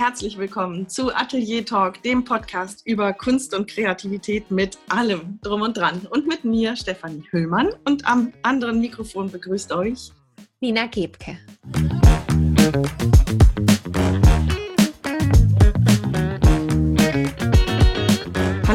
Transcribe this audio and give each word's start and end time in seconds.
herzlich 0.00 0.38
willkommen 0.38 0.88
zu 0.88 1.14
Atelier 1.14 1.62
Talk, 1.62 2.02
dem 2.02 2.24
Podcast 2.24 2.86
über 2.86 3.12
Kunst 3.12 3.54
und 3.54 3.68
Kreativität 3.68 4.50
mit 4.50 4.78
allem 4.88 5.38
drum 5.42 5.60
und 5.60 5.76
dran. 5.76 6.06
Und 6.08 6.26
mit 6.26 6.42
mir, 6.42 6.74
Stefanie 6.74 7.22
Hüllmann. 7.30 7.74
Und 7.84 8.06
am 8.06 8.32
anderen 8.42 8.80
Mikrofon 8.80 9.30
begrüßt 9.30 9.72
euch 9.72 10.10
Nina 10.58 10.86
Gebke. 10.86 11.36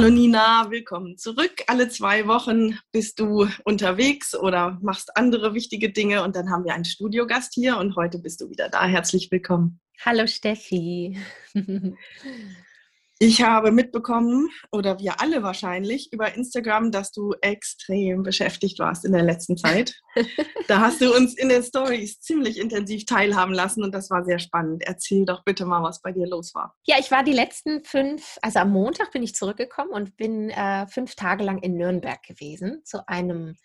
Nina, 0.10 0.68
willkommen 0.70 1.18
zurück. 1.18 1.64
Alle 1.68 1.90
zwei 1.90 2.28
Wochen 2.28 2.78
bist 2.92 3.20
du 3.20 3.48
unterwegs 3.64 4.36
oder 4.36 4.78
machst 4.82 5.18
andere 5.18 5.54
wichtige 5.54 5.92
Dinge 5.92 6.24
und 6.24 6.36
dann 6.36 6.50
haben 6.50 6.64
wir 6.64 6.74
einen 6.74 6.86
Studiogast 6.86 7.54
hier 7.54 7.78
und 7.78 7.96
heute 7.96 8.20
bist 8.20 8.42
du 8.42 8.50
wieder 8.50 8.70
da. 8.70 8.86
Herzlich 8.86 9.32
willkommen. 9.32 9.79
Hallo 10.04 10.28
Steffi. 10.28 11.18
Ich 13.18 13.42
habe 13.42 13.71
mitbekommen, 13.71 14.50
oder 14.74 15.00
wir 15.00 15.21
alle 15.21 15.42
wahrscheinlich, 15.42 16.11
über 16.11 16.36
Instagram, 16.36 16.92
dass 16.92 17.14
du 17.14 17.33
extrem 17.39 18.23
beschäftigt 18.23 18.78
warst 18.79 19.06
in 19.06 19.14
der 19.14 19.23
letzten 19.23 19.56
Zeit. 19.56 19.96
da 20.68 20.82
hast 20.82 21.00
du 21.00 21.15
uns 21.15 21.33
in 21.37 21.47
den 21.47 21.64
Stories 21.64 22.20
ziemlich 22.20 22.59
intensiv 22.59 23.06
teilhaben 23.06 23.54
lassen 23.54 23.83
und 23.83 23.96
das 23.96 24.09
war 24.09 24.25
sehr 24.25 24.39
spannend. 24.39 24.83
Erzähl 24.86 25.25
doch 25.25 25.46
bitte 25.46 25.65
mal, 25.65 25.82
was 25.82 26.01
bei 26.01 26.11
dir 26.11 26.28
los 26.28 26.54
war. 26.56 26.75
Ja, 26.83 26.97
ich 27.00 27.09
war 27.09 27.23
die 27.23 27.32
letzten 27.32 27.86
fünf, 27.86 28.37
also 28.42 28.59
am 28.59 28.71
Montag 28.71 29.11
bin 29.11 29.23
ich 29.23 29.34
zurückgekommen 29.34 29.92
und 29.92 30.18
bin 30.18 30.50
äh, 30.50 30.86
fünf 30.87 31.15
Tage 31.15 31.45
lang 31.45 31.59
in 31.59 31.78
Nürnberg 31.78 32.22
gewesen 32.22 32.81
zu 32.84 33.08
einem 33.08 33.56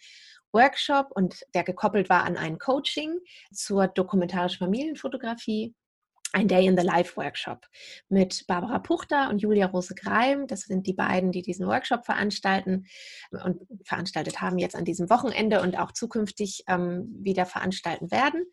Workshop 0.52 1.08
und 1.10 1.44
der 1.54 1.64
gekoppelt 1.64 2.08
war 2.08 2.22
an 2.22 2.36
ein 2.36 2.58
Coaching 2.58 3.18
zur 3.52 3.88
dokumentarischen 3.88 4.58
Familienfotografie 4.58 5.74
ein 6.32 6.48
Day 6.48 6.66
in 6.66 6.76
the 6.76 6.84
Life 6.84 7.16
Workshop 7.16 7.66
mit 8.08 8.46
Barbara 8.46 8.78
Puchter 8.78 9.30
und 9.30 9.40
Julia 9.40 9.66
Rose 9.66 9.94
Greim. 9.94 10.46
Das 10.46 10.62
sind 10.62 10.86
die 10.86 10.92
beiden, 10.92 11.32
die 11.32 11.42
diesen 11.42 11.66
Workshop 11.66 12.04
veranstalten 12.04 12.86
und 13.30 13.60
veranstaltet 13.84 14.40
haben 14.40 14.58
jetzt 14.58 14.76
an 14.76 14.84
diesem 14.84 15.10
Wochenende 15.10 15.60
und 15.60 15.78
auch 15.78 15.92
zukünftig 15.92 16.64
ähm, 16.68 17.08
wieder 17.20 17.46
veranstalten 17.46 18.10
werden. 18.10 18.44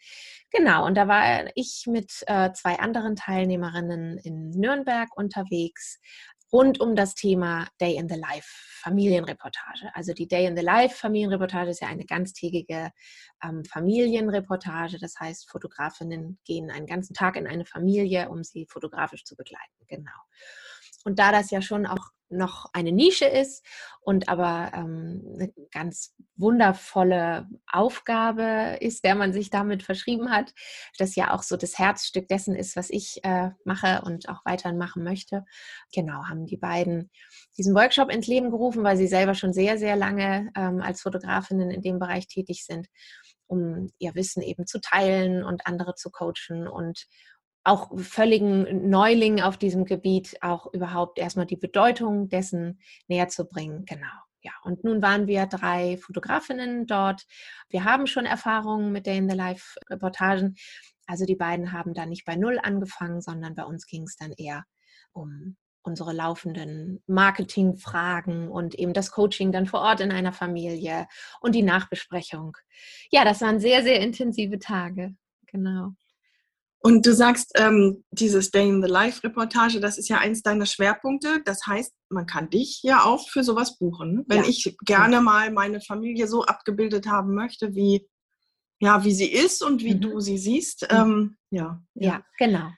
Genau, 0.52 0.86
und 0.86 0.96
da 0.96 1.08
war 1.08 1.52
ich 1.56 1.86
mit 1.88 2.24
äh, 2.28 2.52
zwei 2.54 2.80
anderen 2.80 3.16
Teilnehmerinnen 3.16 4.18
in 4.18 4.50
Nürnberg 4.52 5.10
unterwegs 5.16 6.00
rund 6.52 6.80
um 6.80 6.96
das 6.96 7.16
Thema 7.16 7.68
Day 7.80 7.96
in 7.96 8.08
the 8.08 8.16
Life 8.16 8.48
Familienreportage. 8.82 9.90
Also 9.94 10.14
die 10.14 10.28
Day 10.28 10.46
in 10.46 10.56
the 10.56 10.64
Life 10.64 10.96
Familienreportage 10.96 11.72
ist 11.72 11.82
ja 11.82 11.88
eine 11.88 12.06
ganztägige 12.06 12.92
ähm, 13.44 13.66
Familienreportage. 13.66 14.98
Das 15.00 15.16
heißt, 15.20 15.50
Fotografinnen 15.50 16.40
gehen 16.46 16.72
einen 16.72 16.86
ganzen 16.86 17.14
Tag 17.14 17.36
in 17.36 17.48
eine 17.48 17.66
Familie, 17.66 18.30
um 18.30 18.44
sie 18.44 18.66
fotografisch 18.70 19.26
zu 19.26 19.36
begleiten. 19.36 19.86
Genau. 19.88 20.12
Und 21.04 21.20
da 21.20 21.32
das 21.32 21.52
ja 21.52 21.62
schon 21.62 21.86
auch 21.86 22.10
noch 22.30 22.70
eine 22.74 22.92
Nische 22.92 23.26
ist 23.26 23.66
und 24.02 24.30
aber 24.30 24.72
ähm, 24.74 25.22
eine 25.34 25.54
ganz 25.72 26.16
wundervolle 26.36 27.48
Aufgabe 27.72 28.78
ist, 28.80 29.04
der 29.04 29.16
man 29.16 29.34
sich 29.34 29.50
damit 29.50 29.84
verschrieben 29.84 30.32
hat, 30.32 30.54
das 30.98 31.16
ja 31.16 31.34
auch 31.34 31.44
so 31.44 31.58
das 31.58 31.78
Herzstück 31.78 32.28
dessen 32.28 32.56
ist, 32.56 32.76
was 32.76 32.90
ich 32.90 33.24
äh, 33.24 33.52
mache 33.64 34.02
und 34.06 34.30
auch 34.30 34.46
weiterhin 34.46 34.78
machen 34.78 35.04
möchte. 35.04 35.46
Genau, 35.94 36.26
haben 36.26 36.46
die 36.46 36.58
beiden 36.58 37.10
diesen 37.58 37.76
Workshop 37.76 38.12
ins 38.12 38.28
Leben 38.28 38.52
gerufen, 38.52 38.84
weil 38.84 38.98
sie 38.98 39.08
selber 39.08 39.34
schon 39.34 39.54
sehr, 39.54 39.78
sehr 39.78 39.96
lange 39.96 40.52
ähm, 40.56 40.82
als 40.82 41.02
Fotografinnen 41.02 41.72
in 41.72 41.82
dem 41.82 42.00
Bereich 42.00 42.28
tätig 42.28 42.66
sind, 42.66 42.88
um 43.48 43.90
ihr 44.00 44.16
Wissen 44.16 44.42
eben 44.42 44.68
zu 44.68 44.80
teilen 44.80 45.44
und 45.44 45.66
andere 45.66 45.96
zu 45.96 46.12
coachen 46.12 46.68
und 46.68 47.08
auch 47.68 47.92
völligen 48.00 48.90
Neulingen 48.90 49.42
auf 49.42 49.58
diesem 49.58 49.86
Gebiet 49.86 50.38
auch 50.42 50.72
überhaupt 50.74 51.20
erstmal 51.20 51.46
die 51.46 51.58
Bedeutung 51.58 52.30
dessen 52.30 52.80
näher 53.08 53.28
zu 53.28 53.46
bringen. 53.46 53.84
Genau. 53.86 54.08
Ja, 54.42 54.54
und 54.64 54.84
nun 54.86 55.02
waren 55.02 55.28
wir 55.28 55.46
drei 55.48 55.98
Fotografinnen 55.98 56.86
dort. 56.86 57.26
Wir 57.70 57.84
haben 57.84 58.08
schon 58.08 58.26
Erfahrungen 58.26 58.94
mit 58.94 59.06
Day 59.06 59.18
in 59.18 59.30
the 59.30 59.36
Life 59.36 59.78
Reportagen. 59.90 60.56
Also 61.08 61.26
die 61.26 61.36
beiden 61.36 61.74
haben 61.74 61.94
da 61.94 62.06
nicht 62.06 62.24
bei 62.24 62.38
Null 62.38 62.58
angefangen, 62.62 63.20
sondern 63.20 63.56
bei 63.56 63.64
uns 63.64 63.86
ging 63.86 64.04
es 64.04 64.16
dann 64.16 64.32
eher 64.32 64.64
um 65.12 65.58
unsere 65.82 66.14
laufenden 66.14 67.02
Marketingfragen 67.08 68.50
und 68.50 68.76
eben 68.76 68.94
das 68.94 69.12
Coaching 69.12 69.52
dann 69.52 69.66
vor 69.66 69.82
Ort 69.82 70.02
in 70.02 70.12
einer 70.12 70.34
Familie 70.34 71.08
und 71.42 71.56
die 71.56 71.64
Nachbesprechung. 71.64 72.58
Ja, 73.10 73.26
das 73.26 73.42
waren 73.42 73.60
sehr, 73.60 73.84
sehr 73.84 74.00
intensive 74.02 74.60
Tage. 74.60 75.16
Genau. 75.48 75.94
Und 76.80 77.06
du 77.06 77.14
sagst, 77.14 77.52
ähm, 77.56 78.04
dieses 78.12 78.52
Day 78.52 78.70
in 78.70 78.84
the 78.84 78.90
Life 78.90 79.24
Reportage, 79.24 79.80
das 79.80 79.98
ist 79.98 80.10
ja 80.10 80.20
eins 80.20 80.44
deiner 80.44 80.66
Schwerpunkte. 80.66 81.42
Das 81.44 81.66
heißt, 81.66 81.94
man 82.10 82.28
kann 82.28 82.50
dich 82.50 82.82
ja 82.84 83.04
auch 83.04 83.28
für 83.30 83.44
sowas 83.44 83.78
buchen. 83.78 84.24
Wenn 84.28 84.44
ja. 84.44 84.50
ich 84.50 84.78
gerne 84.86 85.22
mal 85.22 85.52
meine 85.52 85.82
Familie 85.82 86.28
so 86.28 86.44
abgebildet 86.44 87.08
haben 87.08 87.34
möchte, 87.34 87.74
wie, 87.74 88.08
ja, 88.80 89.04
wie 89.04 89.14
sie 89.14 89.32
ist 89.32 89.64
und 89.64 89.84
wie 89.84 89.96
mhm. 89.96 90.02
du 90.02 90.20
sie 90.20 90.38
siehst. 90.38 90.88
Ähm, 90.90 91.38
ja, 91.50 91.82
ja, 91.96 92.10
ja, 92.10 92.26
genau. 92.38 92.70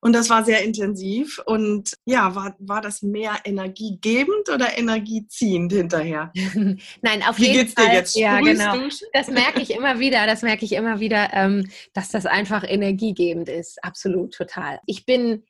Und 0.00 0.12
das 0.12 0.30
war 0.30 0.44
sehr 0.44 0.64
intensiv. 0.64 1.40
Und 1.44 1.94
ja, 2.04 2.34
war, 2.34 2.54
war 2.58 2.80
das 2.80 3.02
mehr 3.02 3.36
energiegebend 3.44 4.48
oder 4.48 4.78
energieziehend 4.78 5.72
hinterher? 5.72 6.32
Nein, 7.02 7.22
auf 7.28 7.38
Wie 7.38 7.46
jeden 7.46 7.54
geht's 7.54 7.74
Fall. 7.74 7.88
dir 7.88 7.94
jetzt? 7.94 8.16
Ja, 8.16 8.40
genau. 8.40 8.76
Das 9.12 9.28
merke 9.28 9.60
ich 9.60 9.70
immer 9.72 9.98
wieder, 9.98 10.26
das 10.26 10.42
merke 10.42 10.64
ich 10.64 10.72
immer 10.72 11.00
wieder, 11.00 11.30
ähm, 11.32 11.68
dass 11.94 12.10
das 12.10 12.26
einfach 12.26 12.64
energiegebend 12.64 13.48
ist. 13.48 13.82
Absolut, 13.82 14.34
total. 14.34 14.80
Ich 14.86 15.04
bin 15.04 15.44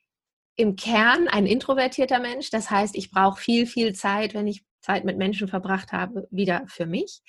im 0.55 0.75
Kern 0.75 1.27
ein 1.27 1.45
introvertierter 1.45 2.19
Mensch. 2.19 2.49
Das 2.49 2.69
heißt, 2.69 2.95
ich 2.97 3.11
brauche 3.11 3.39
viel, 3.39 3.65
viel 3.65 3.93
Zeit, 3.93 4.33
wenn 4.33 4.47
ich 4.47 4.63
Zeit 4.81 5.05
mit 5.05 5.17
Menschen 5.17 5.47
verbracht 5.47 5.91
habe, 5.91 6.27
wieder 6.31 6.63
für 6.67 6.85
mich. 6.85 7.21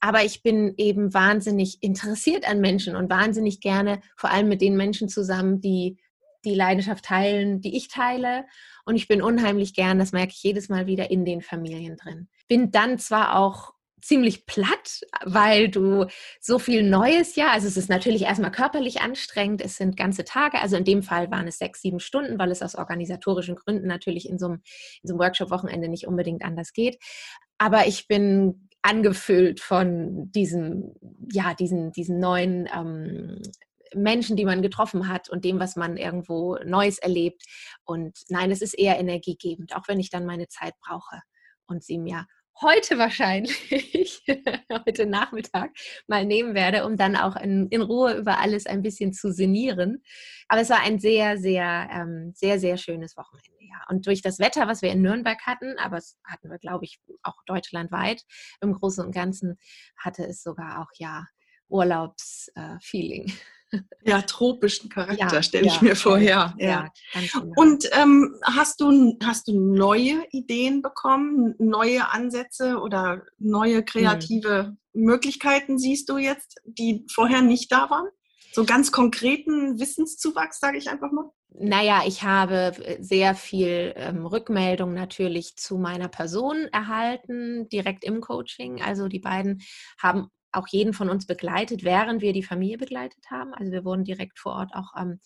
Aber 0.00 0.24
ich 0.24 0.42
bin 0.42 0.74
eben 0.76 1.14
wahnsinnig 1.14 1.78
interessiert 1.82 2.48
an 2.48 2.60
Menschen 2.60 2.96
und 2.96 3.10
wahnsinnig 3.10 3.60
gerne 3.60 4.00
vor 4.16 4.30
allem 4.30 4.48
mit 4.48 4.60
den 4.60 4.76
Menschen 4.76 5.08
zusammen, 5.08 5.60
die 5.60 5.98
die 6.44 6.54
Leidenschaft 6.54 7.04
teilen, 7.04 7.60
die 7.60 7.76
ich 7.76 7.88
teile. 7.88 8.44
Und 8.84 8.96
ich 8.96 9.08
bin 9.08 9.22
unheimlich 9.22 9.74
gern, 9.74 9.98
das 9.98 10.12
merke 10.12 10.32
ich 10.32 10.42
jedes 10.42 10.68
Mal 10.68 10.86
wieder, 10.86 11.10
in 11.10 11.24
den 11.24 11.42
Familien 11.42 11.96
drin. 11.96 12.28
Bin 12.48 12.70
dann 12.70 12.98
zwar 12.98 13.36
auch 13.36 13.74
ziemlich 14.00 14.46
platt, 14.46 15.00
weil 15.24 15.68
du 15.68 16.06
so 16.40 16.58
viel 16.58 16.82
Neues, 16.82 17.36
ja, 17.36 17.50
also 17.50 17.66
es 17.66 17.76
ist 17.76 17.88
natürlich 17.88 18.22
erstmal 18.22 18.52
körperlich 18.52 19.00
anstrengend, 19.00 19.60
es 19.60 19.76
sind 19.76 19.96
ganze 19.96 20.24
Tage, 20.24 20.60
also 20.60 20.76
in 20.76 20.84
dem 20.84 21.02
Fall 21.02 21.30
waren 21.30 21.48
es 21.48 21.58
sechs, 21.58 21.82
sieben 21.82 22.00
Stunden, 22.00 22.38
weil 22.38 22.50
es 22.50 22.62
aus 22.62 22.74
organisatorischen 22.74 23.56
Gründen 23.56 23.86
natürlich 23.86 24.28
in 24.28 24.38
so 24.38 24.46
einem, 24.46 24.62
in 25.02 25.08
so 25.08 25.14
einem 25.14 25.20
Workshop-Wochenende 25.20 25.88
nicht 25.88 26.06
unbedingt 26.06 26.44
anders 26.44 26.72
geht. 26.72 26.98
Aber 27.58 27.86
ich 27.86 28.06
bin 28.06 28.68
angefüllt 28.82 29.60
von 29.60 30.30
diesem, 30.30 30.94
ja, 31.32 31.54
diesen, 31.54 31.92
diesen 31.92 32.20
neuen 32.20 32.68
ähm, 32.74 33.42
Menschen, 33.94 34.36
die 34.36 34.44
man 34.44 34.62
getroffen 34.62 35.08
hat 35.08 35.28
und 35.28 35.44
dem, 35.44 35.60
was 35.60 35.76
man 35.76 35.96
irgendwo 35.96 36.56
Neues 36.64 36.98
erlebt. 36.98 37.42
Und 37.84 38.18
nein, 38.28 38.50
es 38.50 38.62
ist 38.62 38.74
eher 38.74 38.98
energiegebend, 38.98 39.74
auch 39.76 39.88
wenn 39.88 40.00
ich 40.00 40.10
dann 40.10 40.26
meine 40.26 40.48
Zeit 40.48 40.74
brauche 40.80 41.20
und 41.66 41.84
sie 41.84 41.98
mir 41.98 42.26
heute 42.60 42.98
wahrscheinlich, 42.98 44.22
heute 44.86 45.06
Nachmittag 45.06 45.70
mal 46.06 46.24
nehmen 46.24 46.54
werde, 46.54 46.84
um 46.84 46.96
dann 46.96 47.16
auch 47.16 47.36
in, 47.36 47.68
in, 47.68 47.82
Ruhe 47.82 48.14
über 48.14 48.38
alles 48.38 48.66
ein 48.66 48.82
bisschen 48.82 49.12
zu 49.12 49.32
sinnieren. 49.32 50.02
Aber 50.48 50.60
es 50.60 50.70
war 50.70 50.80
ein 50.82 50.98
sehr, 50.98 51.38
sehr, 51.38 51.88
ähm, 51.92 52.32
sehr, 52.34 52.58
sehr 52.58 52.76
schönes 52.76 53.16
Wochenende, 53.16 53.60
ja. 53.60 53.84
Und 53.88 54.06
durch 54.06 54.22
das 54.22 54.38
Wetter, 54.38 54.66
was 54.66 54.82
wir 54.82 54.90
in 54.90 55.02
Nürnberg 55.02 55.40
hatten, 55.46 55.78
aber 55.78 55.98
es 55.98 56.18
hatten 56.24 56.50
wir, 56.50 56.58
glaube 56.58 56.84
ich, 56.84 56.98
auch 57.22 57.36
deutschlandweit 57.46 58.22
im 58.60 58.72
Großen 58.72 59.04
und 59.04 59.12
Ganzen, 59.12 59.58
hatte 59.96 60.24
es 60.26 60.42
sogar 60.42 60.82
auch, 60.82 60.90
ja, 60.96 61.26
Urlaubsfeeling. 61.68 63.28
Äh, 63.28 63.32
ja, 64.04 64.22
tropischen 64.22 64.88
Charakter 64.88 65.34
ja, 65.36 65.42
stelle 65.42 65.66
ich 65.66 65.76
ja, 65.76 65.82
mir 65.82 65.96
vorher. 65.96 66.54
Ja, 66.58 66.68
ja. 66.68 66.92
Genau. 67.12 67.52
Und 67.56 67.88
ähm, 67.92 68.36
hast, 68.42 68.80
du, 68.80 69.16
hast 69.22 69.48
du 69.48 69.58
neue 69.58 70.24
Ideen 70.30 70.82
bekommen, 70.82 71.54
neue 71.58 72.10
Ansätze 72.10 72.78
oder 72.78 73.22
neue 73.38 73.84
kreative 73.84 74.76
mhm. 74.92 75.04
Möglichkeiten 75.04 75.78
siehst 75.78 76.08
du 76.08 76.18
jetzt, 76.18 76.56
die 76.64 77.04
vorher 77.12 77.42
nicht 77.42 77.70
da 77.70 77.90
waren? 77.90 78.08
So 78.52 78.64
ganz 78.64 78.90
konkreten 78.90 79.78
Wissenszuwachs, 79.78 80.58
sage 80.58 80.78
ich 80.78 80.88
einfach 80.88 81.12
mal? 81.12 81.30
Naja, 81.50 82.02
ich 82.06 82.22
habe 82.22 82.72
sehr 83.00 83.34
viel 83.34 83.92
ähm, 83.96 84.26
Rückmeldung 84.26 84.94
natürlich 84.94 85.56
zu 85.56 85.78
meiner 85.78 86.08
Person 86.08 86.68
erhalten, 86.72 87.68
direkt 87.68 88.04
im 88.04 88.20
Coaching. 88.20 88.82
Also 88.82 89.08
die 89.08 89.18
beiden 89.18 89.60
haben 90.00 90.28
auch 90.52 90.66
jeden 90.68 90.92
von 90.92 91.10
uns 91.10 91.26
begleitet, 91.26 91.84
während 91.84 92.22
wir 92.22 92.32
die 92.32 92.42
Familie 92.42 92.78
begleitet 92.78 93.24
haben. 93.30 93.54
Also 93.54 93.72
wir 93.72 93.84
wurden 93.84 94.04
direkt 94.04 94.38
vor 94.38 94.52
Ort 94.52 94.70
auch 94.74 94.92
ähm, 94.98 95.20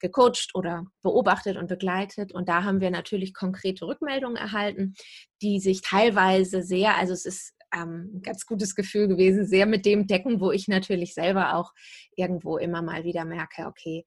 gecoacht 0.00 0.50
oder 0.54 0.84
beobachtet 1.02 1.56
und 1.56 1.68
begleitet. 1.68 2.32
Und 2.32 2.48
da 2.48 2.64
haben 2.64 2.80
wir 2.80 2.90
natürlich 2.90 3.34
konkrete 3.34 3.86
Rückmeldungen 3.86 4.36
erhalten, 4.36 4.94
die 5.42 5.60
sich 5.60 5.80
teilweise 5.80 6.62
sehr, 6.62 6.96
also 6.96 7.12
es 7.12 7.24
ist 7.24 7.54
ähm, 7.74 8.10
ein 8.14 8.22
ganz 8.22 8.46
gutes 8.46 8.74
Gefühl 8.74 9.08
gewesen, 9.08 9.46
sehr 9.46 9.66
mit 9.66 9.86
dem 9.86 10.06
decken, 10.06 10.40
wo 10.40 10.52
ich 10.52 10.68
natürlich 10.68 11.14
selber 11.14 11.54
auch 11.54 11.72
irgendwo 12.16 12.58
immer 12.58 12.82
mal 12.82 13.04
wieder 13.04 13.24
merke, 13.24 13.66
okay, 13.66 14.04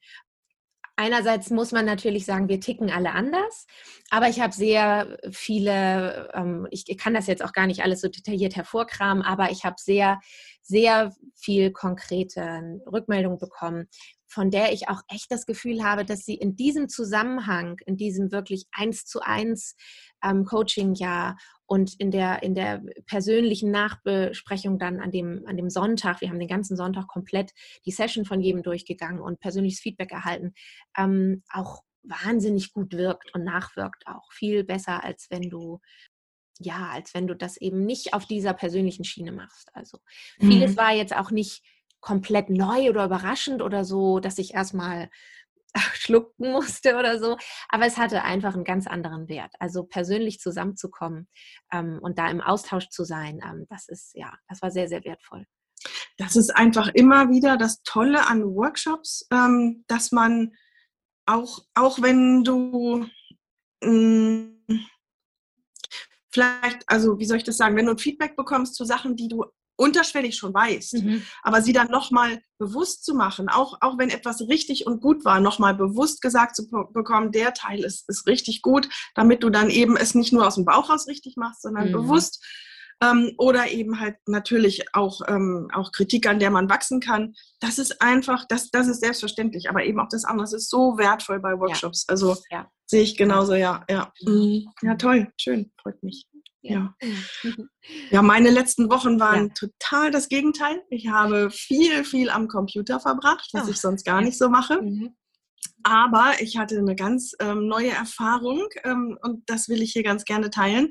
einerseits 0.97 1.49
muss 1.49 1.71
man 1.71 1.85
natürlich 1.85 2.25
sagen, 2.25 2.49
wir 2.49 2.59
ticken 2.59 2.91
alle 2.91 3.13
anders, 3.13 3.65
aber 4.09 4.27
ich 4.27 4.41
habe 4.41 4.53
sehr 4.53 5.17
viele, 5.31 6.29
ähm, 6.33 6.67
ich 6.71 6.85
kann 6.97 7.13
das 7.13 7.27
jetzt 7.27 7.44
auch 7.44 7.53
gar 7.53 7.67
nicht 7.67 7.83
alles 7.83 8.01
so 8.01 8.09
detailliert 8.09 8.55
hervorkramen, 8.55 9.23
aber 9.23 9.51
ich 9.51 9.63
habe 9.63 9.75
sehr, 9.79 10.19
sehr 10.61 11.13
viel 11.35 11.71
konkrete 11.71 12.81
Rückmeldungen 12.91 13.38
bekommen, 13.38 13.88
von 14.27 14.51
der 14.51 14.73
ich 14.73 14.89
auch 14.89 15.01
echt 15.07 15.31
das 15.31 15.45
Gefühl 15.45 15.83
habe, 15.83 16.03
dass 16.03 16.25
sie 16.25 16.35
in 16.35 16.55
diesem 16.55 16.89
Zusammenhang, 16.89 17.77
in 17.85 17.95
diesem 17.95 18.31
wirklich 18.31 18.65
eins 18.71 19.05
zu 19.05 19.21
eins 19.21 19.75
ähm, 20.21 20.44
Coaching-Jahr 20.45 21.38
und 21.67 21.99
in 21.99 22.11
der, 22.11 22.41
in 22.43 22.55
der 22.55 22.81
persönlichen 23.05 23.71
Nachbesprechung 23.71 24.79
dann 24.79 24.99
an 24.99 25.11
dem, 25.11 25.43
an 25.45 25.57
dem 25.57 25.69
Sonntag, 25.69 26.21
wir 26.21 26.29
haben 26.29 26.39
den 26.39 26.47
ganzen 26.47 26.77
Sonntag 26.77 27.07
komplett 27.07 27.51
die 27.85 27.91
Session 27.91 28.25
von 28.25 28.41
jedem 28.41 28.63
durchgegangen 28.63 29.21
und 29.21 29.39
persönliches 29.39 29.81
Feedback 29.81 30.11
erhalten, 30.11 30.53
ähm, 30.97 31.43
auch 31.51 31.83
wahnsinnig 32.03 32.71
gut 32.71 32.93
wirkt 32.93 33.35
und 33.35 33.43
nachwirkt 33.43 34.07
auch. 34.07 34.31
Viel 34.31 34.63
besser, 34.63 35.03
als 35.03 35.27
wenn 35.29 35.49
du 35.49 35.79
ja, 36.59 36.89
als 36.91 37.13
wenn 37.13 37.27
du 37.27 37.35
das 37.35 37.57
eben 37.57 37.85
nicht 37.85 38.15
auf 38.15 38.25
dieser 38.25 38.53
persönlichen 38.53 39.03
Schiene 39.03 39.31
machst. 39.31 39.69
Also 39.75 39.99
vieles 40.39 40.71
mhm. 40.71 40.77
war 40.77 40.91
jetzt 40.91 41.15
auch 41.15 41.29
nicht 41.29 41.61
komplett 41.99 42.49
neu 42.49 42.89
oder 42.89 43.05
überraschend 43.05 43.61
oder 43.61 43.83
so, 43.83 44.19
dass 44.19 44.39
ich 44.39 44.53
erstmal 44.55 45.09
schlucken 45.93 46.51
musste 46.51 46.95
oder 46.95 47.19
so. 47.19 47.37
Aber 47.69 47.85
es 47.85 47.97
hatte 47.97 48.23
einfach 48.23 48.53
einen 48.53 48.63
ganz 48.63 48.87
anderen 48.87 49.27
Wert. 49.29 49.53
Also 49.59 49.83
persönlich 49.83 50.39
zusammenzukommen 50.39 51.27
ähm, 51.71 51.99
und 52.01 52.17
da 52.17 52.29
im 52.29 52.41
Austausch 52.41 52.89
zu 52.89 53.03
sein, 53.03 53.39
ähm, 53.43 53.65
das 53.69 53.87
ist 53.87 54.11
ja, 54.15 54.33
das 54.47 54.61
war 54.61 54.71
sehr, 54.71 54.87
sehr 54.87 55.03
wertvoll. 55.03 55.45
Das 56.17 56.35
ist 56.35 56.55
einfach 56.55 56.89
immer 56.89 57.29
wieder 57.29 57.57
das 57.57 57.83
Tolle 57.83 58.27
an 58.27 58.43
Workshops, 58.43 59.27
ähm, 59.31 59.83
dass 59.87 60.11
man 60.11 60.53
auch, 61.25 61.59
auch 61.75 62.01
wenn 62.01 62.43
du 62.43 63.05
mh, 63.83 64.49
hm, 64.67 64.87
vielleicht, 66.31 66.83
also 66.87 67.19
wie 67.19 67.25
soll 67.25 67.37
ich 67.37 67.43
das 67.43 67.57
sagen, 67.57 67.75
wenn 67.75 67.85
du 67.85 67.91
ein 67.91 67.97
Feedback 67.97 68.35
bekommst 68.35 68.75
zu 68.75 68.85
Sachen, 68.85 69.15
die 69.15 69.27
du 69.27 69.45
unterschwellig 69.77 70.35
schon 70.35 70.53
weißt, 70.53 70.95
mhm. 70.95 71.21
aber 71.44 71.62
sie 71.62 71.71
dann 71.71 71.89
nochmal 71.89 72.41
bewusst 72.57 73.06
zu 73.06 73.13
machen, 73.13 73.47
auch, 73.47 73.77
auch 73.81 73.97
wenn 73.97 74.09
etwas 74.09 74.41
richtig 74.41 74.85
und 74.85 75.01
gut 75.01 75.24
war, 75.24 75.39
nochmal 75.39 75.75
bewusst 75.75 76.21
gesagt 76.21 76.56
zu 76.56 76.68
bekommen, 76.94 77.31
der 77.31 77.53
Teil 77.53 77.83
ist, 77.83 78.09
ist 78.09 78.27
richtig 78.27 78.62
gut, 78.62 78.89
damit 79.15 79.44
du 79.44 79.50
dann 79.50 79.69
eben 79.69 79.95
es 79.95 80.15
nicht 80.15 80.33
nur 80.33 80.45
aus 80.45 80.56
dem 80.56 80.65
Bauch 80.65 80.89
raus 80.89 81.07
richtig 81.07 81.38
machst, 81.38 81.62
sondern 81.62 81.89
mhm. 81.89 81.94
bewusst 81.94 82.44
ähm, 83.01 83.33
oder 83.38 83.69
eben 83.69 84.00
halt 84.00 84.15
natürlich 84.25 84.85
auch, 84.94 85.21
ähm, 85.27 85.69
auch 85.74 85.91
Kritik, 85.91 86.27
an 86.27 86.39
der 86.39 86.50
man 86.50 86.69
wachsen 86.69 87.00
kann. 87.00 87.35
Das 87.59 87.77
ist 87.77 88.01
einfach, 88.01 88.45
das, 88.47 88.71
das 88.71 88.88
ist 88.88 89.01
selbstverständlich, 89.01 89.69
aber 89.69 89.83
eben 89.83 90.00
auch 90.00 90.09
das 90.09 90.25
andere, 90.25 90.45
das 90.45 90.53
ist 90.53 90.69
so 90.69 90.97
wertvoll 90.97 91.39
bei 91.39 91.59
Workshops. 91.59 92.06
Ja. 92.07 92.12
Also 92.12 92.38
ja. 92.50 92.71
sehe 92.85 93.03
ich 93.03 93.18
genauso, 93.18 93.53
ja. 93.53 93.85
Ja, 93.89 94.12
mhm. 94.21 94.69
ja 94.81 94.95
toll, 94.95 95.31
schön, 95.38 95.71
freut 95.81 96.01
mich. 96.01 96.27
Ja. 96.69 96.95
ja, 98.11 98.21
meine 98.21 98.49
letzten 98.49 98.89
Wochen 98.89 99.19
waren 99.19 99.47
ja. 99.47 99.53
total 99.53 100.11
das 100.11 100.29
Gegenteil. 100.29 100.81
Ich 100.89 101.07
habe 101.07 101.49
viel, 101.51 102.03
viel 102.03 102.29
am 102.29 102.47
Computer 102.47 102.99
verbracht, 102.99 103.49
was 103.53 103.67
oh. 103.67 103.71
ich 103.71 103.77
sonst 103.77 104.05
gar 104.05 104.21
nicht 104.21 104.37
so 104.37 104.49
mache. 104.49 104.81
Mhm. 104.81 105.15
Aber 105.83 106.33
ich 106.39 106.57
hatte 106.57 106.77
eine 106.77 106.95
ganz 106.95 107.33
ähm, 107.39 107.67
neue 107.67 107.91
Erfahrung 107.91 108.67
ähm, 108.83 109.17
und 109.21 109.49
das 109.49 109.69
will 109.69 109.81
ich 109.81 109.93
hier 109.93 110.03
ganz 110.03 110.25
gerne 110.25 110.49
teilen. 110.49 110.89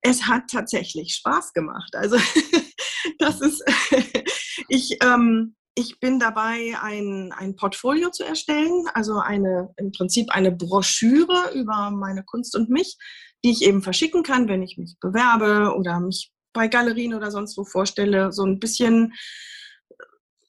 Es 0.00 0.24
hat 0.24 0.44
tatsächlich 0.50 1.14
Spaß 1.14 1.52
gemacht. 1.52 1.94
Also 1.94 2.16
das 3.18 3.40
ist, 3.40 3.64
ich, 4.68 4.98
ähm, 5.02 5.54
ich 5.74 6.00
bin 6.00 6.18
dabei, 6.18 6.74
ein, 6.80 7.32
ein 7.36 7.54
Portfolio 7.54 8.10
zu 8.10 8.24
erstellen, 8.24 8.86
also 8.94 9.18
eine, 9.18 9.72
im 9.76 9.92
Prinzip 9.92 10.30
eine 10.30 10.50
Broschüre 10.50 11.52
über 11.54 11.90
meine 11.90 12.24
Kunst 12.24 12.56
und 12.56 12.70
mich 12.70 12.96
die 13.44 13.50
ich 13.50 13.62
eben 13.62 13.82
verschicken 13.82 14.22
kann, 14.22 14.48
wenn 14.48 14.62
ich 14.62 14.76
mich 14.78 14.96
bewerbe 15.00 15.74
oder 15.76 16.00
mich 16.00 16.32
bei 16.52 16.68
Galerien 16.68 17.14
oder 17.14 17.30
sonst 17.30 17.56
wo 17.56 17.64
vorstelle. 17.64 18.32
So 18.32 18.44
ein 18.44 18.58
bisschen 18.58 19.12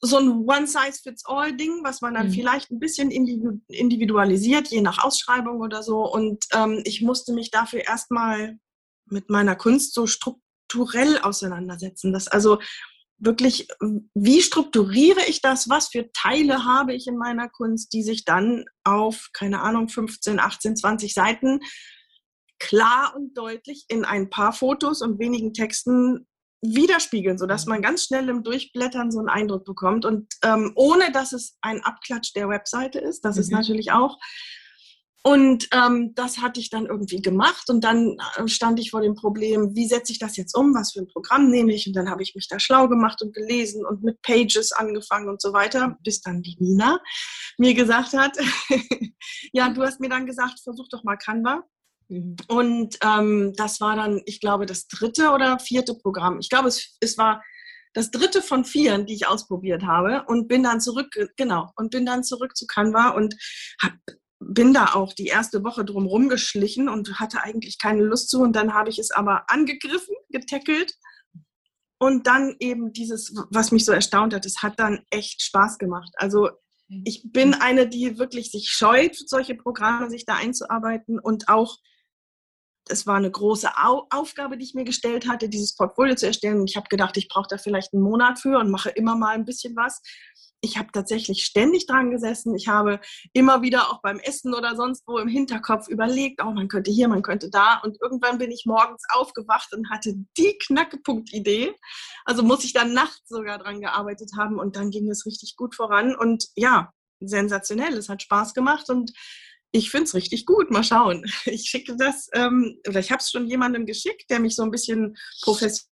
so 0.00 0.16
ein 0.18 0.28
One-Size-Fits-All-Ding, 0.46 1.80
was 1.82 2.00
man 2.00 2.14
dann 2.14 2.28
mhm. 2.28 2.32
vielleicht 2.32 2.70
ein 2.70 2.78
bisschen 2.78 3.10
individualisiert, 3.10 4.68
je 4.68 4.80
nach 4.80 5.02
Ausschreibung 5.02 5.60
oder 5.60 5.82
so. 5.82 6.10
Und 6.10 6.44
ähm, 6.54 6.82
ich 6.84 7.02
musste 7.02 7.32
mich 7.32 7.50
dafür 7.50 7.80
erstmal 7.80 8.58
mit 9.06 9.28
meiner 9.28 9.56
Kunst 9.56 9.94
so 9.94 10.06
strukturell 10.06 11.18
auseinandersetzen. 11.18 12.12
Das 12.12 12.28
also 12.28 12.58
wirklich, 13.18 13.66
wie 14.14 14.40
strukturiere 14.40 15.24
ich 15.26 15.42
das? 15.42 15.68
Was 15.68 15.88
für 15.88 16.10
Teile 16.12 16.64
habe 16.64 16.94
ich 16.94 17.08
in 17.08 17.16
meiner 17.16 17.48
Kunst, 17.48 17.92
die 17.92 18.02
sich 18.02 18.24
dann 18.24 18.64
auf, 18.84 19.30
keine 19.32 19.60
Ahnung, 19.62 19.88
15, 19.88 20.38
18, 20.38 20.76
20 20.76 21.14
Seiten 21.14 21.60
klar 22.58 23.14
und 23.16 23.36
deutlich 23.36 23.84
in 23.88 24.04
ein 24.04 24.30
paar 24.30 24.52
Fotos 24.52 25.02
und 25.02 25.18
wenigen 25.18 25.54
Texten 25.54 26.26
widerspiegeln, 26.60 27.38
sodass 27.38 27.66
mhm. 27.66 27.70
man 27.70 27.82
ganz 27.82 28.04
schnell 28.04 28.28
im 28.28 28.42
Durchblättern 28.42 29.10
so 29.10 29.18
einen 29.18 29.28
Eindruck 29.28 29.64
bekommt. 29.64 30.04
Und 30.04 30.26
ähm, 30.42 30.72
ohne 30.74 31.12
dass 31.12 31.32
es 31.32 31.56
ein 31.60 31.82
Abklatsch 31.84 32.34
der 32.34 32.48
Webseite 32.48 32.98
ist, 32.98 33.24
das 33.24 33.36
mhm. 33.36 33.42
ist 33.42 33.52
natürlich 33.52 33.92
auch. 33.92 34.18
Und 35.24 35.68
ähm, 35.72 36.14
das 36.14 36.38
hatte 36.38 36.60
ich 36.60 36.70
dann 36.70 36.86
irgendwie 36.86 37.20
gemacht 37.20 37.68
und 37.68 37.82
dann 37.82 38.16
äh, 38.36 38.46
stand 38.46 38.78
ich 38.78 38.92
vor 38.92 39.02
dem 39.02 39.14
Problem, 39.14 39.74
wie 39.74 39.86
setze 39.86 40.12
ich 40.12 40.18
das 40.18 40.36
jetzt 40.36 40.56
um, 40.56 40.74
was 40.74 40.92
für 40.92 41.00
ein 41.00 41.08
Programm 41.08 41.50
nehme 41.50 41.74
ich 41.74 41.86
und 41.86 41.94
dann 41.94 42.08
habe 42.08 42.22
ich 42.22 42.34
mich 42.36 42.46
da 42.48 42.60
schlau 42.60 42.88
gemacht 42.88 43.20
und 43.20 43.34
gelesen 43.34 43.84
und 43.84 44.02
mit 44.04 44.22
Pages 44.22 44.70
angefangen 44.72 45.28
und 45.28 45.42
so 45.42 45.52
weiter, 45.52 45.98
bis 46.04 46.20
dann 46.20 46.42
die 46.42 46.56
Nina 46.60 47.00
mir 47.58 47.74
gesagt 47.74 48.12
hat, 48.12 48.38
ja, 49.52 49.68
du 49.68 49.82
hast 49.82 50.00
mir 50.00 50.08
dann 50.08 50.24
gesagt, 50.24 50.60
versuch 50.62 50.88
doch 50.88 51.02
mal 51.02 51.16
Canva. 51.16 51.64
Mhm. 52.08 52.36
Und 52.48 52.98
ähm, 53.04 53.52
das 53.56 53.80
war 53.80 53.96
dann, 53.96 54.22
ich 54.26 54.40
glaube, 54.40 54.66
das 54.66 54.88
dritte 54.88 55.30
oder 55.30 55.58
vierte 55.58 55.94
Programm. 55.94 56.38
Ich 56.40 56.48
glaube, 56.48 56.68
es, 56.68 56.96
es 57.00 57.18
war 57.18 57.42
das 57.94 58.10
dritte 58.10 58.42
von 58.42 58.64
vier, 58.64 58.98
die 58.98 59.14
ich 59.14 59.26
ausprobiert 59.26 59.84
habe 59.84 60.24
und 60.26 60.48
bin 60.48 60.62
dann 60.62 60.80
zurück, 60.80 61.08
genau, 61.36 61.70
und 61.76 61.90
bin 61.90 62.06
dann 62.06 62.22
zurück 62.22 62.56
zu 62.56 62.66
Canva 62.66 63.10
und 63.10 63.34
hab, 63.82 63.92
bin 64.40 64.72
da 64.72 64.94
auch 64.94 65.12
die 65.12 65.26
erste 65.26 65.64
Woche 65.64 65.84
drum 65.84 66.06
rumgeschlichen 66.06 66.88
und 66.88 67.18
hatte 67.18 67.42
eigentlich 67.42 67.78
keine 67.78 68.02
Lust 68.02 68.30
zu 68.30 68.40
und 68.40 68.54
dann 68.54 68.74
habe 68.74 68.90
ich 68.90 68.98
es 68.98 69.10
aber 69.10 69.44
angegriffen, 69.48 70.14
getackelt 70.28 70.94
und 71.98 72.26
dann 72.26 72.54
eben 72.60 72.92
dieses, 72.92 73.34
was 73.50 73.72
mich 73.72 73.84
so 73.84 73.92
erstaunt 73.92 74.32
hat, 74.32 74.46
es 74.46 74.62
hat 74.62 74.78
dann 74.78 75.04
echt 75.10 75.42
Spaß 75.42 75.78
gemacht. 75.78 76.12
Also 76.16 76.50
ich 77.04 77.22
bin 77.32 77.54
eine, 77.54 77.88
die 77.88 78.18
wirklich 78.18 78.50
sich 78.50 78.68
scheut, 78.70 79.16
solche 79.16 79.54
Programme 79.54 80.08
sich 80.08 80.24
da 80.24 80.36
einzuarbeiten 80.36 81.18
und 81.18 81.48
auch 81.48 81.78
es 82.90 83.06
war 83.06 83.16
eine 83.16 83.30
große 83.30 83.70
Au 83.76 84.06
Aufgabe, 84.10 84.56
die 84.56 84.64
ich 84.64 84.74
mir 84.74 84.84
gestellt 84.84 85.28
hatte, 85.28 85.48
dieses 85.48 85.74
Portfolio 85.74 86.14
zu 86.14 86.26
erstellen. 86.26 86.60
Und 86.60 86.70
ich 86.70 86.76
habe 86.76 86.88
gedacht, 86.88 87.16
ich 87.16 87.28
brauche 87.28 87.48
da 87.48 87.58
vielleicht 87.58 87.92
einen 87.92 88.02
Monat 88.02 88.38
für 88.38 88.58
und 88.58 88.70
mache 88.70 88.90
immer 88.90 89.16
mal 89.16 89.34
ein 89.34 89.44
bisschen 89.44 89.76
was. 89.76 90.00
Ich 90.60 90.76
habe 90.76 90.88
tatsächlich 90.92 91.44
ständig 91.44 91.86
dran 91.86 92.10
gesessen. 92.10 92.56
Ich 92.56 92.66
habe 92.66 93.00
immer 93.32 93.62
wieder 93.62 93.90
auch 93.90 94.00
beim 94.02 94.18
Essen 94.18 94.54
oder 94.54 94.74
sonst 94.74 95.04
wo 95.06 95.18
im 95.18 95.28
Hinterkopf 95.28 95.86
überlegt, 95.88 96.42
oh, 96.42 96.50
man 96.50 96.66
könnte 96.66 96.90
hier, 96.90 97.06
man 97.06 97.22
könnte 97.22 97.48
da. 97.48 97.80
Und 97.84 97.96
irgendwann 98.02 98.38
bin 98.38 98.50
ich 98.50 98.64
morgens 98.66 99.02
aufgewacht 99.10 99.72
und 99.72 99.88
hatte 99.88 100.14
die 100.36 100.58
Knackepunkt-Idee. 100.58 101.74
Also 102.24 102.42
muss 102.42 102.64
ich 102.64 102.72
dann 102.72 102.92
nachts 102.92 103.28
sogar 103.28 103.58
dran 103.58 103.80
gearbeitet 103.80 104.32
haben 104.36 104.58
und 104.58 104.74
dann 104.74 104.90
ging 104.90 105.08
es 105.08 105.26
richtig 105.26 105.54
gut 105.56 105.76
voran. 105.76 106.16
Und 106.16 106.48
ja, 106.56 106.92
sensationell. 107.20 107.96
Es 107.96 108.08
hat 108.08 108.22
Spaß 108.22 108.54
gemacht 108.54 108.90
und 108.90 109.12
ich 109.72 109.90
finde 109.90 110.04
es 110.04 110.14
richtig 110.14 110.46
gut. 110.46 110.70
Mal 110.70 110.84
schauen. 110.84 111.24
Ich 111.46 111.68
schicke 111.68 111.96
das, 111.96 112.28
ähm, 112.34 112.78
oder 112.88 113.00
ich 113.00 113.10
habe 113.10 113.20
es 113.20 113.30
schon 113.30 113.46
jemandem 113.46 113.86
geschickt, 113.86 114.30
der 114.30 114.40
mich 114.40 114.54
so 114.54 114.62
ein 114.62 114.70
bisschen 114.70 115.16
professionell 115.42 115.88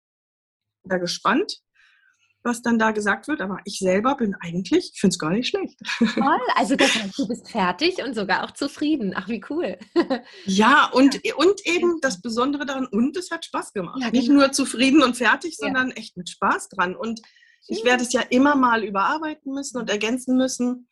gespannt, 1.01 1.59
was 2.43 2.63
dann 2.63 2.79
da 2.79 2.91
gesagt 2.93 3.29
wird. 3.29 3.41
Aber 3.41 3.59
ich 3.65 3.79
selber 3.79 4.17
bin 4.17 4.35
eigentlich, 4.41 4.93
ich 4.95 5.01
finde 5.01 5.15
es 5.15 5.19
gar 5.19 5.31
nicht 5.31 5.49
schlecht. 5.49 5.79
Toll, 5.99 6.41
also 6.55 6.77
das 6.77 6.95
heißt, 6.95 7.19
du 7.19 7.29
bist 7.29 7.51
fertig 7.51 8.03
und 8.03 8.15
sogar 8.15 8.45
auch 8.45 8.53
zufrieden. 8.53 9.13
Ach, 9.15 9.29
wie 9.29 9.43
cool. 9.51 9.79
Ja, 10.47 10.91
und, 10.93 11.21
ja. 11.25 11.35
und 11.37 11.67
eben 11.67 12.01
das 12.01 12.21
Besondere 12.21 12.67
daran, 12.67 12.87
und 12.87 13.17
es 13.17 13.31
hat 13.31 13.45
Spaß 13.45 13.73
gemacht. 13.73 13.99
Ja, 14.01 14.11
genau. 14.11 14.21
Nicht 14.21 14.31
nur 14.31 14.53
zufrieden 14.53 15.03
und 15.03 15.17
fertig, 15.17 15.57
sondern 15.57 15.91
ja. 15.91 15.97
echt 15.97 16.17
mit 16.17 16.29
Spaß 16.29 16.69
dran. 16.71 16.97
Und 16.97 17.21
ich 17.69 17.85
werde 17.85 18.03
es 18.03 18.13
ja 18.13 18.23
immer 18.23 18.57
mal 18.57 18.85
überarbeiten 18.85 19.53
müssen 19.53 19.79
und 19.79 19.91
ergänzen 19.91 20.37
müssen. 20.37 20.89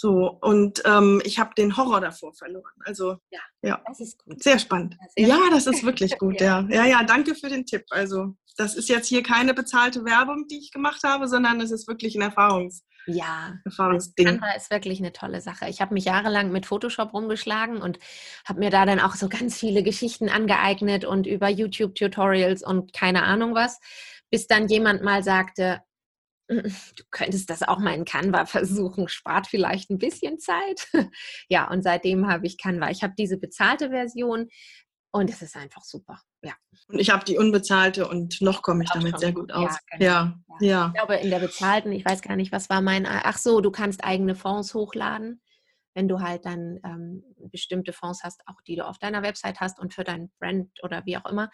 So, 0.00 0.38
und 0.40 0.80
ähm, 0.86 1.20
ich 1.26 1.38
habe 1.38 1.50
den 1.54 1.76
Horror 1.76 2.00
davor 2.00 2.32
verloren. 2.32 2.72
Also, 2.86 3.18
ja, 3.30 3.40
ja. 3.60 3.82
das 3.86 4.00
ist 4.00 4.24
gut. 4.24 4.42
Sehr 4.42 4.58
spannend. 4.58 4.96
Sehr 5.14 5.28
ja, 5.28 5.38
das 5.50 5.66
ist 5.66 5.84
wirklich 5.84 6.16
gut, 6.16 6.40
ja. 6.40 6.66
ja. 6.70 6.86
Ja, 6.86 7.04
danke 7.04 7.34
für 7.34 7.50
den 7.50 7.66
Tipp. 7.66 7.84
Also, 7.90 8.34
das 8.56 8.76
ist 8.76 8.88
jetzt 8.88 9.08
hier 9.08 9.22
keine 9.22 9.52
bezahlte 9.52 10.06
Werbung, 10.06 10.46
die 10.48 10.56
ich 10.56 10.72
gemacht 10.72 11.02
habe, 11.04 11.28
sondern 11.28 11.60
es 11.60 11.70
ist 11.70 11.86
wirklich 11.86 12.14
ein 12.14 12.22
Erfahrungs 12.22 12.82
ja, 13.06 13.58
Erfahrungsding. 13.64 14.26
Canva 14.26 14.52
ist 14.52 14.70
wirklich 14.70 15.00
eine 15.00 15.12
tolle 15.12 15.40
Sache. 15.40 15.68
Ich 15.68 15.80
habe 15.80 15.94
mich 15.94 16.04
jahrelang 16.04 16.52
mit 16.52 16.66
Photoshop 16.66 17.12
rumgeschlagen 17.12 17.82
und 17.82 17.98
habe 18.44 18.60
mir 18.60 18.70
da 18.70 18.86
dann 18.86 19.00
auch 19.00 19.14
so 19.14 19.28
ganz 19.28 19.58
viele 19.58 19.82
Geschichten 19.82 20.28
angeeignet 20.28 21.04
und 21.04 21.26
über 21.26 21.48
YouTube-Tutorials 21.48 22.62
und 22.62 22.92
keine 22.92 23.24
Ahnung 23.24 23.54
was, 23.54 23.80
bis 24.30 24.46
dann 24.46 24.68
jemand 24.68 25.02
mal 25.02 25.22
sagte, 25.22 25.80
du 26.50 27.04
könntest 27.10 27.48
das 27.48 27.62
auch 27.62 27.78
mal 27.78 27.94
in 27.94 28.04
Canva 28.04 28.46
versuchen, 28.46 29.08
spart 29.08 29.46
vielleicht 29.46 29.90
ein 29.90 29.98
bisschen 29.98 30.38
Zeit. 30.38 30.88
ja, 31.48 31.70
und 31.70 31.82
seitdem 31.82 32.26
habe 32.28 32.46
ich 32.46 32.58
Canva. 32.58 32.90
Ich 32.90 33.02
habe 33.02 33.14
diese 33.16 33.38
bezahlte 33.38 33.90
Version 33.90 34.48
und 35.12 35.30
es 35.30 35.42
ist 35.42 35.56
einfach 35.56 35.82
super. 35.82 36.20
Ja. 36.42 36.54
Und 36.88 36.98
ich 36.98 37.10
habe 37.10 37.24
die 37.24 37.38
unbezahlte 37.38 38.08
und 38.08 38.40
noch 38.40 38.62
komme 38.62 38.84
ich 38.84 38.90
damit 38.90 39.18
sehr 39.18 39.32
gut 39.32 39.52
aus. 39.52 39.76
Ja, 39.98 39.98
genau. 39.98 40.04
ja, 40.04 40.40
ja, 40.60 40.86
Ich 40.88 40.94
glaube, 40.94 41.16
in 41.16 41.30
der 41.30 41.40
bezahlten, 41.40 41.92
ich 41.92 42.04
weiß 42.04 42.22
gar 42.22 42.36
nicht, 42.36 42.52
was 42.52 42.70
war 42.70 42.80
mein. 42.80 43.06
Ach 43.06 43.38
so, 43.38 43.60
du 43.60 43.70
kannst 43.70 44.04
eigene 44.04 44.34
Fonds 44.34 44.74
hochladen, 44.74 45.40
wenn 45.94 46.08
du 46.08 46.20
halt 46.20 46.46
dann 46.46 46.80
ähm, 46.84 47.24
bestimmte 47.50 47.92
Fonds 47.92 48.22
hast, 48.22 48.42
auch 48.46 48.60
die 48.66 48.76
du 48.76 48.86
auf 48.86 48.98
deiner 48.98 49.22
Website 49.22 49.60
hast 49.60 49.78
und 49.78 49.94
für 49.94 50.04
dein 50.04 50.30
Brand 50.38 50.70
oder 50.82 51.04
wie 51.06 51.16
auch 51.16 51.26
immer. 51.26 51.50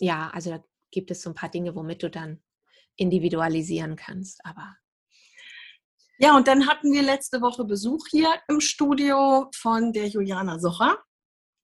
Ja, 0.00 0.30
also 0.30 0.50
da 0.50 0.64
gibt 0.90 1.10
es 1.10 1.22
so 1.22 1.30
ein 1.30 1.34
paar 1.34 1.50
Dinge, 1.50 1.74
womit 1.74 2.02
du 2.02 2.10
dann 2.10 2.42
individualisieren 2.96 3.96
kannst. 3.96 4.44
Aber 4.44 4.76
ja, 6.18 6.36
und 6.36 6.46
dann 6.46 6.68
hatten 6.68 6.92
wir 6.92 7.02
letzte 7.02 7.40
Woche 7.40 7.64
Besuch 7.64 8.06
hier 8.10 8.32
im 8.48 8.60
Studio 8.60 9.50
von 9.56 9.92
der 9.92 10.06
Juliana 10.06 10.58
Socher. 10.58 10.96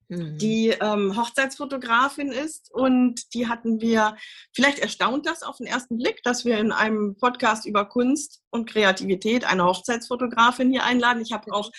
Die 0.09 0.69
ähm, 0.69 1.15
Hochzeitsfotografin 1.15 2.31
ist. 2.31 2.71
Und 2.73 3.33
die 3.33 3.47
hatten 3.47 3.79
wir, 3.79 4.15
vielleicht 4.55 4.79
erstaunt 4.79 5.27
das 5.27 5.43
auf 5.43 5.57
den 5.57 5.67
ersten 5.67 5.97
Blick, 5.97 6.23
dass 6.23 6.45
wir 6.45 6.57
in 6.57 6.71
einem 6.71 7.15
Podcast 7.15 7.65
über 7.65 7.85
Kunst 7.85 8.41
und 8.49 8.67
Kreativität 8.67 9.45
eine 9.45 9.65
Hochzeitsfotografin 9.65 10.71
hier 10.71 10.83
einladen. 10.83 11.21
Ich 11.21 11.31
habe 11.31 11.53
auch 11.53 11.71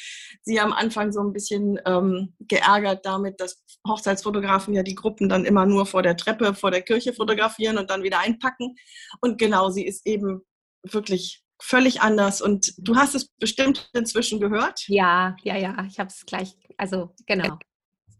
sie 0.42 0.60
am 0.60 0.72
Anfang 0.72 1.10
so 1.12 1.20
ein 1.20 1.32
bisschen 1.32 1.80
ähm, 1.84 2.34
geärgert 2.38 3.04
damit, 3.04 3.40
dass 3.40 3.64
Hochzeitsfotografen 3.86 4.74
ja 4.74 4.84
die 4.84 4.94
Gruppen 4.94 5.28
dann 5.28 5.44
immer 5.44 5.66
nur 5.66 5.86
vor 5.86 6.02
der 6.02 6.16
Treppe, 6.16 6.54
vor 6.54 6.70
der 6.70 6.82
Kirche 6.82 7.12
fotografieren 7.12 7.78
und 7.78 7.90
dann 7.90 8.04
wieder 8.04 8.20
einpacken. 8.20 8.76
Und 9.20 9.38
genau, 9.38 9.70
sie 9.70 9.84
ist 9.84 10.06
eben 10.06 10.42
wirklich 10.84 11.42
völlig 11.60 12.00
anders. 12.00 12.40
Und 12.40 12.74
du 12.78 12.94
hast 12.94 13.14
es 13.14 13.28
bestimmt 13.38 13.90
inzwischen 13.92 14.40
gehört. 14.40 14.84
Ja, 14.86 15.36
ja, 15.42 15.56
ja. 15.56 15.84
Ich 15.88 15.98
habe 15.98 16.08
es 16.08 16.24
gleich, 16.24 16.56
also 16.78 17.12
genau. 17.26 17.58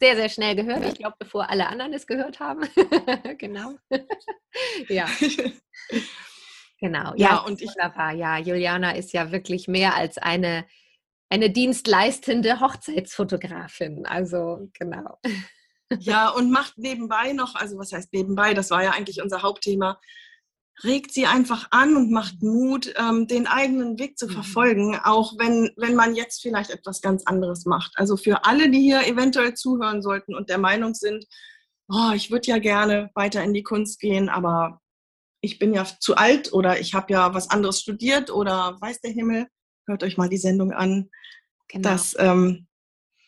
Sehr, 0.00 0.16
sehr 0.16 0.28
schnell 0.30 0.56
gehört. 0.56 0.84
Ich 0.86 0.94
glaube, 0.94 1.16
bevor 1.18 1.50
alle 1.50 1.68
anderen 1.68 1.92
es 1.92 2.06
gehört 2.06 2.40
haben. 2.40 2.62
genau. 3.38 3.74
ja. 4.88 5.06
Genau. 6.80 7.12
Ja, 7.16 7.28
ja 7.28 7.38
und 7.40 7.60
ich. 7.60 7.68
Wunderbar. 7.68 8.12
Ja, 8.14 8.38
Juliana 8.38 8.92
ist 8.92 9.12
ja 9.12 9.30
wirklich 9.30 9.68
mehr 9.68 9.94
als 9.94 10.16
eine 10.18 10.64
eine 11.30 11.50
dienstleistende 11.50 12.60
Hochzeitsfotografin. 12.60 14.04
Also 14.04 14.68
genau. 14.74 15.18
Ja, 15.98 16.28
und 16.30 16.50
macht 16.50 16.76
nebenbei 16.76 17.32
noch, 17.32 17.54
also 17.54 17.78
was 17.78 17.92
heißt 17.92 18.12
nebenbei, 18.12 18.52
das 18.54 18.70
war 18.70 18.82
ja 18.82 18.90
eigentlich 18.90 19.22
unser 19.22 19.42
Hauptthema, 19.42 20.00
regt 20.84 21.12
sie 21.12 21.26
einfach 21.26 21.68
an 21.70 21.96
und 21.96 22.10
macht 22.10 22.42
Mut, 22.42 22.92
ähm, 22.96 23.26
den 23.26 23.46
eigenen 23.46 23.98
Weg 23.98 24.18
zu 24.18 24.26
mhm. 24.26 24.32
verfolgen, 24.32 24.98
auch 25.02 25.34
wenn, 25.38 25.70
wenn 25.76 25.94
man 25.94 26.14
jetzt 26.14 26.42
vielleicht 26.42 26.70
etwas 26.70 27.00
ganz 27.00 27.24
anderes 27.26 27.66
macht. 27.66 27.92
Also 27.96 28.16
für 28.16 28.44
alle, 28.44 28.70
die 28.70 28.80
hier 28.80 29.06
eventuell 29.06 29.54
zuhören 29.54 30.02
sollten 30.02 30.34
und 30.34 30.48
der 30.48 30.58
Meinung 30.58 30.94
sind, 30.94 31.26
oh, 31.88 32.12
ich 32.14 32.30
würde 32.30 32.48
ja 32.48 32.58
gerne 32.58 33.10
weiter 33.14 33.42
in 33.42 33.52
die 33.52 33.62
Kunst 33.62 34.00
gehen, 34.00 34.28
aber 34.28 34.80
ich 35.40 35.58
bin 35.58 35.74
ja 35.74 35.84
zu 36.00 36.16
alt 36.16 36.52
oder 36.52 36.80
ich 36.80 36.94
habe 36.94 37.12
ja 37.12 37.34
was 37.34 37.50
anderes 37.50 37.80
studiert 37.80 38.30
oder 38.30 38.76
weiß 38.80 39.00
der 39.00 39.10
Himmel, 39.10 39.46
hört 39.86 40.02
euch 40.02 40.16
mal 40.16 40.28
die 40.28 40.36
Sendung 40.36 40.72
an. 40.72 41.10
Genau. 41.68 41.88
Das, 41.88 42.14
ähm, 42.18 42.68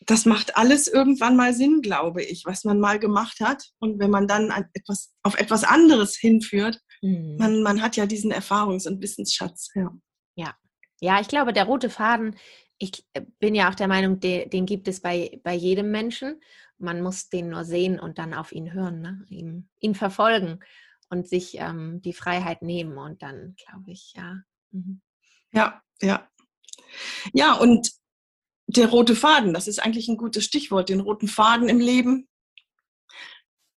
das 0.05 0.25
macht 0.25 0.57
alles 0.57 0.87
irgendwann 0.87 1.35
mal 1.35 1.53
Sinn, 1.53 1.81
glaube 1.81 2.23
ich, 2.23 2.45
was 2.45 2.63
man 2.63 2.79
mal 2.79 2.99
gemacht 2.99 3.39
hat. 3.39 3.63
Und 3.79 3.99
wenn 3.99 4.11
man 4.11 4.27
dann 4.27 4.51
etwas, 4.73 5.13
auf 5.23 5.35
etwas 5.35 5.63
anderes 5.63 6.15
hinführt, 6.15 6.79
mhm. 7.03 7.37
man, 7.37 7.61
man 7.61 7.81
hat 7.81 7.95
ja 7.95 8.05
diesen 8.05 8.31
Erfahrungs- 8.31 8.87
und 8.87 9.01
Wissensschatz. 9.01 9.69
Ja. 9.75 9.91
ja. 10.35 10.55
Ja, 10.99 11.19
ich 11.19 11.27
glaube, 11.27 11.53
der 11.53 11.65
rote 11.65 11.89
Faden, 11.89 12.37
ich 12.77 13.05
äh, 13.13 13.21
bin 13.39 13.55
ja 13.55 13.69
auch 13.69 13.75
der 13.75 13.87
Meinung, 13.87 14.19
den, 14.19 14.49
den 14.49 14.65
gibt 14.65 14.87
es 14.87 15.01
bei, 15.01 15.39
bei 15.43 15.53
jedem 15.53 15.91
Menschen. 15.91 16.41
Man 16.77 17.01
muss 17.01 17.29
den 17.29 17.49
nur 17.49 17.65
sehen 17.65 17.99
und 17.99 18.17
dann 18.17 18.33
auf 18.33 18.51
ihn 18.51 18.73
hören, 18.73 19.01
ne? 19.01 19.25
ihn, 19.29 19.69
ihn 19.79 19.95
verfolgen 19.95 20.59
und 21.09 21.27
sich 21.27 21.57
ähm, 21.59 22.01
die 22.01 22.13
Freiheit 22.13 22.61
nehmen. 22.61 22.97
Und 22.97 23.21
dann 23.21 23.55
glaube 23.55 23.91
ich, 23.91 24.13
ja. 24.15 24.41
Mhm. 24.71 25.01
Ja, 25.51 25.81
ja. 26.01 26.27
Ja, 27.33 27.53
und 27.53 27.91
der 28.67 28.87
rote 28.87 29.15
Faden, 29.15 29.53
das 29.53 29.67
ist 29.67 29.79
eigentlich 29.79 30.07
ein 30.07 30.17
gutes 30.17 30.45
Stichwort, 30.45 30.89
den 30.89 31.01
roten 31.01 31.27
Faden 31.27 31.69
im 31.69 31.79
Leben 31.79 32.27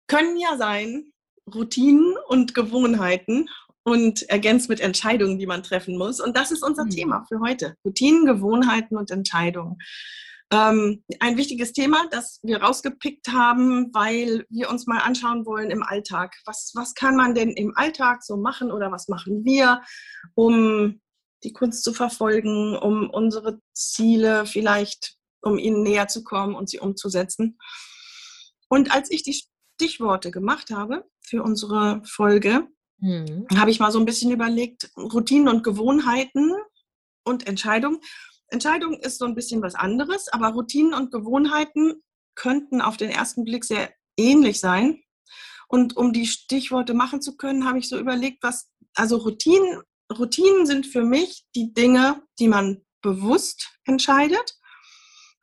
können 0.06 0.36
ja 0.36 0.56
sein 0.56 1.12
Routinen 1.52 2.14
und 2.28 2.54
Gewohnheiten 2.54 3.48
und 3.84 4.22
ergänzt 4.30 4.68
mit 4.68 4.80
Entscheidungen, 4.80 5.38
die 5.38 5.46
man 5.46 5.62
treffen 5.62 5.98
muss. 5.98 6.20
Und 6.20 6.36
das 6.36 6.50
ist 6.50 6.62
unser 6.62 6.86
mhm. 6.86 6.90
Thema 6.90 7.24
für 7.28 7.40
heute. 7.40 7.76
Routinen, 7.84 8.24
Gewohnheiten 8.24 8.96
und 8.96 9.10
Entscheidungen. 9.10 9.76
Ähm, 10.50 11.02
ein 11.20 11.36
wichtiges 11.36 11.72
Thema, 11.72 12.06
das 12.10 12.40
wir 12.42 12.62
rausgepickt 12.62 13.28
haben, 13.28 13.92
weil 13.92 14.46
wir 14.48 14.70
uns 14.70 14.86
mal 14.86 14.98
anschauen 14.98 15.46
wollen 15.46 15.70
im 15.70 15.82
Alltag. 15.82 16.34
Was, 16.46 16.72
was 16.74 16.94
kann 16.94 17.16
man 17.16 17.34
denn 17.34 17.50
im 17.50 17.76
Alltag 17.76 18.22
so 18.22 18.36
machen 18.36 18.70
oder 18.70 18.90
was 18.90 19.08
machen 19.08 19.44
wir, 19.44 19.82
um 20.34 21.00
die 21.42 21.52
Kunst 21.52 21.84
zu 21.84 21.92
verfolgen, 21.92 22.76
um 22.76 23.10
unsere 23.10 23.60
Ziele 23.74 24.46
vielleicht, 24.46 25.16
um 25.42 25.58
ihnen 25.58 25.82
näher 25.82 26.08
zu 26.08 26.24
kommen 26.24 26.54
und 26.54 26.70
sie 26.70 26.78
umzusetzen. 26.78 27.58
Und 28.68 28.94
als 28.94 29.10
ich 29.10 29.22
die 29.22 29.42
Stichworte 29.74 30.30
gemacht 30.30 30.70
habe 30.70 31.04
für 31.20 31.42
unsere 31.42 32.02
Folge, 32.04 32.68
mhm. 32.98 33.46
habe 33.56 33.70
ich 33.70 33.80
mal 33.80 33.90
so 33.90 33.98
ein 33.98 34.04
bisschen 34.04 34.30
überlegt, 34.30 34.90
Routinen 34.96 35.48
und 35.48 35.64
Gewohnheiten 35.64 36.52
und 37.24 37.46
Entscheidungen. 37.46 38.00
Entscheidung 38.48 38.94
ist 39.00 39.18
so 39.18 39.24
ein 39.24 39.34
bisschen 39.34 39.62
was 39.62 39.74
anderes, 39.74 40.28
aber 40.28 40.48
Routinen 40.48 40.94
und 40.94 41.10
Gewohnheiten 41.10 42.02
könnten 42.34 42.80
auf 42.80 42.96
den 42.96 43.10
ersten 43.10 43.44
Blick 43.44 43.64
sehr 43.64 43.92
ähnlich 44.16 44.60
sein. 44.60 45.00
Und 45.68 45.96
um 45.96 46.12
die 46.12 46.26
Stichworte 46.26 46.94
machen 46.94 47.20
zu 47.20 47.36
können, 47.36 47.66
habe 47.66 47.78
ich 47.78 47.88
so 47.88 47.98
überlegt, 47.98 48.42
was, 48.42 48.70
also 48.94 49.16
Routinen 49.16 49.82
Routinen 50.12 50.66
sind 50.66 50.86
für 50.86 51.02
mich 51.02 51.44
die 51.54 51.72
Dinge, 51.72 52.22
die 52.38 52.48
man 52.48 52.82
bewusst 53.02 53.78
entscheidet 53.84 54.58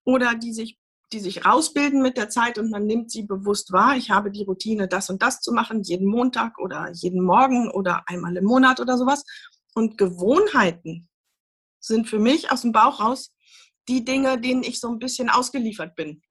oder 0.04 0.36
die 0.36 0.54
sich, 0.54 0.80
die 1.14 1.20
sich 1.20 1.46
rausbilden 1.46 2.02
mit 2.02 2.18
der 2.18 2.30
Zeit 2.30 2.58
und 2.58 2.70
man 2.70 2.86
nimmt 2.86 3.12
sie 3.12 3.24
bewusst 3.24 3.72
wahr. 3.72 3.98
Ich 3.98 4.12
habe 4.12 4.32
die 4.32 4.44
Routine, 4.44 4.88
das 4.88 5.10
und 5.10 5.22
das 5.22 5.42
zu 5.42 5.52
machen, 5.52 5.84
jeden 5.84 6.08
Montag 6.08 6.58
oder 6.60 6.90
jeden 6.94 7.24
Morgen 7.24 7.70
oder 7.70 8.04
einmal 8.08 8.36
im 8.38 8.46
Monat 8.46 8.80
oder 8.80 8.98
sowas. 8.98 9.24
Und 9.74 9.98
Gewohnheiten 9.98 11.10
sind 11.80 12.08
für 12.08 12.20
mich 12.20 12.52
aus 12.52 12.62
dem 12.62 12.72
Bauch 12.72 13.00
raus 13.00 13.34
die 13.88 14.06
Dinge, 14.06 14.40
denen 14.40 14.64
ich 14.64 14.80
so 14.80 14.90
ein 14.90 15.00
bisschen 15.00 15.30
ausgeliefert 15.30 15.96
bin. 15.96 16.22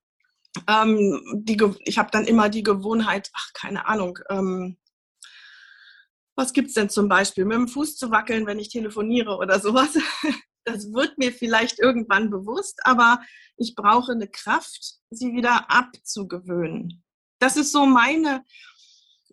Ähm, 0.66 1.20
die, 1.34 1.58
ich 1.84 1.98
habe 1.98 2.10
dann 2.10 2.26
immer 2.26 2.48
die 2.48 2.62
Gewohnheit, 2.62 3.30
ach, 3.34 3.52
keine 3.54 3.86
Ahnung, 3.86 4.18
ähm, 4.30 4.78
was 6.36 6.52
gibt 6.54 6.68
es 6.68 6.74
denn 6.74 6.88
zum 6.88 7.08
Beispiel? 7.08 7.44
Mit 7.44 7.58
dem 7.58 7.68
Fuß 7.68 7.96
zu 7.96 8.10
wackeln, 8.10 8.46
wenn 8.46 8.58
ich 8.58 8.70
telefoniere 8.70 9.36
oder 9.36 9.60
sowas. 9.60 9.98
Das 10.64 10.92
wird 10.92 11.18
mir 11.18 11.32
vielleicht 11.32 11.78
irgendwann 11.78 12.30
bewusst, 12.30 12.80
aber 12.84 13.20
ich 13.56 13.74
brauche 13.74 14.12
eine 14.12 14.28
Kraft, 14.28 14.96
sie 15.10 15.32
wieder 15.32 15.70
abzugewöhnen. 15.70 17.02
Das 17.38 17.56
ist 17.56 17.72
so 17.72 17.86
meine, 17.86 18.44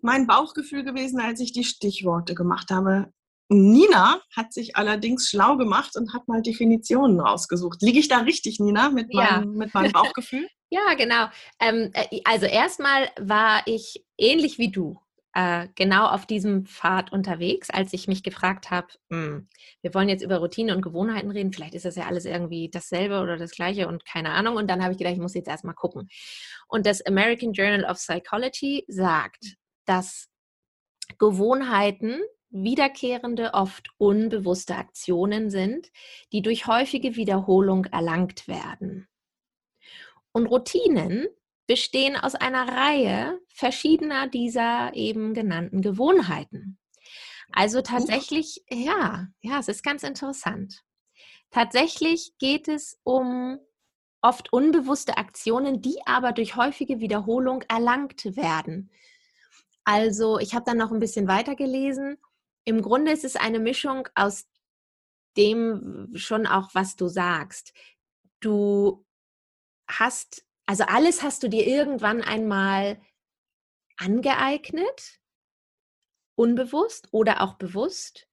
mein 0.02 0.26
Bauchgefühl 0.26 0.84
gewesen, 0.84 1.20
als 1.20 1.40
ich 1.40 1.52
die 1.52 1.64
Stichworte 1.64 2.34
gemacht 2.34 2.70
habe. 2.70 3.12
Nina 3.50 4.20
hat 4.36 4.52
sich 4.52 4.76
allerdings 4.76 5.28
schlau 5.28 5.56
gemacht 5.56 5.96
und 5.96 6.12
hat 6.12 6.28
mal 6.28 6.42
Definitionen 6.42 7.20
rausgesucht. 7.20 7.80
Liege 7.82 7.98
ich 7.98 8.08
da 8.08 8.18
richtig, 8.18 8.60
Nina, 8.60 8.90
mit, 8.90 9.08
ja. 9.10 9.38
meinem, 9.40 9.54
mit 9.54 9.74
meinem 9.74 9.92
Bauchgefühl? 9.92 10.46
ja, 10.70 10.94
genau. 10.94 11.28
Ähm, 11.58 11.90
äh, 11.94 12.20
also 12.24 12.46
erstmal 12.46 13.10
war 13.18 13.62
ich 13.66 14.04
ähnlich 14.18 14.58
wie 14.58 14.70
du 14.70 15.00
äh, 15.38 15.68
genau 15.76 16.08
auf 16.08 16.26
diesem 16.26 16.66
Pfad 16.66 17.12
unterwegs, 17.12 17.70
als 17.70 17.92
ich 17.92 18.08
mich 18.08 18.24
gefragt 18.24 18.72
habe, 18.72 18.88
hm, 19.08 19.48
wir 19.82 19.94
wollen 19.94 20.08
jetzt 20.08 20.24
über 20.24 20.38
Routine 20.38 20.74
und 20.74 20.82
Gewohnheiten 20.82 21.30
reden, 21.30 21.52
vielleicht 21.52 21.74
ist 21.74 21.84
das 21.84 21.94
ja 21.94 22.06
alles 22.06 22.24
irgendwie 22.24 22.68
dasselbe 22.68 23.20
oder 23.20 23.36
das 23.36 23.52
gleiche 23.52 23.86
und 23.86 24.04
keine 24.04 24.30
Ahnung. 24.30 24.56
Und 24.56 24.68
dann 24.68 24.82
habe 24.82 24.90
ich 24.90 24.98
gedacht, 24.98 25.14
ich 25.14 25.20
muss 25.20 25.34
jetzt 25.34 25.46
erstmal 25.46 25.76
gucken. 25.76 26.08
Und 26.66 26.86
das 26.86 27.06
American 27.06 27.52
Journal 27.52 27.84
of 27.84 27.98
Psychology 27.98 28.84
sagt, 28.88 29.54
dass 29.84 30.26
Gewohnheiten 31.18 32.20
wiederkehrende, 32.50 33.54
oft 33.54 33.90
unbewusste 33.96 34.74
Aktionen 34.74 35.50
sind, 35.50 35.92
die 36.32 36.42
durch 36.42 36.66
häufige 36.66 37.14
Wiederholung 37.14 37.84
erlangt 37.84 38.48
werden. 38.48 39.06
Und 40.32 40.46
Routinen 40.46 41.28
bestehen 41.68 42.16
aus 42.16 42.34
einer 42.34 42.66
Reihe 42.66 43.38
verschiedener 43.54 44.26
dieser 44.26 44.94
eben 44.94 45.34
genannten 45.34 45.82
Gewohnheiten. 45.82 46.78
Also 47.52 47.82
tatsächlich, 47.82 48.64
ja, 48.70 49.28
ja, 49.40 49.58
es 49.58 49.68
ist 49.68 49.84
ganz 49.84 50.02
interessant. 50.02 50.82
Tatsächlich 51.50 52.32
geht 52.38 52.68
es 52.68 52.98
um 53.04 53.58
oft 54.22 54.52
unbewusste 54.52 55.16
Aktionen, 55.16 55.80
die 55.80 55.98
aber 56.04 56.32
durch 56.32 56.56
häufige 56.56 57.00
Wiederholung 57.00 57.62
erlangt 57.68 58.36
werden. 58.36 58.90
Also 59.84 60.38
ich 60.38 60.54
habe 60.54 60.64
dann 60.64 60.78
noch 60.78 60.90
ein 60.90 61.00
bisschen 61.00 61.28
weiter 61.28 61.54
gelesen. 61.54 62.18
Im 62.64 62.82
Grunde 62.82 63.12
ist 63.12 63.24
es 63.24 63.36
eine 63.36 63.60
Mischung 63.60 64.08
aus 64.14 64.46
dem 65.36 66.10
schon 66.14 66.46
auch, 66.46 66.70
was 66.74 66.96
du 66.96 67.08
sagst. 67.08 67.72
Du 68.40 69.04
hast, 69.86 70.44
also 70.68 70.84
alles 70.84 71.22
hast 71.22 71.42
du 71.42 71.48
dir 71.48 71.66
irgendwann 71.66 72.20
einmal 72.20 73.00
angeeignet, 73.96 75.18
unbewusst 76.34 77.08
oder 77.10 77.40
auch 77.40 77.54
bewusst. 77.54 78.28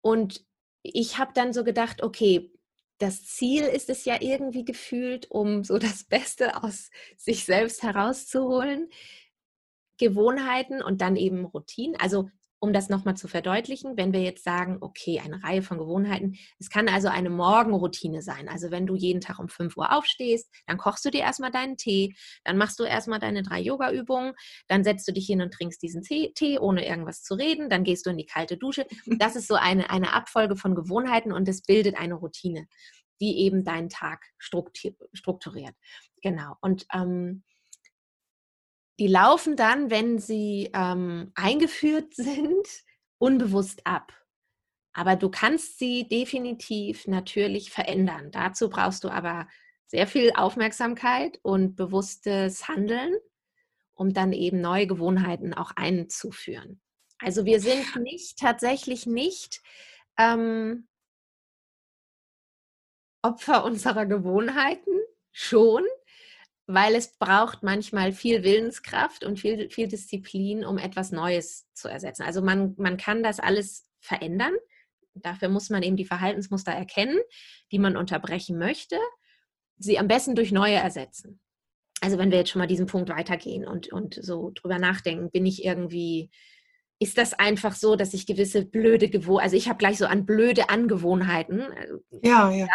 Und 0.00 0.46
ich 0.84 1.18
habe 1.18 1.32
dann 1.34 1.52
so 1.52 1.64
gedacht, 1.64 2.04
okay, 2.04 2.52
das 2.98 3.26
Ziel 3.26 3.64
ist 3.64 3.90
es 3.90 4.04
ja 4.04 4.18
irgendwie 4.20 4.64
gefühlt, 4.64 5.28
um 5.28 5.64
so 5.64 5.78
das 5.78 6.04
Beste 6.04 6.62
aus 6.62 6.88
sich 7.16 7.44
selbst 7.44 7.82
herauszuholen. 7.82 8.88
Gewohnheiten 9.96 10.80
und 10.80 11.00
dann 11.00 11.16
eben 11.16 11.44
Routinen. 11.44 12.00
Also 12.00 12.30
um 12.60 12.72
das 12.72 12.88
nochmal 12.88 13.16
zu 13.16 13.28
verdeutlichen, 13.28 13.96
wenn 13.96 14.12
wir 14.12 14.20
jetzt 14.20 14.42
sagen, 14.42 14.78
okay, 14.80 15.20
eine 15.20 15.42
Reihe 15.42 15.62
von 15.62 15.78
Gewohnheiten, 15.78 16.36
es 16.58 16.70
kann 16.70 16.88
also 16.88 17.08
eine 17.08 17.30
Morgenroutine 17.30 18.20
sein. 18.22 18.48
Also 18.48 18.70
wenn 18.70 18.86
du 18.86 18.96
jeden 18.96 19.20
Tag 19.20 19.38
um 19.38 19.48
5 19.48 19.76
Uhr 19.76 19.92
aufstehst, 19.92 20.50
dann 20.66 20.76
kochst 20.76 21.04
du 21.04 21.10
dir 21.10 21.20
erstmal 21.20 21.50
deinen 21.50 21.76
Tee, 21.76 22.14
dann 22.44 22.56
machst 22.56 22.80
du 22.80 22.84
erstmal 22.84 23.20
deine 23.20 23.42
drei 23.42 23.60
Yoga-Übungen, 23.60 24.32
dann 24.66 24.82
setzt 24.82 25.06
du 25.06 25.12
dich 25.12 25.26
hin 25.26 25.40
und 25.40 25.54
trinkst 25.54 25.82
diesen 25.82 26.02
Tee, 26.02 26.58
ohne 26.58 26.86
irgendwas 26.86 27.22
zu 27.22 27.34
reden, 27.34 27.70
dann 27.70 27.84
gehst 27.84 28.06
du 28.06 28.10
in 28.10 28.18
die 28.18 28.26
kalte 28.26 28.56
Dusche. 28.56 28.86
Das 29.06 29.36
ist 29.36 29.48
so 29.48 29.54
eine, 29.54 29.90
eine 29.90 30.12
Abfolge 30.12 30.56
von 30.56 30.74
Gewohnheiten 30.74 31.32
und 31.32 31.48
es 31.48 31.62
bildet 31.62 31.96
eine 31.96 32.14
Routine, 32.14 32.66
die 33.20 33.38
eben 33.38 33.64
deinen 33.64 33.88
Tag 33.88 34.24
strukturiert. 34.38 35.74
Genau. 36.22 36.54
Und 36.60 36.86
ähm, 36.92 37.44
die 38.98 39.06
laufen 39.06 39.56
dann, 39.56 39.90
wenn 39.90 40.18
sie 40.18 40.70
ähm, 40.74 41.32
eingeführt 41.34 42.14
sind, 42.14 42.66
unbewusst 43.18 43.86
ab. 43.86 44.12
Aber 44.92 45.14
du 45.14 45.30
kannst 45.30 45.78
sie 45.78 46.08
definitiv 46.08 47.06
natürlich 47.06 47.70
verändern. 47.70 48.30
Dazu 48.32 48.68
brauchst 48.68 49.04
du 49.04 49.08
aber 49.08 49.46
sehr 49.86 50.06
viel 50.06 50.32
Aufmerksamkeit 50.34 51.38
und 51.42 51.76
bewusstes 51.76 52.66
Handeln, 52.66 53.14
um 53.94 54.12
dann 54.12 54.32
eben 54.32 54.60
neue 54.60 54.86
Gewohnheiten 54.86 55.54
auch 55.54 55.72
einzuführen. 55.76 56.80
Also 57.18 57.44
wir 57.44 57.60
sind 57.60 57.96
nicht 57.96 58.38
tatsächlich 58.38 59.06
nicht 59.06 59.62
ähm, 60.18 60.88
Opfer 63.22 63.64
unserer 63.64 64.06
Gewohnheiten, 64.06 64.92
schon, 65.32 65.84
weil 66.68 66.94
es 66.94 67.16
braucht 67.16 67.62
manchmal 67.62 68.12
viel 68.12 68.44
Willenskraft 68.44 69.24
und 69.24 69.40
viel, 69.40 69.70
viel 69.70 69.88
Disziplin, 69.88 70.66
um 70.66 70.76
etwas 70.76 71.12
Neues 71.12 71.66
zu 71.72 71.88
ersetzen. 71.88 72.24
Also 72.24 72.42
man, 72.42 72.74
man 72.76 72.98
kann 72.98 73.22
das 73.22 73.40
alles 73.40 73.88
verändern. 74.00 74.52
Dafür 75.14 75.48
muss 75.48 75.70
man 75.70 75.82
eben 75.82 75.96
die 75.96 76.04
Verhaltensmuster 76.04 76.70
erkennen, 76.70 77.18
die 77.72 77.78
man 77.78 77.96
unterbrechen 77.96 78.58
möchte, 78.58 78.98
sie 79.78 79.98
am 79.98 80.08
besten 80.08 80.34
durch 80.34 80.52
neue 80.52 80.74
ersetzen. 80.74 81.40
Also 82.02 82.18
wenn 82.18 82.30
wir 82.30 82.38
jetzt 82.38 82.50
schon 82.50 82.60
mal 82.60 82.68
diesen 82.68 82.86
Punkt 82.86 83.08
weitergehen 83.08 83.66
und, 83.66 83.90
und 83.90 84.18
so 84.22 84.52
drüber 84.54 84.78
nachdenken, 84.78 85.30
bin 85.30 85.46
ich 85.46 85.64
irgendwie, 85.64 86.30
ist 86.98 87.16
das 87.16 87.32
einfach 87.32 87.74
so, 87.74 87.96
dass 87.96 88.12
ich 88.12 88.26
gewisse 88.26 88.66
blöde 88.66 89.08
Gewohnheiten, 89.08 89.44
also 89.44 89.56
ich 89.56 89.70
habe 89.70 89.78
gleich 89.78 89.96
so 89.96 90.04
an 90.04 90.26
blöde 90.26 90.68
Angewohnheiten. 90.68 91.60
Äh, 91.60 91.88
ja, 92.22 92.50
ja. 92.50 92.66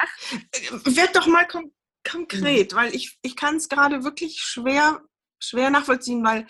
Äh, 0.52 0.96
werd 0.96 1.16
doch 1.16 1.28
mal 1.28 1.46
konkret 1.46 1.83
konkret, 2.04 2.72
mhm. 2.72 2.76
weil 2.76 2.96
ich, 2.96 3.18
ich 3.22 3.36
kann 3.36 3.56
es 3.56 3.70
gerade 3.70 4.04
wirklich 4.04 4.40
schwer, 4.40 5.02
schwer 5.40 5.70
nachvollziehen, 5.70 6.24
weil, 6.24 6.48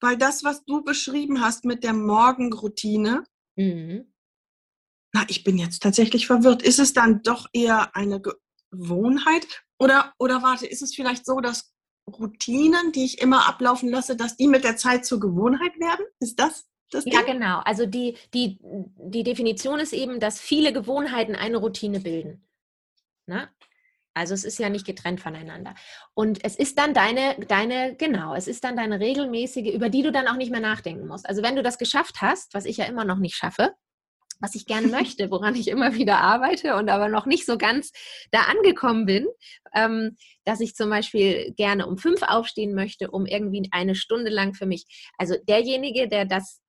weil 0.00 0.16
das, 0.16 0.44
was 0.44 0.64
du 0.64 0.82
beschrieben 0.82 1.40
hast 1.40 1.64
mit 1.64 1.84
der 1.84 1.92
Morgenroutine, 1.92 3.24
mhm. 3.56 4.12
na, 5.12 5.24
ich 5.28 5.44
bin 5.44 5.58
jetzt 5.58 5.82
tatsächlich 5.82 6.26
verwirrt. 6.26 6.62
Ist 6.62 6.78
es 6.78 6.92
dann 6.92 7.22
doch 7.22 7.46
eher 7.52 7.94
eine 7.94 8.20
Gewohnheit? 8.70 9.46
Oder, 9.78 10.12
oder 10.18 10.42
warte, 10.42 10.66
ist 10.66 10.82
es 10.82 10.94
vielleicht 10.94 11.24
so, 11.24 11.40
dass 11.40 11.72
Routinen, 12.06 12.92
die 12.92 13.04
ich 13.04 13.20
immer 13.20 13.48
ablaufen 13.48 13.88
lasse, 13.88 14.16
dass 14.16 14.36
die 14.36 14.48
mit 14.48 14.64
der 14.64 14.76
Zeit 14.76 15.06
zur 15.06 15.20
Gewohnheit 15.20 15.78
werden? 15.78 16.04
Ist 16.18 16.38
das 16.38 16.70
das 16.90 17.04
ja, 17.06 17.22
genau. 17.22 17.60
Also 17.60 17.86
die, 17.86 18.16
die, 18.34 18.58
die 18.60 19.22
Definition 19.22 19.78
ist 19.78 19.92
eben, 19.92 20.18
dass 20.20 20.40
viele 20.40 20.72
Gewohnheiten 20.72 21.36
eine 21.36 21.58
Routine 21.58 22.00
bilden. 22.00 22.46
Na? 23.26 23.48
Also 24.20 24.34
es 24.34 24.44
ist 24.44 24.58
ja 24.58 24.68
nicht 24.68 24.84
getrennt 24.84 25.18
voneinander. 25.18 25.74
Und 26.12 26.44
es 26.44 26.54
ist 26.56 26.78
dann 26.78 26.92
deine, 26.92 27.36
deine, 27.48 27.96
genau, 27.96 28.34
es 28.34 28.48
ist 28.48 28.64
dann 28.64 28.76
deine 28.76 29.00
regelmäßige, 29.00 29.72
über 29.72 29.88
die 29.88 30.02
du 30.02 30.12
dann 30.12 30.28
auch 30.28 30.36
nicht 30.36 30.50
mehr 30.50 30.60
nachdenken 30.60 31.06
musst. 31.06 31.26
Also 31.26 31.42
wenn 31.42 31.56
du 31.56 31.62
das 31.62 31.78
geschafft 31.78 32.20
hast, 32.20 32.52
was 32.52 32.66
ich 32.66 32.76
ja 32.76 32.84
immer 32.84 33.06
noch 33.06 33.16
nicht 33.16 33.34
schaffe, 33.34 33.72
was 34.38 34.54
ich 34.54 34.66
gerne 34.66 34.88
möchte, 34.88 35.30
woran 35.30 35.54
ich 35.54 35.68
immer 35.68 35.94
wieder 35.94 36.18
arbeite 36.18 36.76
und 36.76 36.90
aber 36.90 37.08
noch 37.08 37.24
nicht 37.24 37.46
so 37.46 37.56
ganz 37.56 37.92
da 38.30 38.42
angekommen 38.42 39.06
bin, 39.06 39.26
ähm, 39.74 40.18
dass 40.44 40.60
ich 40.60 40.74
zum 40.74 40.90
Beispiel 40.90 41.54
gerne 41.56 41.86
um 41.86 41.96
fünf 41.96 42.20
aufstehen 42.20 42.74
möchte, 42.74 43.10
um 43.10 43.24
irgendwie 43.24 43.66
eine 43.70 43.94
Stunde 43.94 44.30
lang 44.30 44.52
für 44.52 44.66
mich. 44.66 44.84
Also 45.16 45.34
derjenige, 45.48 46.08
der 46.08 46.26
das 46.26 46.60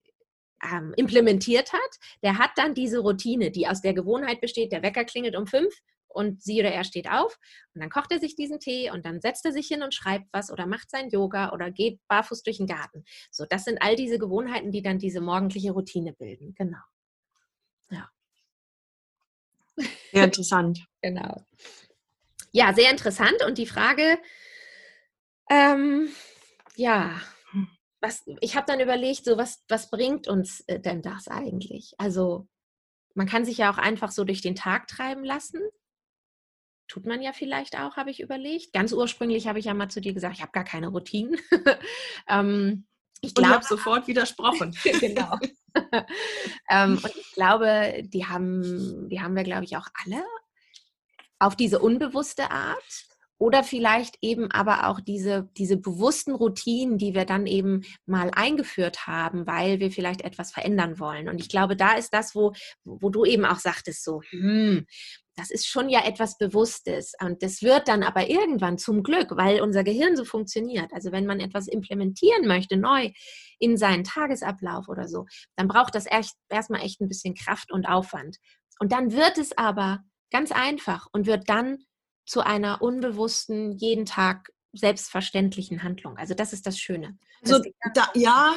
ähm, 0.64 0.94
implementiert 0.96 1.74
hat, 1.74 1.98
der 2.24 2.38
hat 2.38 2.52
dann 2.56 2.76
diese 2.76 3.00
Routine, 3.00 3.52
die 3.52 3.68
aus 3.68 3.82
der 3.82 3.94
Gewohnheit 3.94 4.40
besteht, 4.40 4.72
der 4.72 4.84
Wecker 4.84 5.04
klingelt 5.04 5.36
um 5.36 5.48
fünf 5.48 5.74
und 6.14 6.42
sie 6.42 6.60
oder 6.60 6.72
er 6.72 6.84
steht 6.84 7.10
auf 7.10 7.38
und 7.74 7.82
dann 7.82 7.90
kocht 7.90 8.12
er 8.12 8.20
sich 8.20 8.36
diesen 8.36 8.60
Tee 8.60 8.92
und 8.92 9.06
dann 9.06 9.22
setzt 9.22 9.46
er 9.46 9.52
sich 9.52 9.68
hin 9.68 9.84
und 9.84 9.94
schreibt 9.94 10.28
was 10.32 10.52
oder 10.52 10.66
macht 10.66 10.90
sein 10.90 11.10
Yoga 11.10 11.52
oder 11.52 11.72
geht 11.72 12.00
barfuß 12.08 12.44
durch 12.44 12.58
den 12.58 12.68
Garten. 12.68 13.04
So, 13.32 13.46
das 13.46 13.66
sind 13.66 13.82
all 13.82 13.96
diese 13.96 14.20
Gewohnheiten, 14.20 14.72
die 14.72 14.82
dann 14.82 15.00
diese 15.00 15.22
morgendliche 15.22 15.72
Routine 15.72 16.14
bilden. 16.14 16.54
Genau. 16.56 16.78
Ja. 17.90 18.10
Sehr 20.12 20.24
interessant. 20.24 20.86
genau. 21.02 21.46
Ja, 22.52 22.74
sehr 22.74 22.92
interessant. 22.92 23.44
Und 23.46 23.58
die 23.58 23.66
Frage, 23.66 24.20
ähm, 25.50 26.10
ja, 26.76 27.22
was, 28.02 28.24
ich 28.42 28.56
habe 28.56 28.66
dann 28.66 28.80
überlegt, 28.80 29.26
so 29.26 29.38
was, 29.38 29.64
was 29.70 29.90
bringt 29.90 30.28
uns 30.28 30.62
äh, 30.68 30.80
denn 30.80 31.02
das 31.02 31.28
eigentlich? 31.28 31.94
Also 31.98 32.48
man 33.14 33.28
kann 33.28 33.46
sich 33.46 33.60
ja 33.60 33.72
auch 33.72 33.78
einfach 33.78 34.12
so 34.12 34.24
durch 34.24 34.42
den 34.42 34.56
Tag 34.56 34.88
treiben 34.88 35.24
lassen 35.24 35.62
tut 36.92 37.06
man 37.06 37.22
ja 37.22 37.32
vielleicht 37.32 37.80
auch, 37.80 37.96
habe 37.96 38.12
ich 38.12 38.20
überlegt. 38.20 38.74
Ganz 38.74 38.92
ursprünglich 38.92 39.48
habe 39.48 39.60
ich 39.60 39.66
ja 39.66 39.74
mal 39.74 39.88
zu 39.88 40.02
dir 40.02 40.14
gesagt, 40.14 40.36
ich 40.36 40.42
habe 40.42 40.52
gar 40.52 40.66
keine 40.66 40.90
Routinen. 40.90 41.40
ähm, 42.28 42.86
ich 43.22 43.34
glaube, 43.34 43.54
habe 43.54 43.64
sofort 43.64 44.08
widersprochen. 44.08 44.76
genau. 45.00 45.38
ähm, 46.70 47.00
und 47.02 47.16
ich 47.16 47.32
glaube, 47.32 48.04
die 48.04 48.26
haben, 48.26 49.08
die 49.08 49.22
haben 49.22 49.38
wir, 49.38 49.44
glaube 49.44 49.64
ich, 49.64 49.78
auch 49.78 49.88
alle 50.04 50.22
auf 51.40 51.56
diese 51.56 51.80
unbewusste 51.80 52.52
Art. 52.52 53.06
Oder 53.42 53.64
vielleicht 53.64 54.20
eben 54.22 54.52
aber 54.52 54.88
auch 54.88 55.00
diese, 55.00 55.50
diese 55.58 55.76
bewussten 55.76 56.36
Routinen, 56.36 57.00
die 57.00 57.16
wir 57.16 57.26
dann 57.26 57.48
eben 57.48 57.82
mal 58.06 58.30
eingeführt 58.30 59.08
haben, 59.08 59.48
weil 59.48 59.80
wir 59.80 59.90
vielleicht 59.90 60.22
etwas 60.22 60.52
verändern 60.52 61.00
wollen. 61.00 61.28
Und 61.28 61.42
ich 61.42 61.50
glaube, 61.50 61.76
da 61.76 61.94
ist 61.94 62.14
das, 62.14 62.36
wo, 62.36 62.54
wo 62.84 63.10
du 63.10 63.26
eben 63.26 63.46
auch 63.46 63.58
sagtest, 63.58 64.04
so, 64.04 64.22
hm, 64.30 64.86
das 65.36 65.50
ist 65.50 65.66
schon 65.66 65.90
ja 65.90 66.06
etwas 66.06 66.38
Bewusstes. 66.38 67.14
Und 67.20 67.42
das 67.42 67.64
wird 67.64 67.88
dann 67.88 68.04
aber 68.04 68.30
irgendwann 68.30 68.78
zum 68.78 69.02
Glück, 69.02 69.32
weil 69.32 69.62
unser 69.62 69.84
Gehirn 69.84 70.16
so 70.16 70.24
funktioniert. 70.24 70.94
Also 70.94 71.12
wenn 71.12 71.26
man 71.26 71.40
etwas 71.40 71.68
implementieren 71.68 72.46
möchte, 72.46 72.78
neu 72.78 73.10
in 73.58 73.76
seinen 73.76 74.04
Tagesablauf 74.04 74.88
oder 74.88 75.08
so, 75.08 75.26
dann 75.56 75.68
braucht 75.68 75.96
das 75.96 76.06
erst, 76.06 76.36
erstmal 76.48 76.82
echt 76.82 77.02
ein 77.02 77.08
bisschen 77.08 77.34
Kraft 77.34 77.72
und 77.72 77.88
Aufwand. 77.88 78.38
Und 78.78 78.92
dann 78.92 79.14
wird 79.14 79.40
es 79.40 79.58
aber 79.58 80.04
ganz 80.30 80.52
einfach 80.52 81.08
und 81.12 81.26
wird 81.26 81.50
dann 81.50 81.80
zu 82.32 82.40
einer 82.40 82.82
unbewussten, 82.82 83.74
jeden 83.78 84.06
Tag 84.06 84.54
selbstverständlichen 84.72 85.84
Handlung. 85.84 86.18
Also 86.18 86.34
das 86.34 86.54
ist 86.54 86.66
das 86.66 86.80
Schöne. 86.80 87.18
Also 87.44 87.62
da, 87.94 88.10
ja, 88.16 88.56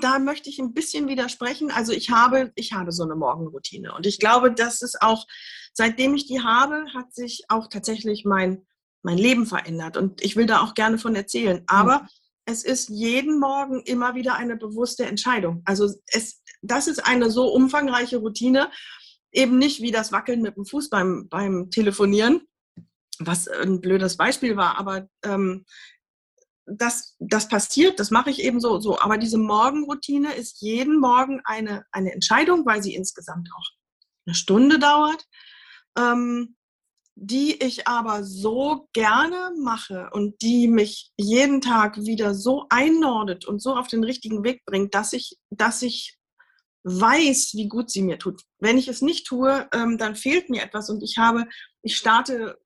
da 0.00 0.18
möchte 0.18 0.48
ich 0.48 0.58
ein 0.58 0.72
bisschen 0.72 1.06
widersprechen. 1.06 1.70
Also 1.70 1.92
ich 1.92 2.08
habe, 2.08 2.50
ich 2.54 2.72
habe 2.72 2.92
so 2.92 3.02
eine 3.02 3.14
Morgenroutine 3.14 3.92
und 3.92 4.06
ich 4.06 4.18
glaube, 4.18 4.54
dass 4.54 4.80
es 4.80 4.98
auch, 4.98 5.26
seitdem 5.74 6.14
ich 6.14 6.26
die 6.26 6.40
habe, 6.40 6.86
hat 6.94 7.14
sich 7.14 7.44
auch 7.48 7.68
tatsächlich 7.68 8.24
mein, 8.24 8.64
mein 9.02 9.18
Leben 9.18 9.44
verändert 9.44 9.98
und 9.98 10.24
ich 10.24 10.34
will 10.34 10.46
da 10.46 10.62
auch 10.62 10.72
gerne 10.72 10.96
von 10.96 11.14
erzählen. 11.14 11.62
Aber 11.66 12.04
mhm. 12.04 12.08
es 12.46 12.64
ist 12.64 12.88
jeden 12.88 13.38
Morgen 13.38 13.82
immer 13.82 14.14
wieder 14.14 14.36
eine 14.36 14.56
bewusste 14.56 15.04
Entscheidung. 15.04 15.60
Also 15.66 15.90
es, 16.06 16.42
das 16.62 16.86
ist 16.86 17.06
eine 17.06 17.30
so 17.30 17.52
umfangreiche 17.52 18.16
Routine, 18.16 18.70
eben 19.30 19.58
nicht 19.58 19.82
wie 19.82 19.90
das 19.90 20.10
Wackeln 20.10 20.40
mit 20.40 20.56
dem 20.56 20.64
Fuß 20.64 20.88
beim, 20.88 21.28
beim 21.28 21.68
Telefonieren, 21.70 22.40
was 23.20 23.48
ein 23.48 23.80
blödes 23.80 24.16
Beispiel 24.16 24.56
war, 24.56 24.78
aber 24.78 25.08
ähm, 25.24 25.64
das, 26.66 27.16
das 27.18 27.48
passiert, 27.48 28.00
das 28.00 28.10
mache 28.10 28.30
ich 28.30 28.42
eben 28.42 28.60
so, 28.60 28.80
so. 28.80 28.98
Aber 28.98 29.18
diese 29.18 29.38
Morgenroutine 29.38 30.34
ist 30.34 30.62
jeden 30.62 30.98
Morgen 30.98 31.40
eine, 31.44 31.84
eine 31.92 32.12
Entscheidung, 32.12 32.64
weil 32.64 32.82
sie 32.82 32.94
insgesamt 32.94 33.48
auch 33.54 33.68
eine 34.26 34.34
Stunde 34.34 34.78
dauert, 34.78 35.24
ähm, 35.98 36.56
die 37.16 37.62
ich 37.62 37.86
aber 37.86 38.24
so 38.24 38.88
gerne 38.92 39.52
mache 39.62 40.10
und 40.12 40.40
die 40.42 40.66
mich 40.66 41.12
jeden 41.16 41.60
Tag 41.60 41.98
wieder 41.98 42.34
so 42.34 42.66
einnordet 42.70 43.44
und 43.44 43.60
so 43.62 43.76
auf 43.76 43.86
den 43.86 44.02
richtigen 44.02 44.42
Weg 44.42 44.64
bringt, 44.64 44.94
dass 44.94 45.12
ich, 45.12 45.38
dass 45.50 45.82
ich 45.82 46.18
weiß, 46.82 47.52
wie 47.54 47.68
gut 47.68 47.90
sie 47.90 48.02
mir 48.02 48.18
tut. 48.18 48.42
Wenn 48.58 48.78
ich 48.78 48.88
es 48.88 49.00
nicht 49.00 49.26
tue, 49.26 49.68
ähm, 49.72 49.96
dann 49.96 50.16
fehlt 50.16 50.50
mir 50.50 50.62
etwas 50.62 50.90
und 50.90 51.02
ich 51.02 51.16
habe, 51.18 51.46
ich 51.82 51.96
starte 51.96 52.58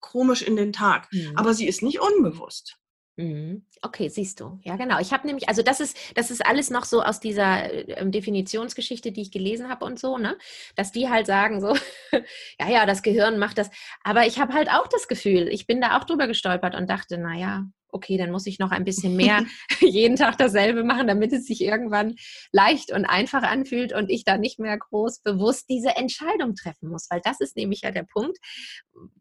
komisch 0.00 0.42
in 0.42 0.56
den 0.56 0.72
Tag. 0.72 1.08
Mhm. 1.12 1.32
Aber 1.36 1.54
sie 1.54 1.66
ist 1.66 1.82
nicht 1.82 2.00
unbewusst. 2.00 2.78
Mhm. 3.16 3.64
Okay, 3.80 4.08
siehst 4.08 4.40
du. 4.40 4.58
Ja, 4.62 4.76
genau. 4.76 4.98
Ich 5.00 5.12
habe 5.12 5.26
nämlich, 5.26 5.48
also 5.48 5.62
das 5.62 5.80
ist, 5.80 5.96
das 6.14 6.30
ist 6.30 6.44
alles 6.44 6.70
noch 6.70 6.84
so 6.84 7.02
aus 7.02 7.18
dieser 7.18 7.72
äh, 7.72 8.10
Definitionsgeschichte, 8.10 9.10
die 9.10 9.22
ich 9.22 9.30
gelesen 9.30 9.70
habe 9.70 9.86
und 9.86 9.98
so, 9.98 10.18
ne? 10.18 10.36
Dass 10.74 10.92
die 10.92 11.08
halt 11.08 11.26
sagen 11.26 11.62
so, 11.62 11.74
ja, 12.60 12.68
ja, 12.68 12.84
das 12.84 13.02
Gehirn 13.02 13.38
macht 13.38 13.56
das. 13.56 13.70
Aber 14.04 14.26
ich 14.26 14.38
habe 14.38 14.52
halt 14.52 14.68
auch 14.70 14.86
das 14.86 15.08
Gefühl, 15.08 15.48
ich 15.48 15.66
bin 15.66 15.80
da 15.80 15.98
auch 15.98 16.04
drüber 16.04 16.26
gestolpert 16.26 16.74
und 16.74 16.90
dachte, 16.90 17.16
naja, 17.16 17.64
okay, 17.96 18.16
dann 18.18 18.30
muss 18.30 18.46
ich 18.46 18.58
noch 18.58 18.70
ein 18.70 18.84
bisschen 18.84 19.16
mehr 19.16 19.44
jeden 19.80 20.16
Tag 20.16 20.38
dasselbe 20.38 20.84
machen, 20.84 21.06
damit 21.06 21.32
es 21.32 21.46
sich 21.46 21.62
irgendwann 21.62 22.14
leicht 22.52 22.92
und 22.92 23.04
einfach 23.04 23.42
anfühlt 23.42 23.92
und 23.92 24.10
ich 24.10 24.24
da 24.24 24.36
nicht 24.36 24.58
mehr 24.58 24.76
groß 24.76 25.20
bewusst 25.22 25.68
diese 25.68 25.96
Entscheidung 25.96 26.54
treffen 26.54 26.90
muss. 26.90 27.08
Weil 27.10 27.20
das 27.24 27.40
ist 27.40 27.56
nämlich 27.56 27.80
ja 27.82 27.90
der 27.90 28.04
Punkt, 28.04 28.38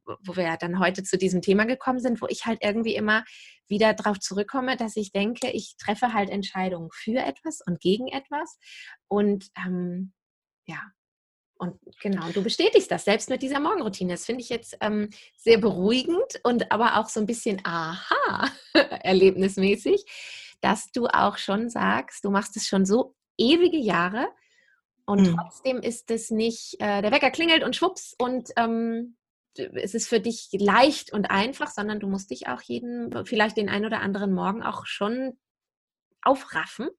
wo 0.04 0.36
wir 0.36 0.44
ja 0.44 0.58
dann 0.58 0.80
heute 0.80 1.04
zu 1.04 1.18
diesem 1.18 1.42
Thema 1.42 1.66
gekommen 1.66 2.00
sind, 2.00 2.22
wo 2.22 2.28
ich 2.28 2.46
halt 2.46 2.60
irgendwie 2.62 2.96
immer 2.96 3.24
wieder 3.68 3.94
darauf 3.94 4.20
zurückkomme, 4.20 4.78
dass 4.78 4.96
ich 4.96 5.12
denke, 5.12 5.50
ich 5.52 5.76
treffe 5.78 6.14
halt 6.14 6.30
Entscheidungen 6.30 6.90
für 6.94 7.20
etwas 7.20 7.62
und 7.66 7.80
gegen 7.80 8.08
etwas. 8.10 8.60
Und 9.08 9.48
ähm, 9.58 10.14
ja, 10.68 10.82
und 11.58 11.80
genau, 12.02 12.30
du 12.32 12.44
bestätigst 12.44 12.92
das 12.92 13.06
selbst 13.06 13.30
mit 13.30 13.42
dieser 13.42 13.60
Morgenroutine. 13.60 14.14
Das 14.14 14.26
finde 14.26 14.42
ich 14.42 14.50
jetzt 14.50 14.78
ähm, 14.82 15.10
sehr 15.38 15.58
beruhigend 15.58 16.40
und 16.44 16.72
aber 16.72 17.00
auch 17.00 17.08
so 17.08 17.20
ein 17.20 17.26
bisschen 17.26 17.62
aha, 17.64 18.50
erlebnismäßig, 18.74 20.06
dass 20.62 20.92
du 20.92 21.08
auch 21.08 21.38
schon 21.38 21.70
sagst, 21.70 22.26
du 22.26 22.30
machst 22.30 22.58
es 22.58 22.68
schon 22.68 22.86
so 22.86 23.16
ewige 23.38 23.78
Jahre 23.78 24.28
und 25.06 25.22
mhm. 25.22 25.38
trotzdem 25.38 25.78
ist 25.78 26.12
es 26.12 26.32
nicht, 26.32 26.76
äh, 26.80 27.02
der 27.02 27.12
Wecker 27.12 27.32
klingelt 27.32 27.64
und 27.64 27.76
schwupps 27.76 28.16
und 28.18 28.50
ähm, 28.58 29.16
es 29.58 29.94
ist 29.94 30.10
für 30.10 30.20
dich 30.20 30.50
leicht 30.52 31.14
und 31.14 31.32
einfach, 31.32 31.72
sondern 31.72 32.02
du 32.02 32.08
musst 32.08 32.32
dich 32.32 32.48
auch 32.48 32.62
jeden, 32.62 33.26
vielleicht 33.26 33.56
den 33.56 33.70
einen 33.70 33.86
oder 33.86 34.02
anderen 34.02 34.34
Morgen 34.34 34.64
auch 34.64 34.86
schon 34.86 35.38
aufraffen 36.22 36.90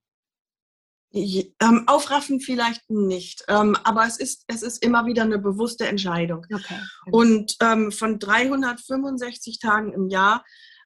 ähm, 1.12 1.85
aufraffen 1.87 2.40
vielleicht 2.40 2.90
nicht, 2.90 3.45
ähm, 3.49 3.77
aber 3.85 4.07
es 4.07 4.19
ist, 4.19 4.45
es 4.49 4.62
ist 4.62 4.83
immer 4.85 5.07
wieder 5.07 5.23
eine 5.23 5.38
bewusste 5.38 5.87
Entscheidung. 5.87 6.47
Okay. 6.53 6.81
Und 7.11 7.57
ähm, 7.61 7.92
von 7.92 8.19
365 8.19 9.59
Tagen 9.59 9.92
im 9.92 10.09
Jahr 10.09 10.45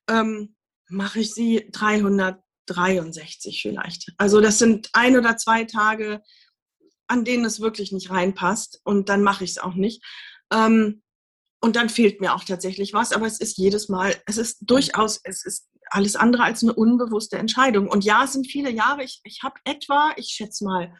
ähm, 0.08 0.54
mache 0.88 1.20
ich 1.20 1.34
sie 1.34 1.68
363 1.72 3.62
vielleicht. 3.62 4.12
Also 4.18 4.40
das 4.40 4.58
sind 4.58 4.90
ein 4.92 5.16
oder 5.16 5.36
zwei 5.36 5.64
Tage, 5.64 6.20
an 7.06 7.24
denen 7.24 7.44
es 7.44 7.60
wirklich 7.60 7.92
nicht 7.92 8.10
reinpasst 8.10 8.80
und 8.84 9.08
dann 9.08 9.22
mache 9.22 9.44
ich 9.44 9.50
es 9.50 9.58
auch 9.58 9.74
nicht. 9.74 10.04
Ähm, 10.52 11.02
und 11.62 11.76
dann 11.76 11.88
fehlt 11.88 12.20
mir 12.20 12.34
auch 12.34 12.44
tatsächlich 12.44 12.94
was, 12.94 13.12
aber 13.12 13.26
es 13.26 13.38
ist 13.38 13.58
jedes 13.58 13.88
Mal, 13.88 14.16
es 14.26 14.38
ist 14.38 14.58
durchaus, 14.62 15.20
es 15.24 15.44
ist 15.44 15.68
alles 15.90 16.16
andere 16.16 16.44
als 16.44 16.62
eine 16.62 16.72
unbewusste 16.72 17.38
Entscheidung. 17.38 17.88
Und 17.88 18.04
ja, 18.04 18.24
es 18.24 18.32
sind 18.32 18.46
viele 18.46 18.70
Jahre. 18.70 19.02
Ich, 19.02 19.20
ich 19.24 19.42
habe 19.42 19.60
etwa, 19.64 20.12
ich 20.16 20.28
schätze 20.28 20.64
mal, 20.64 20.94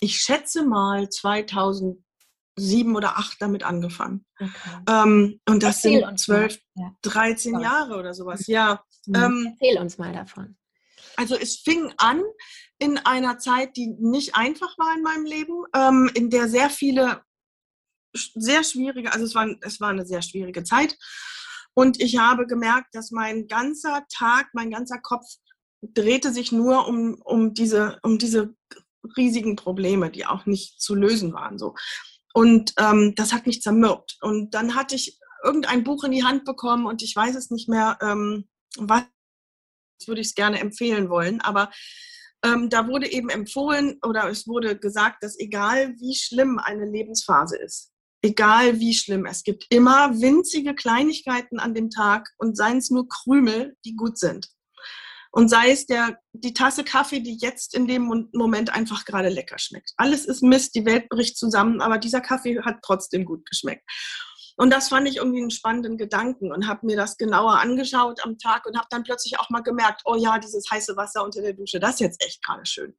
ich 0.00 0.18
schätze 0.18 0.64
mal 0.64 1.08
2007 1.08 2.02
oder 2.94 3.08
2008 3.08 3.36
damit 3.40 3.62
angefangen. 3.62 4.26
Okay. 4.38 4.52
Ähm, 4.88 5.40
und 5.48 5.62
das 5.62 5.84
Erzähl 5.84 6.04
sind 6.04 6.20
12, 6.20 6.58
ja. 6.74 6.96
13 7.02 7.52
Sorry. 7.52 7.64
Jahre 7.64 7.96
oder 7.98 8.14
sowas. 8.14 8.46
Ja. 8.46 8.84
Mhm. 9.06 9.14
Ähm, 9.14 9.56
Erzähl 9.60 9.80
uns 9.80 9.98
mal 9.98 10.12
davon. 10.12 10.56
Also 11.16 11.36
es 11.36 11.56
fing 11.56 11.92
an 11.96 12.22
in 12.78 12.98
einer 12.98 13.38
Zeit, 13.38 13.76
die 13.76 13.94
nicht 13.98 14.34
einfach 14.34 14.76
war 14.76 14.94
in 14.94 15.02
meinem 15.02 15.24
Leben, 15.24 15.64
ähm, 15.74 16.10
in 16.14 16.28
der 16.28 16.48
sehr 16.48 16.68
viele 16.68 17.22
sehr 18.34 18.64
schwierige, 18.64 19.12
also 19.12 19.26
es 19.26 19.34
war, 19.34 19.48
es 19.60 19.80
war 19.80 19.90
eine 19.90 20.06
sehr 20.06 20.22
schwierige 20.22 20.64
Zeit. 20.64 20.96
Und 21.78 22.00
ich 22.00 22.18
habe 22.18 22.46
gemerkt, 22.46 22.94
dass 22.94 23.10
mein 23.10 23.48
ganzer 23.48 24.06
Tag, 24.08 24.48
mein 24.54 24.70
ganzer 24.70 24.98
Kopf 24.98 25.26
drehte 25.82 26.32
sich 26.32 26.50
nur 26.50 26.88
um, 26.88 27.20
um, 27.22 27.52
diese, 27.52 27.98
um 28.02 28.16
diese 28.16 28.54
riesigen 29.16 29.56
Probleme, 29.56 30.10
die 30.10 30.24
auch 30.24 30.46
nicht 30.46 30.80
zu 30.80 30.94
lösen 30.94 31.34
waren. 31.34 31.58
So. 31.58 31.74
Und 32.32 32.72
ähm, 32.78 33.12
das 33.14 33.34
hat 33.34 33.46
mich 33.46 33.60
zermürbt. 33.60 34.16
Und 34.22 34.54
dann 34.54 34.74
hatte 34.74 34.94
ich 34.94 35.18
irgendein 35.44 35.84
Buch 35.84 36.04
in 36.04 36.12
die 36.12 36.24
Hand 36.24 36.44
bekommen 36.44 36.86
und 36.86 37.02
ich 37.02 37.14
weiß 37.14 37.36
es 37.36 37.50
nicht 37.50 37.68
mehr, 37.68 37.98
ähm, 38.00 38.48
was 38.78 39.04
würde 40.06 40.22
ich 40.22 40.28
es 40.28 40.34
gerne 40.34 40.60
empfehlen 40.60 41.10
wollen. 41.10 41.42
Aber 41.42 41.70
ähm, 42.42 42.70
da 42.70 42.88
wurde 42.88 43.12
eben 43.12 43.28
empfohlen 43.28 43.98
oder 44.02 44.30
es 44.30 44.46
wurde 44.46 44.78
gesagt, 44.78 45.22
dass 45.22 45.38
egal 45.38 45.94
wie 45.98 46.14
schlimm 46.14 46.58
eine 46.58 46.86
Lebensphase 46.86 47.58
ist, 47.58 47.92
egal 48.26 48.80
wie 48.80 48.94
schlimm. 48.94 49.24
Es 49.24 49.42
gibt 49.44 49.66
immer 49.70 50.20
winzige 50.20 50.74
Kleinigkeiten 50.74 51.58
an 51.58 51.74
dem 51.74 51.90
Tag 51.90 52.28
und 52.38 52.56
seien 52.56 52.78
es 52.78 52.90
nur 52.90 53.08
Krümel, 53.08 53.76
die 53.84 53.94
gut 53.94 54.18
sind. 54.18 54.48
Und 55.30 55.48
sei 55.48 55.70
es 55.70 55.86
der, 55.86 56.18
die 56.32 56.54
Tasse 56.54 56.82
Kaffee, 56.82 57.20
die 57.20 57.36
jetzt 57.40 57.74
in 57.74 57.86
dem 57.86 58.28
Moment 58.32 58.74
einfach 58.74 59.04
gerade 59.04 59.28
lecker 59.28 59.58
schmeckt. 59.58 59.92
Alles 59.96 60.24
ist 60.24 60.42
Mist, 60.42 60.74
die 60.74 60.86
Welt 60.86 61.08
bricht 61.08 61.36
zusammen, 61.36 61.80
aber 61.82 61.98
dieser 61.98 62.20
Kaffee 62.20 62.60
hat 62.62 62.78
trotzdem 62.82 63.24
gut 63.24 63.44
geschmeckt. 63.48 63.84
Und 64.56 64.70
das 64.70 64.88
fand 64.88 65.06
ich 65.06 65.16
irgendwie 65.16 65.42
einen 65.42 65.50
spannenden 65.50 65.98
Gedanken 65.98 66.52
und 66.52 66.66
habe 66.66 66.86
mir 66.86 66.96
das 66.96 67.18
genauer 67.18 67.60
angeschaut 67.60 68.24
am 68.24 68.38
Tag 68.38 68.64
und 68.64 68.78
habe 68.78 68.88
dann 68.90 69.02
plötzlich 69.02 69.38
auch 69.38 69.50
mal 69.50 69.60
gemerkt, 69.60 70.02
oh 70.06 70.16
ja, 70.16 70.38
dieses 70.38 70.64
heiße 70.70 70.96
Wasser 70.96 71.22
unter 71.22 71.42
der 71.42 71.52
Dusche, 71.52 71.78
das 71.78 71.94
ist 71.94 72.00
jetzt 72.00 72.24
echt 72.24 72.42
gerade 72.42 72.64
schön. 72.64 72.96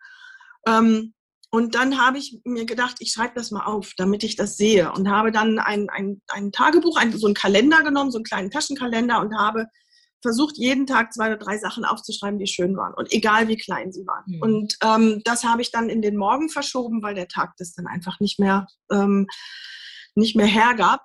Ähm, 0.67 1.15
und 1.49 1.75
dann 1.75 1.99
habe 1.99 2.17
ich 2.17 2.39
mir 2.43 2.65
gedacht, 2.65 2.97
ich 2.99 3.11
schreibe 3.11 3.35
das 3.35 3.51
mal 3.51 3.65
auf, 3.65 3.93
damit 3.97 4.23
ich 4.23 4.35
das 4.35 4.57
sehe. 4.57 4.91
Und 4.91 5.09
habe 5.09 5.31
dann 5.31 5.59
ein, 5.59 5.89
ein, 5.89 6.21
ein 6.27 6.51
Tagebuch, 6.51 6.97
ein, 6.97 7.17
so 7.17 7.25
einen 7.25 7.35
Kalender 7.35 7.83
genommen, 7.83 8.11
so 8.11 8.17
einen 8.17 8.25
kleinen 8.25 8.51
Taschenkalender 8.51 9.21
und 9.21 9.37
habe 9.37 9.65
versucht, 10.21 10.57
jeden 10.57 10.85
Tag 10.87 11.13
zwei 11.13 11.27
oder 11.27 11.37
drei 11.37 11.57
Sachen 11.57 11.85
aufzuschreiben, 11.85 12.39
die 12.39 12.47
schön 12.47 12.75
waren. 12.75 12.93
Und 12.95 13.13
egal 13.13 13.47
wie 13.47 13.55
klein 13.55 13.93
sie 13.93 14.05
waren. 14.05 14.23
Mhm. 14.25 14.41
Und 14.41 14.77
ähm, 14.83 15.21
das 15.23 15.43
habe 15.43 15.61
ich 15.61 15.71
dann 15.71 15.89
in 15.89 16.01
den 16.01 16.17
Morgen 16.17 16.49
verschoben, 16.49 17.01
weil 17.01 17.15
der 17.15 17.27
Tag 17.27 17.53
das 17.57 17.73
dann 17.73 17.87
einfach 17.87 18.19
nicht 18.19 18.39
mehr, 18.39 18.67
ähm, 18.91 19.27
nicht 20.15 20.35
mehr 20.35 20.47
hergab. 20.47 21.01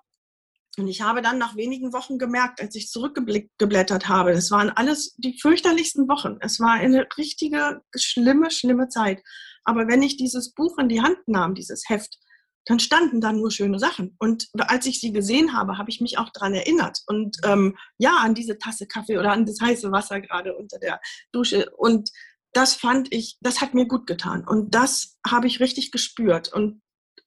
Und 0.79 0.89
ich 0.89 1.03
habe 1.03 1.21
dann 1.21 1.39
nach 1.39 1.55
wenigen 1.55 1.93
Wochen 1.93 2.19
gemerkt, 2.19 2.61
als 2.61 2.75
ich 2.75 2.89
zurückgeblättert 2.89 4.09
habe, 4.09 4.33
das 4.33 4.51
waren 4.51 4.71
alles 4.71 5.15
die 5.19 5.39
fürchterlichsten 5.39 6.09
Wochen. 6.09 6.39
Es 6.41 6.59
war 6.61 6.73
eine 6.73 7.07
richtige, 7.19 7.83
schlimme, 7.95 8.51
schlimme 8.51 8.89
Zeit. 8.89 9.23
Aber 9.65 9.89
wenn 9.89 10.03
ich 10.03 10.17
dieses 10.17 10.53
Buch 10.53 10.79
in 10.79 10.89
die 10.89 11.03
Hand 11.03 11.19
nahm, 11.27 11.55
dieses 11.55 11.89
Heft, 11.89 12.19
dann 12.67 12.79
standen 12.79 13.21
da 13.21 13.33
nur 13.33 13.51
schöne 13.51 13.79
Sachen. 13.79 14.17
Und 14.19 14.49
als 14.57 14.87
ich 14.87 15.01
sie 15.01 15.13
gesehen 15.13 15.53
habe, 15.53 15.79
habe 15.79 15.91
ich 15.91 16.01
mich 16.01 16.19
auch 16.19 16.31
daran 16.31 16.55
erinnert. 16.55 17.01
Und 17.07 17.37
ähm, 17.45 17.77
ja, 17.99 18.19
an 18.19 18.35
diese 18.35 18.59
Tasse 18.59 18.87
Kaffee 18.87 19.19
oder 19.19 19.33
an 19.33 19.47
das 19.47 19.61
heiße 19.61 19.91
Wasser 19.91 20.21
gerade 20.21 20.57
unter 20.57 20.79
der 20.79 21.01
Dusche. 21.33 21.71
Und 21.77 22.11
das 22.53 22.75
fand 22.75 23.13
ich, 23.13 23.37
das 23.41 23.61
hat 23.61 23.75
mir 23.75 23.87
gut 23.87 24.07
getan. 24.07 24.47
Und 24.47 24.75
das 24.75 25.19
habe 25.27 25.47
ich 25.49 25.61
richtig 25.61 25.91
gespürt. 25.91 26.53
Und, 26.53 26.83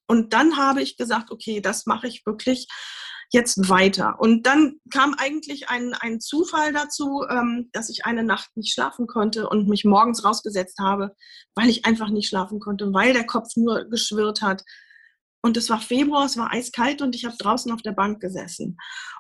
und 0.08 0.34
dann 0.34 0.58
habe 0.58 0.82
ich 0.82 0.96
gesagt, 0.96 1.32
okay, 1.32 1.60
das 1.60 1.86
mache 1.86 2.08
ich 2.08 2.26
wirklich 2.26 2.68
jetzt 3.32 3.70
weiter. 3.70 4.20
Und 4.20 4.46
dann 4.46 4.76
kam 4.92 5.16
eigentlich 5.18 5.70
ein, 5.70 5.94
ein 5.94 6.20
Zufall 6.20 6.74
dazu, 6.74 7.24
ähm, 7.30 7.70
dass 7.74 7.90
ich 7.90 8.06
eine 8.06 8.24
Nacht 8.24 8.56
nicht 8.56 8.74
schlafen 8.74 9.08
konnte 9.08 9.50
und 9.50 9.68
mich 9.68 9.86
morgens 9.86 10.24
rausgesetzt 10.24 10.80
habe, 10.80 11.16
weil 11.56 11.70
ich 11.70 11.86
einfach 11.86 12.10
nicht 12.10 12.30
schlafen 12.30 12.60
konnte, 12.60 12.94
weil 12.94 13.14
der 13.14 13.26
Kopf 13.26 13.50
nur 13.56 13.86
geschwirrt 13.86 14.42
hat. 14.42 14.64
Und 15.42 15.58
es 15.58 15.70
war 15.70 15.80
Februar, 15.80 16.26
es 16.26 16.38
war 16.38 16.52
eiskalt 16.52 17.02
und 17.02 17.14
ich 17.14 17.26
habe 17.26 17.36
draußen 17.38 17.72
auf 17.72 17.84
der 17.84 17.92
Bank 17.92 18.20
gesessen. 18.20 18.78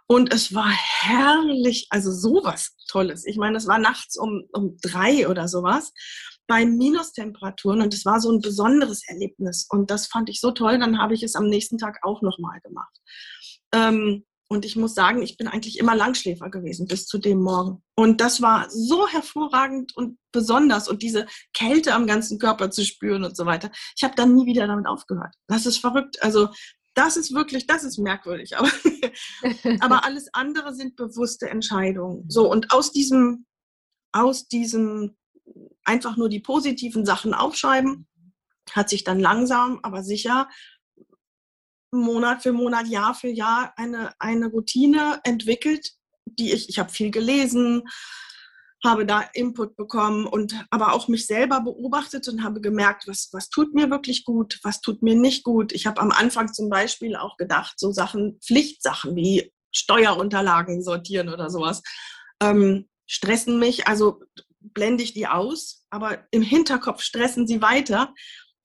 Und 0.07 0.33
es 0.33 0.53
war 0.53 0.69
herrlich, 0.69 1.87
also 1.89 2.11
sowas 2.11 2.75
Tolles. 2.87 3.25
Ich 3.25 3.37
meine, 3.37 3.57
es 3.57 3.67
war 3.67 3.79
nachts 3.79 4.17
um, 4.17 4.43
um 4.51 4.77
drei 4.81 5.27
oder 5.27 5.47
sowas 5.47 5.93
bei 6.47 6.65
Minustemperaturen 6.65 7.81
und 7.81 7.93
es 7.93 8.05
war 8.05 8.19
so 8.19 8.31
ein 8.31 8.41
besonderes 8.41 9.01
Erlebnis. 9.08 9.67
Und 9.69 9.89
das 9.89 10.08
fand 10.08 10.29
ich 10.29 10.39
so 10.39 10.51
toll, 10.51 10.77
dann 10.79 10.99
habe 10.99 11.13
ich 11.13 11.23
es 11.23 11.36
am 11.36 11.47
nächsten 11.47 11.77
Tag 11.77 11.99
auch 12.03 12.21
nochmal 12.21 12.60
gemacht. 12.62 12.95
Ähm, 13.73 14.25
und 14.47 14.63
ich 14.63 14.75
muss 14.75 14.93
sagen, 14.93 15.23
ich 15.23 15.38
bin 15.38 15.47
eigentlich 15.47 15.79
immer 15.79 15.95
Langschläfer 15.95 16.49
gewesen 16.49 16.88
bis 16.88 17.08
zu 17.08 17.17
dem 17.17 17.41
Morgen. 17.41 17.84
Und 17.95 18.21
das 18.21 18.41
war 18.41 18.69
so 18.69 19.08
hervorragend 19.08 19.95
und 19.97 20.19
besonders 20.31 20.88
und 20.88 21.01
diese 21.01 21.25
Kälte 21.53 21.93
am 21.93 22.05
ganzen 22.05 22.38
Körper 22.38 22.69
zu 22.69 22.86
spüren 22.86 23.23
und 23.23 23.36
so 23.36 23.45
weiter. 23.47 23.71
Ich 23.97 24.03
habe 24.03 24.15
dann 24.15 24.36
nie 24.36 24.45
wieder 24.45 24.67
damit 24.67 24.86
aufgehört. 24.86 25.34
Das 25.47 25.65
ist 25.65 25.79
verrückt. 25.79 26.21
Also 26.21 26.49
das 26.93 27.17
ist 27.17 27.34
wirklich, 27.34 27.65
das 27.65 27.84
ist 27.84 27.97
merkwürdig. 27.97 28.55
Aber, 28.58 28.69
aber 29.79 30.05
alles 30.05 30.29
andere 30.34 30.75
sind 30.75 30.95
bewusste 30.95 31.49
Entscheidungen. 31.49 32.29
So 32.29 32.49
und 32.49 32.71
aus 32.71 32.91
diesem, 32.91 33.47
aus 34.12 34.47
diesem 34.47 35.17
einfach 35.85 36.17
nur 36.17 36.29
die 36.29 36.39
positiven 36.39 37.05
Sachen 37.05 37.33
aufschreiben, 37.33 38.07
hat 38.71 38.89
sich 38.89 39.03
dann 39.03 39.19
langsam, 39.19 39.79
aber 39.83 40.03
sicher 40.03 40.49
Monat 41.91 42.43
für 42.43 42.51
Monat, 42.51 42.87
Jahr 42.87 43.15
für 43.15 43.29
Jahr 43.29 43.73
eine, 43.77 44.13
eine 44.19 44.47
Routine 44.47 45.21
entwickelt, 45.23 45.91
die 46.25 46.51
ich, 46.51 46.67
ich 46.69 46.79
habe 46.79 46.91
viel 46.91 47.11
gelesen, 47.11 47.83
habe 48.83 49.05
da 49.05 49.21
Input 49.33 49.75
bekommen 49.75 50.25
und 50.27 50.65
aber 50.69 50.93
auch 50.93 51.07
mich 51.07 51.25
selber 51.25 51.61
beobachtet 51.61 52.27
und 52.27 52.43
habe 52.43 52.61
gemerkt, 52.61 53.07
was, 53.07 53.29
was 53.31 53.49
tut 53.49 53.73
mir 53.73 53.89
wirklich 53.89 54.25
gut, 54.25 54.59
was 54.63 54.81
tut 54.81 55.01
mir 55.01 55.15
nicht 55.15 55.43
gut. 55.43 55.71
Ich 55.71 55.87
habe 55.87 56.01
am 56.01 56.11
Anfang 56.11 56.53
zum 56.53 56.69
Beispiel 56.69 57.15
auch 57.15 57.37
gedacht, 57.37 57.79
so 57.79 57.91
Sachen, 57.91 58.39
Pflichtsachen 58.45 59.15
wie 59.15 59.51
Steuerunterlagen 59.71 60.83
sortieren 60.83 61.29
oder 61.29 61.49
sowas, 61.49 61.81
ähm, 62.41 62.87
stressen 63.07 63.59
mich. 63.59 63.87
Also 63.87 64.21
blende 64.73 65.04
ich 65.04 65.13
die 65.13 65.28
aus, 65.28 65.86
aber 65.89 66.25
im 66.32 66.41
Hinterkopf 66.41 67.01
stressen 67.01 67.47
sie 67.47 67.62
weiter. 67.62 68.13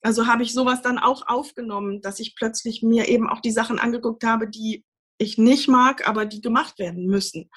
Also 0.03 0.27
habe 0.27 0.43
ich 0.43 0.53
sowas 0.53 0.83
dann 0.83 0.99
auch 0.99 1.29
aufgenommen, 1.29 2.01
dass 2.01 2.21
ich 2.21 2.35
plötzlich 2.35 2.83
mir 2.83 3.09
eben 3.09 3.29
auch 3.29 3.41
die 3.41 3.51
Sachen 3.51 3.79
angeguckt 3.79 4.25
habe, 4.25 4.49
die 4.49 4.85
ich 5.19 5.37
nicht 5.37 5.69
mag, 5.69 6.09
aber 6.09 6.25
die 6.25 6.41
gemacht 6.41 6.79
werden 6.79 7.07
müssen. 7.07 7.51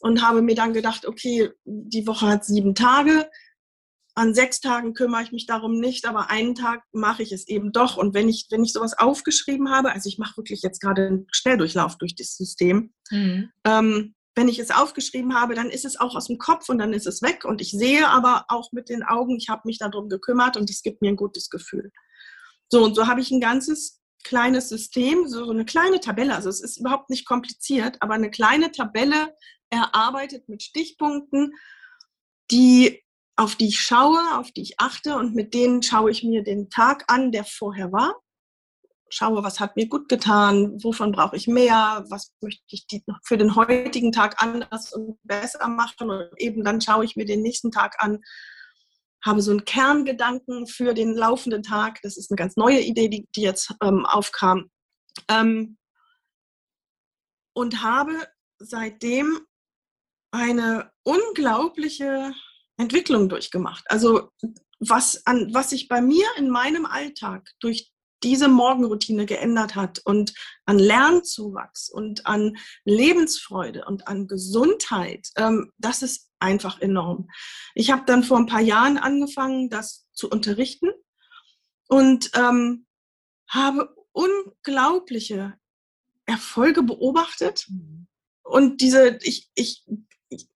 Und 0.00 0.22
habe 0.22 0.42
mir 0.42 0.54
dann 0.54 0.74
gedacht, 0.74 1.06
okay, 1.06 1.50
die 1.64 2.06
Woche 2.06 2.26
hat 2.26 2.44
sieben 2.44 2.74
Tage. 2.74 3.30
An 4.14 4.34
sechs 4.34 4.60
Tagen 4.60 4.92
kümmere 4.92 5.22
ich 5.22 5.32
mich 5.32 5.46
darum 5.46 5.80
nicht, 5.80 6.06
aber 6.06 6.28
einen 6.28 6.54
Tag 6.54 6.82
mache 6.92 7.22
ich 7.22 7.32
es 7.32 7.48
eben 7.48 7.72
doch. 7.72 7.96
Und 7.96 8.12
wenn 8.12 8.28
ich, 8.28 8.48
wenn 8.50 8.62
ich 8.62 8.74
sowas 8.74 8.98
aufgeschrieben 8.98 9.70
habe, 9.70 9.92
also 9.92 10.08
ich 10.08 10.18
mache 10.18 10.36
wirklich 10.36 10.60
jetzt 10.60 10.80
gerade 10.80 11.06
einen 11.06 11.26
Schnelldurchlauf 11.32 11.96
durch 11.96 12.14
das 12.14 12.36
System, 12.36 12.92
mhm. 13.10 13.50
ähm, 13.64 14.14
wenn 14.34 14.48
ich 14.48 14.58
es 14.58 14.70
aufgeschrieben 14.70 15.34
habe, 15.34 15.54
dann 15.54 15.70
ist 15.70 15.84
es 15.84 15.98
auch 16.00 16.14
aus 16.14 16.26
dem 16.26 16.38
Kopf 16.38 16.68
und 16.68 16.78
dann 16.78 16.92
ist 16.92 17.06
es 17.06 17.20
weg. 17.22 17.44
Und 17.44 17.60
ich 17.60 17.70
sehe 17.70 18.08
aber 18.08 18.44
auch 18.48 18.72
mit 18.72 18.88
den 18.88 19.02
Augen, 19.02 19.36
ich 19.36 19.48
habe 19.48 19.62
mich 19.64 19.78
darum 19.78 20.08
gekümmert 20.08 20.56
und 20.56 20.70
es 20.70 20.82
gibt 20.82 21.02
mir 21.02 21.10
ein 21.10 21.16
gutes 21.16 21.50
Gefühl. 21.50 21.92
So, 22.70 22.82
und 22.82 22.94
so 22.94 23.06
habe 23.06 23.20
ich 23.20 23.30
ein 23.30 23.40
ganzes 23.40 24.00
kleines 24.24 24.68
System, 24.68 25.28
so 25.28 25.50
eine 25.50 25.64
kleine 25.64 26.00
Tabelle. 26.00 26.34
Also 26.34 26.48
es 26.48 26.62
ist 26.62 26.78
überhaupt 26.78 27.10
nicht 27.10 27.26
kompliziert, 27.26 27.96
aber 28.00 28.14
eine 28.14 28.30
kleine 28.30 28.72
Tabelle 28.72 29.34
erarbeitet 29.68 30.48
mit 30.48 30.62
Stichpunkten, 30.62 31.52
die, 32.50 33.02
auf 33.36 33.56
die 33.56 33.68
ich 33.68 33.80
schaue, 33.80 34.38
auf 34.38 34.50
die 34.52 34.62
ich 34.62 34.80
achte 34.80 35.16
und 35.16 35.34
mit 35.34 35.52
denen 35.52 35.82
schaue 35.82 36.10
ich 36.10 36.22
mir 36.22 36.42
den 36.42 36.70
Tag 36.70 37.04
an, 37.08 37.32
der 37.32 37.44
vorher 37.44 37.92
war 37.92 38.21
schaue, 39.12 39.44
was 39.44 39.60
hat 39.60 39.76
mir 39.76 39.88
gut 39.88 40.08
getan, 40.08 40.82
wovon 40.82 41.12
brauche 41.12 41.36
ich 41.36 41.46
mehr, 41.46 42.04
was 42.08 42.32
möchte 42.40 42.62
ich 42.68 42.86
für 43.24 43.36
den 43.36 43.54
heutigen 43.54 44.12
Tag 44.12 44.42
anders 44.42 44.92
und 44.92 45.18
besser 45.22 45.68
machen. 45.68 46.10
Und 46.10 46.30
eben 46.38 46.64
dann 46.64 46.80
schaue 46.80 47.04
ich 47.04 47.16
mir 47.16 47.26
den 47.26 47.42
nächsten 47.42 47.70
Tag 47.70 47.96
an, 47.98 48.20
habe 49.24 49.42
so 49.42 49.50
einen 49.50 49.64
Kerngedanken 49.64 50.66
für 50.66 50.94
den 50.94 51.14
laufenden 51.14 51.62
Tag. 51.62 52.00
Das 52.02 52.16
ist 52.16 52.30
eine 52.30 52.36
ganz 52.36 52.56
neue 52.56 52.80
Idee, 52.80 53.08
die, 53.08 53.28
die 53.36 53.42
jetzt 53.42 53.74
ähm, 53.82 54.06
aufkam. 54.06 54.70
Ähm, 55.28 55.76
und 57.54 57.82
habe 57.82 58.12
seitdem 58.58 59.46
eine 60.32 60.90
unglaubliche 61.04 62.32
Entwicklung 62.78 63.28
durchgemacht. 63.28 63.84
Also 63.88 64.30
was, 64.80 65.24
an, 65.26 65.52
was 65.52 65.70
sich 65.70 65.86
bei 65.88 66.00
mir 66.00 66.26
in 66.36 66.48
meinem 66.48 66.86
Alltag 66.86 67.48
durch 67.60 67.91
diese 68.22 68.48
Morgenroutine 68.48 69.26
geändert 69.26 69.74
hat 69.74 70.00
und 70.04 70.34
an 70.64 70.78
Lernzuwachs 70.78 71.90
und 71.90 72.26
an 72.26 72.56
Lebensfreude 72.84 73.84
und 73.84 74.08
an 74.08 74.26
Gesundheit, 74.26 75.28
ähm, 75.36 75.72
das 75.78 76.02
ist 76.02 76.30
einfach 76.38 76.80
enorm. 76.80 77.28
Ich 77.74 77.90
habe 77.90 78.02
dann 78.06 78.24
vor 78.24 78.38
ein 78.38 78.46
paar 78.46 78.60
Jahren 78.60 78.98
angefangen, 78.98 79.70
das 79.70 80.06
zu 80.12 80.28
unterrichten 80.28 80.90
und 81.88 82.30
ähm, 82.34 82.86
habe 83.48 83.94
unglaubliche 84.12 85.54
Erfolge 86.26 86.82
beobachtet. 86.82 87.66
Mhm. 87.68 88.06
Und 88.42 88.80
diese, 88.80 89.18
ich, 89.22 89.50
ich 89.54 89.84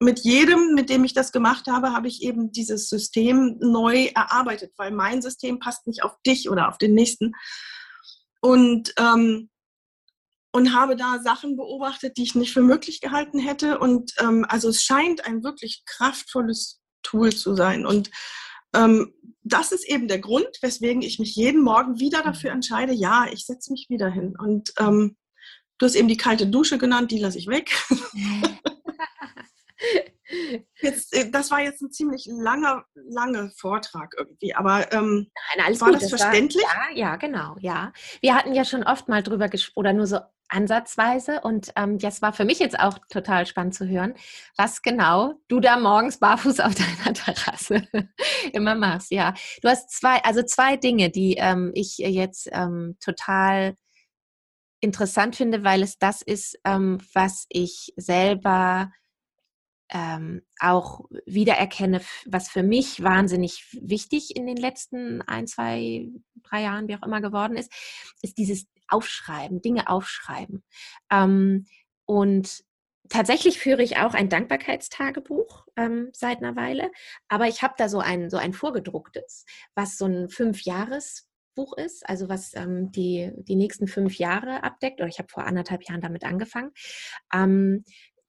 mit 0.00 0.20
jedem, 0.20 0.74
mit 0.74 0.90
dem 0.90 1.04
ich 1.04 1.14
das 1.14 1.32
gemacht 1.32 1.66
habe, 1.66 1.92
habe 1.92 2.08
ich 2.08 2.22
eben 2.22 2.52
dieses 2.52 2.88
System 2.88 3.56
neu 3.60 4.06
erarbeitet, 4.14 4.72
weil 4.76 4.90
mein 4.90 5.22
System 5.22 5.58
passt 5.58 5.86
nicht 5.86 6.02
auf 6.02 6.12
dich 6.26 6.50
oder 6.50 6.68
auf 6.68 6.78
den 6.78 6.94
nächsten. 6.94 7.32
Und, 8.40 8.92
ähm, 8.98 9.50
und 10.52 10.74
habe 10.74 10.96
da 10.96 11.20
Sachen 11.22 11.56
beobachtet, 11.56 12.16
die 12.16 12.22
ich 12.22 12.34
nicht 12.34 12.52
für 12.52 12.62
möglich 12.62 13.00
gehalten 13.00 13.38
hätte. 13.38 13.78
Und 13.78 14.12
ähm, 14.18 14.46
also 14.48 14.68
es 14.68 14.82
scheint 14.82 15.26
ein 15.26 15.42
wirklich 15.42 15.82
kraftvolles 15.84 16.80
Tool 17.02 17.32
zu 17.32 17.54
sein. 17.54 17.84
Und 17.86 18.10
ähm, 18.74 19.12
das 19.42 19.72
ist 19.72 19.88
eben 19.88 20.08
der 20.08 20.18
Grund, 20.18 20.48
weswegen 20.60 21.02
ich 21.02 21.18
mich 21.18 21.36
jeden 21.36 21.62
Morgen 21.62 22.00
wieder 22.00 22.22
dafür 22.22 22.50
entscheide, 22.50 22.92
ja, 22.92 23.26
ich 23.32 23.46
setze 23.46 23.70
mich 23.70 23.86
wieder 23.88 24.10
hin. 24.10 24.34
Und 24.36 24.72
ähm, 24.78 25.16
du 25.78 25.86
hast 25.86 25.94
eben 25.94 26.08
die 26.08 26.16
kalte 26.16 26.46
Dusche 26.46 26.78
genannt, 26.78 27.10
die 27.10 27.18
lasse 27.18 27.38
ich 27.38 27.46
weg. 27.46 27.70
Jetzt, 30.80 31.14
äh, 31.14 31.30
das 31.30 31.50
war 31.50 31.60
jetzt 31.60 31.80
ein 31.82 31.92
ziemlich 31.92 32.26
langer, 32.26 32.84
langer 32.94 33.50
Vortrag 33.56 34.12
irgendwie, 34.18 34.54
aber 34.54 34.92
ähm, 34.92 35.30
Nein, 35.54 35.66
alles 35.66 35.80
war 35.80 35.88
gut. 35.88 36.02
das, 36.02 36.10
das 36.10 36.20
verständlich? 36.20 36.64
War, 36.64 36.90
ja, 36.90 37.10
ja, 37.10 37.16
genau, 37.16 37.56
ja. 37.60 37.92
Wir 38.20 38.34
hatten 38.34 38.52
ja 38.52 38.64
schon 38.64 38.82
oft 38.82 39.08
mal 39.08 39.22
drüber 39.22 39.48
gesprochen, 39.48 39.78
oder 39.78 39.92
nur 39.92 40.06
so 40.06 40.18
ansatzweise 40.48 41.40
und 41.40 41.72
ähm, 41.76 41.98
das 41.98 42.22
war 42.22 42.32
für 42.32 42.44
mich 42.44 42.58
jetzt 42.58 42.78
auch 42.78 42.98
total 43.08 43.46
spannend 43.46 43.74
zu 43.74 43.86
hören, 43.88 44.14
was 44.56 44.82
genau 44.82 45.34
du 45.48 45.60
da 45.60 45.76
morgens 45.76 46.18
barfuß 46.18 46.60
auf 46.60 46.74
deiner 46.74 47.14
Terrasse 47.14 47.86
immer 48.52 48.74
machst. 48.74 49.10
Ja, 49.10 49.34
du 49.62 49.68
hast 49.68 49.90
zwei, 49.90 50.22
also 50.24 50.42
zwei 50.42 50.76
Dinge, 50.76 51.10
die 51.10 51.34
ähm, 51.34 51.72
ich 51.74 51.98
jetzt 51.98 52.48
ähm, 52.52 52.96
total 53.00 53.76
interessant 54.80 55.36
finde, 55.36 55.64
weil 55.64 55.82
es 55.82 55.98
das 55.98 56.22
ist, 56.22 56.58
ähm, 56.64 56.98
was 57.12 57.46
ich 57.48 57.92
selber 57.96 58.90
ähm, 59.90 60.42
auch 60.60 61.04
wiedererkenne, 61.26 62.00
was 62.26 62.48
für 62.48 62.62
mich 62.62 63.02
wahnsinnig 63.02 63.64
wichtig 63.72 64.36
in 64.36 64.46
den 64.46 64.56
letzten 64.56 65.22
ein, 65.22 65.46
zwei, 65.46 66.08
drei 66.42 66.62
Jahren, 66.62 66.88
wie 66.88 66.96
auch 66.96 67.06
immer 67.06 67.20
geworden 67.20 67.56
ist, 67.56 67.72
ist 68.22 68.38
dieses 68.38 68.66
Aufschreiben, 68.88 69.62
Dinge 69.62 69.88
aufschreiben. 69.88 70.64
Ähm, 71.10 71.66
und 72.04 72.64
tatsächlich 73.08 73.58
führe 73.58 73.82
ich 73.82 73.98
auch 73.98 74.14
ein 74.14 74.28
Dankbarkeitstagebuch 74.28 75.66
ähm, 75.76 76.10
seit 76.12 76.38
einer 76.38 76.56
Weile, 76.56 76.90
aber 77.28 77.46
ich 77.46 77.62
habe 77.62 77.74
da 77.76 77.88
so 77.88 78.00
ein, 78.00 78.30
so 78.30 78.36
ein 78.36 78.52
vorgedrucktes, 78.52 79.44
was 79.74 79.96
so 79.96 80.06
ein 80.06 80.28
Fünfjahres 80.28 81.28
Buch 81.54 81.76
ist, 81.76 82.08
also 82.08 82.28
was 82.28 82.54
ähm, 82.54 82.92
die, 82.92 83.32
die 83.34 83.56
nächsten 83.56 83.88
fünf 83.88 84.18
Jahre 84.18 84.62
abdeckt, 84.62 85.00
oder 85.00 85.08
ich 85.08 85.18
habe 85.18 85.28
vor 85.28 85.44
anderthalb 85.44 85.84
Jahren 85.84 86.00
damit 86.00 86.24
angefangen. 86.24 86.72
Ähm, 87.32 87.84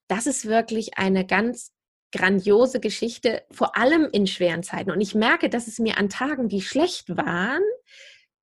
das 0.08 0.26
ist 0.26 0.46
wirklich 0.46 0.98
eine 0.98 1.26
ganz 1.26 1.72
grandiose 2.12 2.80
Geschichte, 2.80 3.42
vor 3.50 3.76
allem 3.76 4.08
in 4.10 4.26
schweren 4.26 4.62
Zeiten. 4.62 4.90
Und 4.90 5.00
ich 5.00 5.14
merke, 5.14 5.48
dass 5.50 5.68
es 5.68 5.78
mir 5.78 5.98
an 5.98 6.08
Tagen, 6.08 6.48
die 6.48 6.62
schlecht 6.62 7.16
waren, 7.16 7.62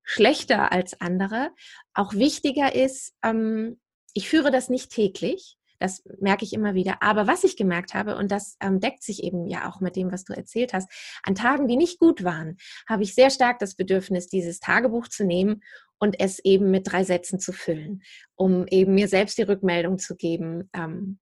schlechter 0.04 0.72
als 0.72 1.02
andere, 1.02 1.50
auch 1.94 2.14
wichtiger 2.14 2.76
ist, 2.76 3.14
ähm, 3.24 3.80
ich 4.14 4.30
führe 4.30 4.52
das 4.52 4.70
nicht 4.70 4.92
täglich, 4.92 5.58
das 5.80 6.04
merke 6.20 6.46
ich 6.46 6.54
immer 6.54 6.74
wieder. 6.74 7.02
Aber 7.02 7.28
was 7.28 7.44
ich 7.44 7.58
gemerkt 7.58 7.94
habe, 7.94 8.16
und 8.16 8.32
das 8.32 8.56
ähm, 8.62 8.80
deckt 8.80 9.04
sich 9.04 9.24
eben 9.24 9.48
ja 9.48 9.70
auch 9.70 9.82
mit 9.82 9.96
dem, 9.96 10.12
was 10.12 10.24
du 10.24 10.34
erzählt 10.34 10.74
hast, 10.74 10.90
an 11.24 11.36
Tagen, 11.36 11.68
die 11.68 11.76
nicht 11.76 12.00
gut 12.00 12.24
waren, 12.24 12.58
habe 12.88 13.04
ich 13.04 13.14
sehr 13.14 13.30
stark 13.30 13.60
das 13.60 13.76
Bedürfnis, 13.76 14.28
dieses 14.28 14.60
Tagebuch 14.60 15.08
zu 15.08 15.26
nehmen 15.26 15.64
und 15.98 16.20
es 16.20 16.40
eben 16.40 16.72
mit 16.72 16.90
drei 16.90 17.04
Sätzen 17.04 17.40
zu 17.40 17.52
füllen, 17.52 18.04
um 18.36 18.68
eben 18.68 18.94
mir 18.94 19.08
selbst 19.08 19.38
die 19.38 19.44
Rückmeldung 19.44 19.98
zu 19.98 20.16
geben, 20.16 20.70
ähm, 20.74 21.20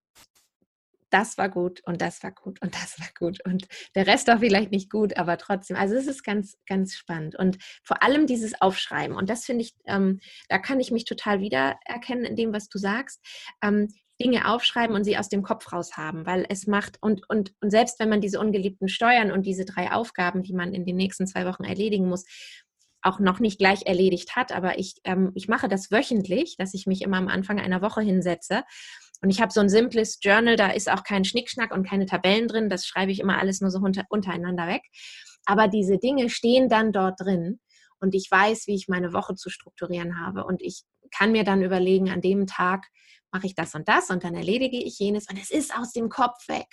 das 1.13 1.37
war 1.39 1.49
gut 1.49 1.83
und 1.85 2.01
das 2.01 2.23
war 2.23 2.33
gut 2.33 2.61
und 2.63 2.75
das 2.75 2.99
war 2.99 3.09
gut 3.19 3.45
und 3.45 3.69
der 3.95 4.07
Rest 4.07 4.29
war 4.29 4.39
vielleicht 4.39 4.71
nicht 4.71 4.91
gut, 4.91 5.17
aber 5.17 5.37
trotzdem. 5.39 5.77
Also 5.77 5.95
es 5.95 6.07
ist 6.07 6.25
ganz, 6.25 6.57
ganz 6.67 6.95
spannend 6.95 7.37
und 7.37 7.59
vor 7.85 8.03
allem 8.03 8.27
dieses 8.27 8.61
Aufschreiben 8.61 9.17
und 9.17 9.29
das 9.29 9.45
finde 9.45 9.63
ich, 9.63 9.75
ähm, 9.87 10.21
da 10.49 10.59
kann 10.59 10.81
ich 10.81 10.91
mich 10.91 11.05
total 11.05 11.41
wiedererkennen 11.41 12.25
in 12.25 12.37
dem, 12.37 12.53
was 12.53 12.69
du 12.69 12.79
sagst. 12.79 13.21
Ähm, 13.63 13.89
Dinge 14.21 14.47
aufschreiben 14.49 14.95
und 14.95 15.05
sie 15.05 15.19
aus 15.19 15.29
dem 15.29 15.43
Kopf 15.43 15.73
raus 15.73 15.97
haben, 15.97 16.27
weil 16.27 16.47
es 16.49 16.67
macht 16.67 16.99
und, 17.01 17.29
und, 17.29 17.55
und 17.61 17.71
selbst 17.71 17.99
wenn 17.99 18.09
man 18.09 18.21
diese 18.21 18.39
ungeliebten 18.39 18.89
Steuern 18.89 19.33
und 19.33 19.47
diese 19.47 19.65
drei 19.65 19.91
Aufgaben, 19.91 20.43
die 20.43 20.53
man 20.53 20.75
in 20.75 20.85
den 20.85 20.97
nächsten 20.97 21.27
zwei 21.27 21.45
Wochen 21.45 21.65
erledigen 21.65 22.09
muss, 22.09 22.25
auch 23.03 23.19
noch 23.19 23.41
nicht 23.41 23.59
gleich 23.59 23.85
erledigt 23.87 24.37
hat, 24.37 24.53
aber 24.53 24.79
ich, 24.79 24.95
ähm, 25.05 25.33
ich 25.35 25.49
mache 25.49 25.69
das 25.69 25.91
wöchentlich, 25.91 26.57
dass 26.57 26.73
ich 26.73 26.87
mich 26.87 27.03
immer 27.03 27.17
am 27.17 27.29
Anfang 27.29 27.59
einer 27.59 27.83
Woche 27.83 28.01
hinsetze 28.01 28.63
und 29.23 29.31
ich 29.31 29.41
habe 29.41 29.53
so 29.53 29.61
ein 29.61 29.69
simples 29.69 30.19
Journal, 30.21 30.57
da 30.57 30.71
ist 30.71 30.91
auch 30.91 31.05
kein 31.05 31.25
Schnickschnack 31.25 31.73
und 31.73 31.87
keine 31.87 32.07
Tabellen 32.07 32.49
drin. 32.49 32.69
Das 32.69 32.87
schreibe 32.87 33.13
ich 33.13 33.21
immer 33.21 33.39
alles 33.39 33.61
nur 33.61 33.71
so 33.71 33.79
unter, 33.79 34.05
untereinander 34.09 34.67
weg. 34.67 34.83
Aber 35.45 35.69
diese 35.69 35.99
Dinge 35.99 36.29
stehen 36.29 36.69
dann 36.69 36.93
dort 36.93 37.21
drin 37.21 37.61
und 38.01 38.17
ich 38.17 38.29
weiß, 38.29 38.67
wie 38.67 38.75
ich 38.75 38.89
meine 38.89 39.13
Woche 39.13 39.37
zu 39.37 39.49
strukturieren 39.49 40.21
habe. 40.21 40.45
Und 40.45 40.61
ich 40.61 40.83
kann 41.13 41.31
mir 41.31 41.45
dann 41.45 41.63
überlegen, 41.63 42.11
an 42.11 42.21
dem 42.21 42.49
Tag 42.49 42.89
mache 43.31 43.47
ich 43.47 43.55
das 43.55 43.75
und 43.77 43.89
das 43.89 44.11
und 44.11 44.25
dann 44.25 44.35
erledige 44.35 44.77
ich 44.77 44.99
jenes 44.99 45.29
und 45.29 45.39
es 45.41 45.51
ist 45.51 45.75
aus 45.77 45.93
dem 45.93 46.09
Kopf 46.09 46.49
weg. 46.49 46.69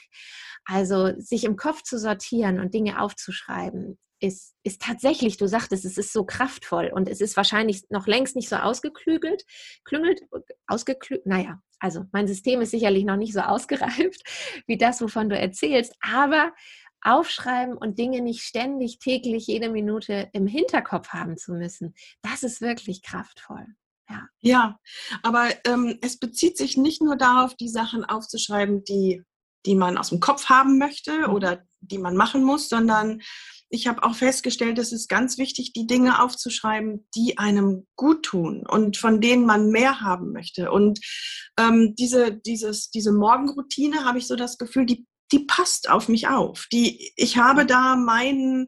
Also 0.66 1.14
sich 1.20 1.44
im 1.44 1.56
Kopf 1.56 1.84
zu 1.84 2.00
sortieren 2.00 2.60
und 2.60 2.74
Dinge 2.74 3.02
aufzuschreiben, 3.02 3.98
ist, 4.20 4.56
ist 4.64 4.82
tatsächlich, 4.82 5.38
du 5.38 5.48
sagtest, 5.48 5.86
es 5.86 5.98
ist 5.98 6.12
so 6.12 6.26
kraftvoll 6.26 6.92
und 6.94 7.08
es 7.08 7.22
ist 7.22 7.38
wahrscheinlich 7.38 7.84
noch 7.90 8.08
längst 8.08 8.36
nicht 8.36 8.50
so 8.50 8.58
ausgeklügelt, 8.58 9.44
klüngelt, 9.86 10.22
ausgeklügelt, 10.68 11.26
naja, 11.26 11.62
Also 11.80 12.06
mein 12.12 12.28
System 12.28 12.62
ist 12.62 12.72
sicherlich 12.72 13.06
noch 13.06 13.18
nicht 13.18 13.34
so 13.34 13.39
ausgereift 13.42 14.24
wie 14.68 14.78
das, 14.78 15.02
wovon 15.02 15.30
du 15.30 15.38
erzählst, 15.38 15.96
aber 16.02 16.54
aufschreiben 17.02 17.78
und 17.78 17.98
Dinge 17.98 18.22
nicht 18.22 18.42
ständig, 18.42 19.00
täglich, 19.00 19.48
jede 19.48 19.70
Minute 19.70 20.30
im 20.34 20.48
Hinterkopf 20.48 21.10
haben 21.10 21.38
zu 21.38 21.54
müssen, 21.54 21.94
das 22.22 22.44
ist 22.44 22.62
wirklich 22.62 23.02
kraftvoll. 23.02 23.65
Ja, 24.10 24.28
ja 24.42 24.80
aber 25.24 25.50
ähm, 25.65 25.98
es 26.02 26.20
bezieht 26.20 26.58
sich 26.58 26.78
nicht 26.78 27.02
nur 27.02 27.15
darauf, 27.15 27.56
die 27.56 27.70
Sachen 27.70 28.04
aufzuschreiben, 28.04 28.84
die, 28.84 29.24
die 29.65 29.76
man 29.76 29.98
aus 29.98 30.10
dem 30.10 30.20
Kopf 30.20 30.46
haben 30.50 30.78
möchte 30.78 31.28
mhm. 31.28 31.34
oder 31.34 31.63
die 31.80 32.00
man 32.00 32.18
machen 32.18 32.44
muss, 32.44 32.68
sondern 32.70 33.22
ich 33.69 33.88
habe 33.88 34.03
auch 34.03 34.15
festgestellt, 34.15 34.79
es 34.79 34.91
ist 34.91 35.08
ganz 35.08 35.38
wichtig, 35.38 35.73
die 35.73 35.86
Dinge 35.86 36.21
aufzuschreiben, 36.23 37.08
die 37.15 37.38
einem 37.38 37.88
gut 37.95 38.23
tun 38.23 38.65
und 38.67 38.97
von 38.97 39.21
denen 39.21 39.45
man 39.45 39.69
mehr 39.69 40.01
haben 40.01 40.32
möchte. 40.32 40.71
Und 40.71 40.99
ähm, 41.58 41.93
diese, 41.97 42.34
dieses, 42.34 42.89
diese 42.89 43.12
Morgenroutine 43.12 44.05
habe 44.05 44.17
ich 44.17 44.27
so 44.27 44.36
das 44.36 44.58
Gefühl, 44.58 44.86
die, 44.86 45.05
die 45.32 45.39
passt 45.39 45.89
auf 45.89 46.10
mich 46.10 46.27
auf. 46.27 46.65
Die, 46.71 47.12
ich 47.15 47.38
habe 47.38 47.65
da 47.65 47.95
meinen, 47.95 48.67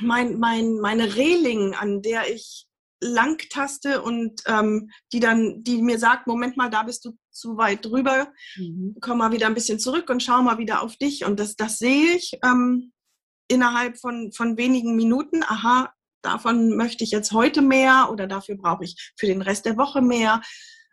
mein, 0.00 0.38
mein, 0.38 0.78
meine 0.78 1.14
Reling, 1.14 1.74
an 1.74 2.00
der 2.00 2.32
ich 2.32 2.67
langtaste 3.00 4.02
und 4.02 4.42
ähm, 4.46 4.90
die 5.12 5.20
dann, 5.20 5.62
die 5.62 5.82
mir 5.82 5.98
sagt, 5.98 6.26
Moment 6.26 6.56
mal, 6.56 6.70
da 6.70 6.82
bist 6.82 7.04
du 7.04 7.12
zu 7.30 7.56
weit 7.56 7.84
drüber, 7.84 8.32
mhm. 8.56 8.96
komm 9.00 9.18
mal 9.18 9.32
wieder 9.32 9.46
ein 9.46 9.54
bisschen 9.54 9.78
zurück 9.78 10.10
und 10.10 10.22
schau 10.22 10.42
mal 10.42 10.58
wieder 10.58 10.82
auf 10.82 10.96
dich. 10.96 11.24
Und 11.24 11.38
das, 11.38 11.54
das 11.56 11.78
sehe 11.78 12.16
ich 12.16 12.32
ähm, 12.44 12.92
innerhalb 13.48 13.98
von, 13.98 14.32
von 14.32 14.56
wenigen 14.56 14.96
Minuten. 14.96 15.42
Aha, 15.42 15.92
davon 16.22 16.76
möchte 16.76 17.04
ich 17.04 17.10
jetzt 17.10 17.32
heute 17.32 17.62
mehr 17.62 18.08
oder 18.10 18.26
dafür 18.26 18.56
brauche 18.56 18.84
ich 18.84 19.12
für 19.16 19.26
den 19.26 19.42
Rest 19.42 19.64
der 19.66 19.76
Woche 19.76 20.02
mehr. 20.02 20.42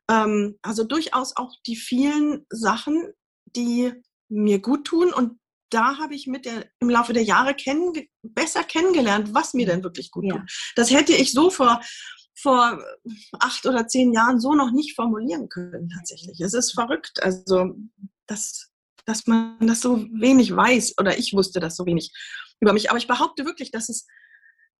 Ähm, 0.09 0.57
also 0.61 0.83
durchaus 0.83 1.35
auch 1.35 1.53
die 1.65 1.75
vielen 1.75 2.45
Sachen, 2.49 3.11
die 3.55 3.93
mir 4.29 4.59
gut 4.59 4.85
tun 4.85 5.13
und 5.13 5.39
da 5.69 5.97
habe 5.97 6.15
ich 6.15 6.27
mit 6.27 6.45
der, 6.45 6.65
im 6.79 6.89
Laufe 6.89 7.13
der 7.13 7.23
Jahre 7.23 7.55
kenn, 7.55 7.91
besser 8.21 8.63
kennengelernt, 8.63 9.33
was 9.33 9.53
mir 9.53 9.65
denn 9.65 9.83
wirklich 9.83 10.11
gut 10.11 10.25
ja. 10.25 10.37
tut. 10.37 10.51
Das 10.75 10.91
hätte 10.91 11.13
ich 11.13 11.31
so 11.31 11.49
vor, 11.49 11.81
vor 12.35 12.79
acht 13.39 13.65
oder 13.65 13.87
zehn 13.87 14.13
Jahren 14.13 14.39
so 14.39 14.53
noch 14.53 14.71
nicht 14.71 14.95
formulieren 14.95 15.49
können, 15.49 15.89
tatsächlich. 15.89 16.39
Es 16.39 16.53
ist 16.53 16.73
verrückt, 16.73 17.21
also, 17.23 17.75
dass, 18.27 18.71
dass 19.05 19.25
man 19.27 19.57
das 19.67 19.81
so 19.81 20.05
wenig 20.13 20.55
weiß, 20.55 20.95
oder 20.99 21.17
ich 21.17 21.33
wusste 21.33 21.59
das 21.59 21.75
so 21.75 21.85
wenig 21.85 22.11
über 22.59 22.73
mich. 22.73 22.89
Aber 22.89 22.97
ich 22.97 23.07
behaupte 23.07 23.45
wirklich, 23.45 23.71
dass 23.71 23.89
es, 23.89 24.05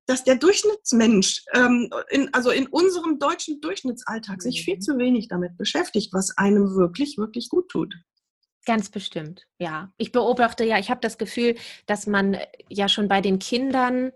dass 0.05 0.23
der 0.23 0.35
Durchschnittsmensch, 0.35 1.43
ähm, 1.53 1.89
in, 2.09 2.31
also 2.33 2.51
in 2.51 2.67
unserem 2.67 3.17
deutschen 3.17 3.59
Durchschnittsalltag, 3.61 4.41
sich 4.41 4.63
viel 4.63 4.75
mhm. 4.75 4.81
zu 4.81 4.97
wenig 4.97 5.27
damit 5.29 5.57
beschäftigt, 5.57 6.13
was 6.13 6.37
einem 6.37 6.75
wirklich, 6.75 7.17
wirklich 7.17 7.49
gut 7.49 7.69
tut. 7.69 7.95
Ganz 8.65 8.89
bestimmt, 8.89 9.47
ja. 9.59 9.91
Ich 9.97 10.11
beobachte 10.11 10.63
ja, 10.65 10.79
ich 10.79 10.89
habe 10.89 10.99
das 11.01 11.17
Gefühl, 11.19 11.55
dass 11.85 12.07
man 12.07 12.33
äh, 12.33 12.47
ja 12.69 12.89
schon 12.89 13.07
bei 13.07 13.21
den 13.21 13.37
Kindern 13.39 14.11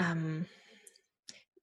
ähm, 0.00 0.46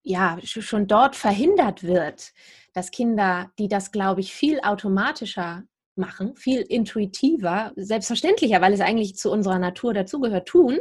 ja 0.04 0.38
schon 0.44 0.88
dort 0.88 1.16
verhindert 1.16 1.84
wird, 1.84 2.32
dass 2.74 2.92
Kinder, 2.92 3.52
die 3.60 3.68
das, 3.68 3.92
glaube 3.92 4.22
ich, 4.22 4.34
viel 4.34 4.60
automatischer 4.62 5.64
machen, 5.96 6.36
viel 6.36 6.62
intuitiver, 6.62 7.72
selbstverständlicher, 7.76 8.62
weil 8.62 8.74
es 8.74 8.82
eigentlich 8.82 9.16
zu 9.16 9.32
unserer 9.32 9.60
Natur 9.60 9.94
dazugehört, 9.94 10.48
tun, 10.48 10.80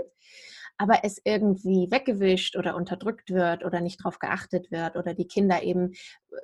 aber 0.76 1.00
es 1.04 1.20
irgendwie 1.24 1.88
weggewischt 1.90 2.56
oder 2.56 2.76
unterdrückt 2.76 3.30
wird 3.30 3.64
oder 3.64 3.80
nicht 3.80 4.00
darauf 4.00 4.18
geachtet 4.18 4.70
wird 4.70 4.96
oder 4.96 5.14
die 5.14 5.26
Kinder 5.26 5.62
eben 5.62 5.92
äh, 6.30 6.36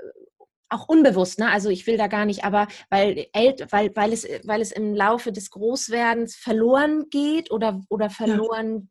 auch 0.70 0.88
unbewusst, 0.88 1.38
ne? 1.38 1.50
Also 1.50 1.68
ich 1.68 1.86
will 1.86 1.96
da 1.96 2.06
gar 2.06 2.24
nicht, 2.24 2.44
aber 2.44 2.68
weil, 2.88 3.26
weil, 3.34 3.90
weil, 3.94 4.12
es, 4.12 4.26
weil 4.44 4.60
es 4.60 4.72
im 4.72 4.94
Laufe 4.94 5.32
des 5.32 5.50
Großwerdens 5.50 6.36
verloren 6.36 7.06
geht 7.10 7.50
oder, 7.50 7.80
oder 7.88 8.08
verloren, 8.08 8.88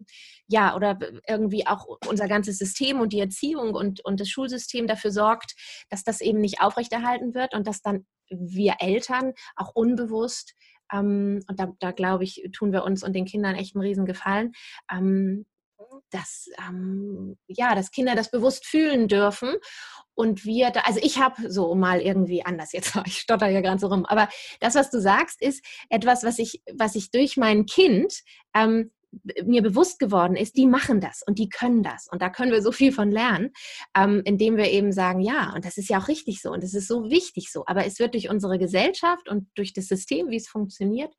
ja. 0.47 0.69
ja, 0.69 0.75
oder 0.75 0.99
irgendwie 1.27 1.65
auch 1.65 1.87
unser 2.07 2.27
ganzes 2.27 2.57
System 2.57 2.99
und 2.99 3.13
die 3.13 3.19
Erziehung 3.19 3.73
und, 3.73 4.03
und 4.05 4.19
das 4.19 4.29
Schulsystem 4.29 4.87
dafür 4.87 5.11
sorgt, 5.11 5.55
dass 5.89 6.03
das 6.03 6.21
eben 6.21 6.39
nicht 6.39 6.61
aufrechterhalten 6.61 7.33
wird 7.33 7.53
und 7.53 7.65
dass 7.65 7.81
dann 7.81 8.05
wir 8.29 8.75
Eltern 8.79 9.33
auch 9.55 9.73
unbewusst, 9.73 10.53
ähm, 10.91 11.41
und 11.47 11.59
da, 11.59 11.71
da 11.79 11.91
glaube 11.91 12.23
ich, 12.23 12.43
tun 12.53 12.71
wir 12.71 12.83
uns 12.83 13.03
und 13.03 13.13
den 13.13 13.25
Kindern 13.25 13.55
echt 13.55 13.75
einen 13.75 13.85
riesen 13.85 14.05
Gefallen, 14.05 14.53
ähm, 14.91 15.45
dass, 16.11 16.47
ähm, 16.67 17.37
ja, 17.47 17.75
dass 17.75 17.91
Kinder 17.91 18.15
das 18.15 18.31
bewusst 18.31 18.65
fühlen 18.65 19.07
dürfen 19.07 19.55
und 20.13 20.45
wir 20.45 20.71
da, 20.71 20.81
also 20.81 20.99
ich 21.01 21.19
habe 21.19 21.49
so 21.49 21.73
mal 21.75 22.01
irgendwie 22.01 22.45
anders 22.45 22.73
jetzt, 22.73 22.95
ich 23.05 23.19
stotter 23.19 23.47
ja 23.47 23.61
gerade 23.61 23.79
so 23.79 23.87
rum, 23.87 24.05
aber 24.05 24.29
das, 24.59 24.75
was 24.75 24.89
du 24.89 24.99
sagst, 24.99 25.41
ist 25.41 25.63
etwas, 25.89 26.23
was 26.23 26.39
ich, 26.39 26.61
was 26.73 26.95
ich 26.95 27.11
durch 27.11 27.37
mein 27.37 27.65
Kind 27.65 28.21
ähm, 28.53 28.91
mir 29.43 29.61
bewusst 29.61 29.99
geworden 29.99 30.35
ist, 30.35 30.55
die 30.55 30.67
machen 30.67 31.01
das 31.01 31.23
und 31.25 31.39
die 31.39 31.49
können 31.49 31.83
das. 31.83 32.07
Und 32.11 32.21
da 32.21 32.29
können 32.29 32.51
wir 32.51 32.61
so 32.61 32.71
viel 32.71 32.91
von 32.91 33.11
lernen, 33.11 33.51
ähm, 33.95 34.21
indem 34.25 34.57
wir 34.57 34.69
eben 34.69 34.91
sagen, 34.91 35.21
ja, 35.21 35.51
und 35.55 35.65
das 35.65 35.77
ist 35.77 35.89
ja 35.89 35.99
auch 35.99 36.07
richtig 36.07 36.41
so 36.41 36.51
und 36.51 36.63
es 36.63 36.73
ist 36.73 36.87
so 36.87 37.09
wichtig 37.09 37.51
so. 37.51 37.63
Aber 37.65 37.85
es 37.85 37.99
wird 37.99 38.13
durch 38.13 38.29
unsere 38.29 38.59
Gesellschaft 38.59 39.29
und 39.29 39.47
durch 39.55 39.73
das 39.73 39.87
System, 39.87 40.29
wie 40.29 40.37
es 40.37 40.47
funktioniert, 40.47 41.13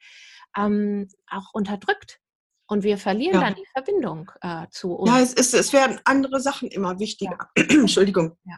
ähm, 0.57 1.09
auch 1.29 1.53
unterdrückt. 1.53 2.21
Und 2.71 2.85
wir 2.85 2.99
verlieren 2.99 3.35
ja. 3.35 3.41
dann 3.41 3.55
die 3.55 3.67
Verbindung 3.73 4.31
äh, 4.43 4.67
zu 4.71 4.93
uns. 4.93 5.11
Ja, 5.11 5.21
es, 5.21 5.33
ist, 5.33 5.55
es 5.55 5.73
werden 5.73 6.01
andere 6.05 6.41
Sachen 6.41 6.69
immer 6.69 6.99
wichtiger. 6.99 7.51
Ja. 7.57 7.65
Entschuldigung. 7.69 8.39
Ja 8.45 8.57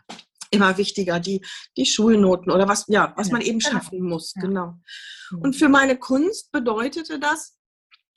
immer 0.53 0.77
wichtiger, 0.77 1.19
die, 1.19 1.41
die 1.79 1.87
Schulnoten 1.87 2.53
oder 2.53 2.69
was, 2.69 2.85
ja, 2.89 3.15
was 3.17 3.31
man 3.31 3.41
eben 3.41 3.59
genau. 3.59 3.71
schaffen 3.71 4.03
muss. 4.03 4.35
Genau. 4.35 4.75
Mhm. 5.31 5.39
Und 5.39 5.57
für 5.57 5.71
meine 5.71 5.97
Kunst 5.97 6.53
bedeutete 6.53 7.19
das, 7.19 7.57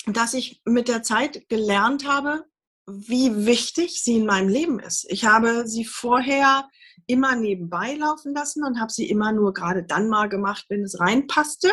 dass 0.05 0.33
ich 0.33 0.61
mit 0.65 0.87
der 0.87 1.01
Zeit 1.01 1.47
gelernt 1.47 2.05
habe, 2.05 2.43
wie 2.87 3.45
wichtig 3.45 4.03
sie 4.03 4.17
in 4.17 4.25
meinem 4.25 4.49
Leben 4.49 4.79
ist. 4.79 5.05
Ich 5.09 5.25
habe 5.25 5.67
sie 5.67 5.85
vorher 5.85 6.67
immer 7.07 7.35
nebenbei 7.35 7.95
laufen 7.95 8.33
lassen 8.33 8.63
und 8.63 8.79
habe 8.79 8.91
sie 8.91 9.09
immer 9.09 9.31
nur 9.31 9.53
gerade 9.53 9.83
dann 9.83 10.07
mal 10.07 10.29
gemacht, 10.29 10.65
wenn 10.69 10.83
es 10.83 10.99
reinpasste. 10.99 11.71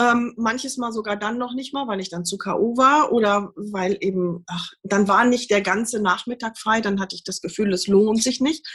Ähm, 0.00 0.32
manches 0.38 0.78
Mal 0.78 0.92
sogar 0.92 1.16
dann 1.16 1.36
noch 1.36 1.52
nicht 1.52 1.74
mal, 1.74 1.86
weil 1.86 2.00
ich 2.00 2.08
dann 2.08 2.24
zu 2.24 2.38
K.O. 2.38 2.78
war 2.78 3.12
oder 3.12 3.52
weil 3.54 3.98
eben, 4.00 4.44
ach, 4.46 4.70
dann 4.82 5.08
war 5.08 5.26
nicht 5.26 5.50
der 5.50 5.60
ganze 5.60 6.00
Nachmittag 6.00 6.58
frei, 6.58 6.80
dann 6.80 7.00
hatte 7.00 7.14
ich 7.14 7.22
das 7.22 7.42
Gefühl, 7.42 7.70
es 7.74 7.86
lohnt 7.86 8.22
sich 8.22 8.40
nicht. 8.40 8.66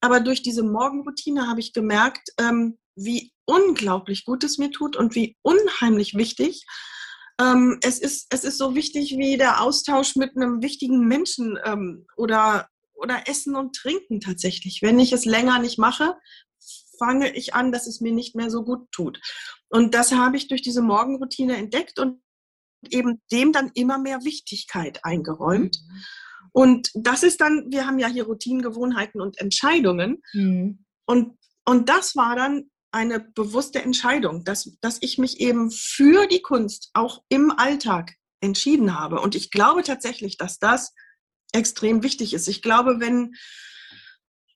Aber 0.00 0.18
durch 0.18 0.42
diese 0.42 0.64
Morgenroutine 0.64 1.46
habe 1.46 1.60
ich 1.60 1.72
gemerkt, 1.72 2.30
ähm, 2.40 2.78
wie 2.96 3.32
unglaublich 3.44 4.24
gut 4.24 4.42
es 4.42 4.58
mir 4.58 4.72
tut 4.72 4.96
und 4.96 5.14
wie 5.14 5.36
unheimlich 5.42 6.14
wichtig. 6.14 6.64
Ähm, 7.40 7.78
es, 7.82 8.00
ist, 8.00 8.26
es 8.30 8.42
ist 8.42 8.58
so 8.58 8.74
wichtig 8.74 9.16
wie 9.16 9.36
der 9.36 9.62
Austausch 9.62 10.16
mit 10.16 10.36
einem 10.36 10.62
wichtigen 10.62 11.06
Menschen 11.06 11.58
ähm, 11.64 12.06
oder, 12.16 12.68
oder 12.94 13.28
Essen 13.28 13.54
und 13.54 13.76
Trinken 13.76 14.20
tatsächlich. 14.20 14.80
Wenn 14.82 14.98
ich 14.98 15.12
es 15.12 15.24
länger 15.24 15.60
nicht 15.60 15.78
mache, 15.78 16.16
fange 16.98 17.34
ich 17.34 17.54
an, 17.54 17.72
dass 17.72 17.86
es 17.86 18.00
mir 18.00 18.12
nicht 18.12 18.34
mehr 18.36 18.50
so 18.50 18.64
gut 18.64 18.90
tut. 18.92 19.20
Und 19.72 19.94
das 19.94 20.12
habe 20.12 20.36
ich 20.36 20.48
durch 20.48 20.60
diese 20.60 20.82
Morgenroutine 20.82 21.56
entdeckt 21.56 21.98
und 21.98 22.20
eben 22.90 23.22
dem 23.32 23.52
dann 23.52 23.70
immer 23.74 23.96
mehr 23.96 24.22
Wichtigkeit 24.22 25.02
eingeräumt. 25.02 25.78
Mhm. 25.80 26.02
Und 26.52 26.90
das 26.94 27.22
ist 27.22 27.40
dann, 27.40 27.64
wir 27.70 27.86
haben 27.86 27.98
ja 27.98 28.08
hier 28.08 28.24
Routinen, 28.24 28.60
Gewohnheiten 28.60 29.22
und 29.22 29.40
Entscheidungen. 29.40 30.22
Mhm. 30.34 30.84
Und, 31.06 31.38
und 31.64 31.88
das 31.88 32.14
war 32.16 32.36
dann 32.36 32.70
eine 32.90 33.20
bewusste 33.20 33.80
Entscheidung, 33.80 34.44
dass, 34.44 34.76
dass 34.82 34.98
ich 35.00 35.16
mich 35.16 35.40
eben 35.40 35.70
für 35.70 36.26
die 36.26 36.42
Kunst 36.42 36.90
auch 36.92 37.22
im 37.30 37.50
Alltag 37.50 38.12
entschieden 38.40 38.98
habe. 39.00 39.22
Und 39.22 39.34
ich 39.34 39.50
glaube 39.50 39.82
tatsächlich, 39.82 40.36
dass 40.36 40.58
das 40.58 40.92
extrem 41.52 42.02
wichtig 42.02 42.34
ist. 42.34 42.46
Ich 42.46 42.60
glaube, 42.60 43.00
wenn, 43.00 43.32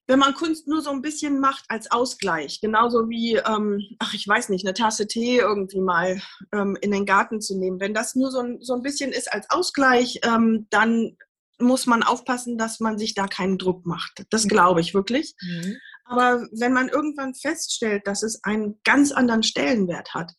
wenn 0.07 0.19
man 0.19 0.33
Kunst 0.33 0.67
nur 0.67 0.81
so 0.81 0.89
ein 0.89 1.01
bisschen 1.01 1.39
macht 1.39 1.65
als 1.67 1.91
Ausgleich, 1.91 2.61
genauso 2.61 3.09
wie, 3.09 3.35
ähm, 3.35 3.81
ach, 3.99 4.13
ich 4.13 4.27
weiß 4.27 4.49
nicht, 4.49 4.65
eine 4.65 4.73
Tasse 4.73 5.05
Tee 5.05 5.37
irgendwie 5.37 5.81
mal 5.81 6.21
ähm, 6.53 6.77
in 6.81 6.91
den 6.91 7.05
Garten 7.05 7.41
zu 7.41 7.57
nehmen, 7.57 7.79
wenn 7.79 7.93
das 7.93 8.15
nur 8.15 8.31
so 8.31 8.39
ein, 8.39 8.61
so 8.61 8.73
ein 8.73 8.81
bisschen 8.81 9.11
ist 9.11 9.31
als 9.31 9.49
Ausgleich, 9.49 10.19
ähm, 10.23 10.67
dann 10.69 11.17
muss 11.59 11.87
man 11.87 12.03
aufpassen, 12.03 12.57
dass 12.57 12.79
man 12.79 12.97
sich 12.97 13.15
da 13.15 13.27
keinen 13.27 13.57
Druck 13.57 13.85
macht. 13.85 14.25
Das 14.29 14.45
mhm. 14.45 14.49
glaube 14.49 14.81
ich 14.81 14.93
wirklich. 14.93 15.35
Mhm. 15.41 15.77
Aber 16.05 16.47
wenn 16.51 16.71
man 16.71 16.87
irgendwann 16.87 17.35
feststellt, 17.35 18.07
dass 18.07 18.23
es 18.23 18.43
einen 18.43 18.79
ganz 18.83 19.11
anderen 19.11 19.43
Stellenwert 19.43 20.13
hat, 20.13 20.31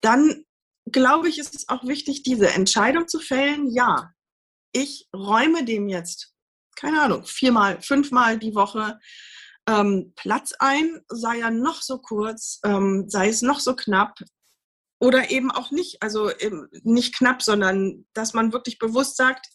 dann 0.00 0.44
glaube 0.90 1.28
ich, 1.28 1.38
ist 1.38 1.54
es 1.54 1.68
auch 1.68 1.84
wichtig, 1.86 2.22
diese 2.22 2.48
Entscheidung 2.48 3.08
zu 3.08 3.18
fällen. 3.18 3.68
Ja, 3.70 4.12
ich 4.72 5.08
räume 5.14 5.64
dem 5.64 5.88
jetzt, 5.88 6.31
keine 6.76 7.02
Ahnung, 7.02 7.24
viermal, 7.24 7.80
fünfmal 7.82 8.38
die 8.38 8.54
Woche 8.54 8.98
ähm, 9.68 10.12
Platz 10.16 10.52
ein, 10.58 11.00
sei 11.08 11.40
er 11.40 11.50
noch 11.50 11.82
so 11.82 11.98
kurz, 11.98 12.60
ähm, 12.64 13.08
sei 13.08 13.28
es 13.28 13.42
noch 13.42 13.60
so 13.60 13.76
knapp 13.76 14.18
oder 15.00 15.30
eben 15.30 15.50
auch 15.50 15.70
nicht. 15.70 16.02
Also 16.02 16.30
nicht 16.82 17.16
knapp, 17.16 17.42
sondern 17.42 18.06
dass 18.12 18.34
man 18.34 18.52
wirklich 18.52 18.78
bewusst 18.78 19.16
sagt, 19.16 19.46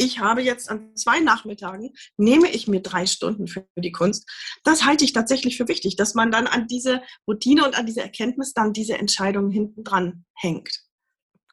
ich 0.00 0.20
habe 0.20 0.42
jetzt 0.42 0.70
an 0.70 0.94
zwei 0.94 1.18
Nachmittagen, 1.18 1.92
nehme 2.16 2.48
ich 2.50 2.68
mir 2.68 2.80
drei 2.80 3.04
Stunden 3.04 3.48
für 3.48 3.66
die 3.76 3.90
Kunst. 3.90 4.30
Das 4.62 4.84
halte 4.84 5.04
ich 5.04 5.12
tatsächlich 5.12 5.56
für 5.56 5.66
wichtig, 5.66 5.96
dass 5.96 6.14
man 6.14 6.30
dann 6.30 6.46
an 6.46 6.68
diese 6.68 7.02
Routine 7.26 7.64
und 7.64 7.76
an 7.76 7.84
diese 7.84 8.02
Erkenntnis 8.02 8.52
dann 8.52 8.72
diese 8.72 8.96
Entscheidung 8.96 9.50
hinten 9.50 9.82
dran 9.82 10.24
hängt. 10.34 10.84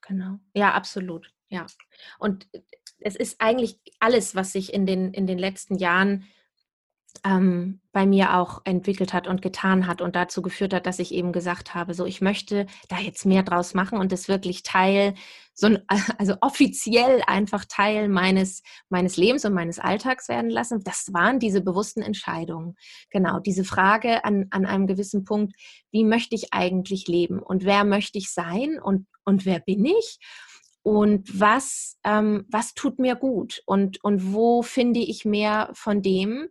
Genau. 0.08 0.38
Ja, 0.54 0.74
absolut. 0.74 1.32
Ja. 1.50 1.66
Und 2.20 2.48
es 3.06 3.16
ist 3.16 3.36
eigentlich 3.40 3.80
alles, 4.00 4.36
was 4.36 4.52
sich 4.52 4.74
in 4.74 4.88
den, 4.88 5.14
in 5.14 5.28
den 5.28 5.38
letzten 5.38 5.78
Jahren 5.78 6.26
ähm, 7.24 7.80
bei 7.92 8.08
mir 8.08 8.36
auch 8.36 8.62
entwickelt 8.66 9.14
hat 9.14 9.28
und 9.28 9.44
getan 9.44 9.86
hat 9.86 10.02
und 10.02 10.16
dazu 10.16 10.42
geführt 10.42 10.74
hat, 10.74 10.88
dass 10.88 10.98
ich 10.98 11.14
eben 11.14 11.32
gesagt 11.32 11.76
habe, 11.76 11.94
so 11.94 12.06
ich 12.06 12.20
möchte 12.20 12.66
da 12.90 12.98
jetzt 12.98 13.26
mehr 13.26 13.44
draus 13.44 13.76
machen 13.76 14.00
und 14.00 14.12
es 14.12 14.28
wirklich 14.28 14.64
Teil, 14.64 15.14
so 15.54 15.70
also 16.18 16.36
offiziell 16.42 17.22
einfach 17.28 17.66
Teil 17.66 18.10
meines, 18.10 18.64
meines 18.90 19.18
Lebens 19.18 19.46
und 19.46 19.54
meines 19.54 19.78
Alltags 19.78 20.28
werden 20.28 20.50
lassen. 20.50 20.84
Das 20.84 21.14
waren 21.14 21.38
diese 21.38 21.62
bewussten 21.62 22.02
Entscheidungen. 22.02 22.76
Genau, 23.12 23.40
diese 23.40 23.64
Frage 23.64 24.26
an, 24.26 24.48
an 24.50 24.66
einem 24.66 24.88
gewissen 24.88 25.26
Punkt, 25.26 25.56
wie 25.92 26.04
möchte 26.04 26.34
ich 26.34 26.54
eigentlich 26.54 27.08
leben 27.08 27.40
und 27.40 27.66
wer 27.66 27.84
möchte 27.84 28.18
ich 28.18 28.34
sein 28.34 28.80
und, 28.82 29.06
und 29.26 29.46
wer 29.46 29.60
bin 29.60 29.86
ich? 29.86 30.18
Und 30.86 31.40
was, 31.40 31.98
ähm, 32.04 32.46
was 32.48 32.76
tut 32.76 33.00
mir 33.00 33.16
gut? 33.16 33.64
Und, 33.66 34.04
und 34.04 34.34
wo 34.34 34.62
finde 34.62 35.00
ich 35.00 35.26
mehr 35.26 35.72
von 35.74 36.04
dem, 36.04 36.48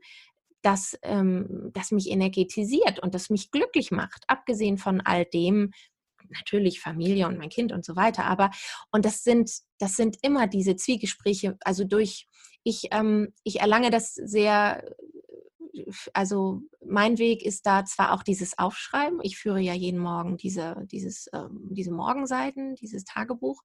das, 0.60 0.98
ähm, 1.02 1.70
das 1.72 1.92
mich 1.92 2.10
energetisiert 2.10 2.98
und 2.98 3.14
das 3.14 3.30
mich 3.30 3.52
glücklich 3.52 3.92
macht, 3.92 4.24
abgesehen 4.26 4.76
von 4.76 5.00
all 5.00 5.24
dem, 5.24 5.70
natürlich 6.30 6.80
Familie 6.80 7.28
und 7.28 7.38
mein 7.38 7.48
Kind 7.48 7.70
und 7.70 7.84
so 7.84 7.94
weiter, 7.94 8.24
aber 8.24 8.50
und 8.90 9.04
das 9.04 9.22
sind, 9.22 9.52
das 9.78 9.94
sind 9.94 10.16
immer 10.22 10.48
diese 10.48 10.74
Zwiegespräche, 10.74 11.56
also 11.60 11.84
durch, 11.84 12.26
ich, 12.64 12.88
ähm, 12.90 13.32
ich 13.44 13.60
erlange 13.60 13.90
das 13.90 14.14
sehr, 14.14 14.82
also 16.12 16.62
mein 16.84 17.18
Weg 17.18 17.44
ist 17.44 17.66
da 17.66 17.84
zwar 17.84 18.12
auch 18.12 18.22
dieses 18.22 18.58
Aufschreiben, 18.58 19.20
ich 19.22 19.38
führe 19.38 19.60
ja 19.60 19.74
jeden 19.74 20.00
Morgen 20.00 20.36
diese, 20.36 20.86
dieses, 20.90 21.28
ähm, 21.32 21.68
diese 21.70 21.92
Morgenseiten, 21.92 22.74
dieses 22.76 23.04
Tagebuch, 23.04 23.62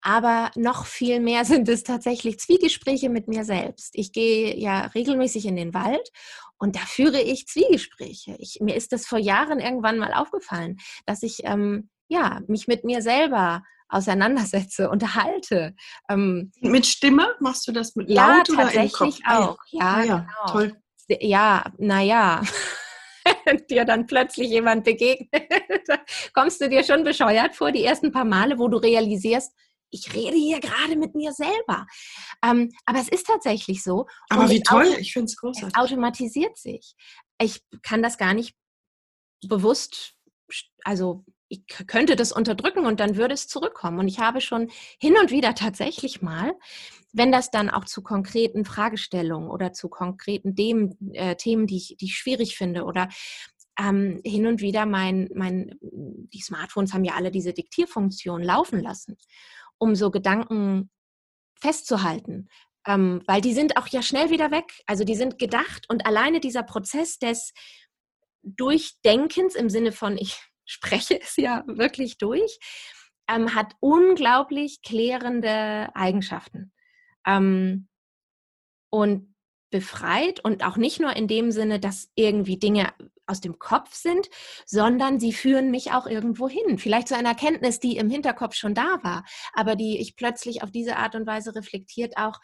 aber 0.00 0.50
noch 0.54 0.86
viel 0.86 1.20
mehr 1.20 1.44
sind 1.44 1.68
es 1.68 1.82
tatsächlich 1.82 2.38
Zwiegespräche 2.38 3.08
mit 3.08 3.28
mir 3.28 3.44
selbst. 3.44 3.90
Ich 3.94 4.12
gehe 4.12 4.56
ja 4.56 4.86
regelmäßig 4.86 5.46
in 5.46 5.56
den 5.56 5.74
Wald 5.74 6.10
und 6.58 6.76
da 6.76 6.80
führe 6.80 7.20
ich 7.20 7.46
Zwiegespräche. 7.46 8.36
Ich, 8.38 8.60
mir 8.60 8.76
ist 8.76 8.92
das 8.92 9.06
vor 9.06 9.18
Jahren 9.18 9.60
irgendwann 9.60 9.98
mal 9.98 10.14
aufgefallen, 10.14 10.76
dass 11.06 11.22
ich 11.22 11.40
ähm, 11.44 11.88
ja, 12.08 12.40
mich 12.46 12.68
mit 12.68 12.84
mir 12.84 13.02
selber 13.02 13.62
auseinandersetze, 13.88 14.90
unterhalte. 14.90 15.74
Ähm, 16.08 16.52
mit 16.60 16.86
Stimme? 16.86 17.34
Machst 17.40 17.66
du 17.68 17.72
das 17.72 17.96
mit 17.96 18.08
laut 18.08 18.48
ja, 18.48 18.54
oder 18.54 18.72
im 18.72 18.92
Kopf? 18.92 19.18
Ah 19.24 19.44
auch. 19.46 19.58
Ja, 19.70 20.02
ja, 20.02 20.18
genau. 20.18 20.52
toll. 20.52 20.76
Ja, 21.08 21.72
naja. 21.78 22.42
dir 23.70 23.84
dann 23.84 24.06
plötzlich 24.06 24.50
jemand 24.50 24.84
begegnet, 24.84 25.48
kommst 26.34 26.60
du 26.60 26.68
dir 26.68 26.84
schon 26.84 27.04
bescheuert 27.04 27.54
vor, 27.54 27.72
die 27.72 27.84
ersten 27.84 28.12
paar 28.12 28.24
Male, 28.24 28.58
wo 28.58 28.68
du 28.68 28.76
realisierst, 28.76 29.52
ich 29.90 30.12
rede 30.12 30.36
hier 30.36 30.60
gerade 30.60 30.96
mit 30.96 31.14
mir 31.14 31.32
selber. 31.32 31.86
Ähm, 32.44 32.72
aber 32.84 32.98
es 32.98 33.08
ist 33.08 33.26
tatsächlich 33.26 33.82
so. 33.82 34.06
Aber 34.28 34.50
wie 34.50 34.60
toll, 34.60 34.92
ich 34.98 35.12
finde 35.12 35.26
es 35.26 35.36
großartig. 35.36 35.72
Es 35.74 35.80
automatisiert 35.80 36.58
sich. 36.58 36.94
Ich 37.40 37.62
kann 37.82 38.02
das 38.02 38.18
gar 38.18 38.34
nicht 38.34 38.56
bewusst, 39.46 40.14
also 40.84 41.24
ich 41.54 41.86
könnte 41.86 42.16
das 42.16 42.32
unterdrücken 42.32 42.86
und 42.86 43.00
dann 43.00 43.16
würde 43.16 43.34
es 43.34 43.48
zurückkommen. 43.48 43.98
Und 43.98 44.08
ich 44.08 44.18
habe 44.18 44.40
schon 44.40 44.70
hin 44.98 45.16
und 45.20 45.30
wieder 45.30 45.54
tatsächlich 45.54 46.22
mal, 46.22 46.54
wenn 47.12 47.30
das 47.30 47.50
dann 47.50 47.70
auch 47.70 47.84
zu 47.84 48.02
konkreten 48.02 48.64
Fragestellungen 48.64 49.48
oder 49.48 49.72
zu 49.72 49.88
konkreten 49.88 50.56
Themen, 50.56 50.96
äh, 51.14 51.36
Themen 51.36 51.66
die, 51.66 51.76
ich, 51.76 51.96
die 51.98 52.06
ich 52.06 52.16
schwierig 52.16 52.56
finde 52.56 52.84
oder 52.84 53.08
ähm, 53.78 54.20
hin 54.24 54.46
und 54.46 54.60
wieder 54.60 54.86
mein, 54.86 55.28
mein, 55.34 55.76
die 55.80 56.40
Smartphones 56.40 56.92
haben 56.92 57.04
ja 57.04 57.14
alle 57.14 57.30
diese 57.30 57.52
Diktierfunktion 57.52 58.42
laufen 58.42 58.80
lassen 58.80 59.16
um 59.78 59.94
so 59.94 60.10
Gedanken 60.10 60.90
festzuhalten. 61.60 62.48
Ähm, 62.86 63.22
weil 63.26 63.40
die 63.40 63.54
sind 63.54 63.78
auch 63.78 63.86
ja 63.88 64.02
schnell 64.02 64.30
wieder 64.30 64.50
weg. 64.50 64.82
Also 64.86 65.04
die 65.04 65.14
sind 65.14 65.38
gedacht 65.38 65.88
und 65.88 66.04
alleine 66.06 66.40
dieser 66.40 66.62
Prozess 66.62 67.18
des 67.18 67.52
Durchdenkens 68.42 69.54
im 69.54 69.70
Sinne 69.70 69.92
von, 69.92 70.18
ich 70.18 70.38
spreche 70.64 71.20
es 71.22 71.36
ja 71.36 71.64
wirklich 71.66 72.18
durch, 72.18 72.58
ähm, 73.28 73.54
hat 73.54 73.74
unglaublich 73.80 74.82
klärende 74.82 75.90
Eigenschaften. 75.94 76.72
Ähm, 77.26 77.88
und 78.90 79.34
befreit 79.70 80.38
und 80.38 80.64
auch 80.64 80.76
nicht 80.76 81.00
nur 81.00 81.16
in 81.16 81.26
dem 81.26 81.50
Sinne, 81.50 81.80
dass 81.80 82.08
irgendwie 82.14 82.58
Dinge 82.58 82.92
aus 83.26 83.40
dem 83.40 83.58
Kopf 83.58 83.92
sind, 83.92 84.28
sondern 84.66 85.18
sie 85.18 85.32
führen 85.32 85.72
mich 85.72 85.90
auch 85.90 86.06
irgendwo 86.06 86.48
hin. 86.48 86.78
Vielleicht 86.78 87.08
zu 87.08 87.16
einer 87.16 87.30
Erkenntnis, 87.30 87.80
die 87.80 87.96
im 87.96 88.08
Hinterkopf 88.08 88.54
schon 88.54 88.74
da 88.74 88.98
war, 89.02 89.24
aber 89.52 89.74
die 89.74 89.98
ich 89.98 90.14
plötzlich 90.14 90.62
auf 90.62 90.70
diese 90.70 90.96
Art 90.96 91.16
und 91.16 91.26
Weise 91.26 91.56
reflektiert 91.56 92.16
auch 92.16 92.38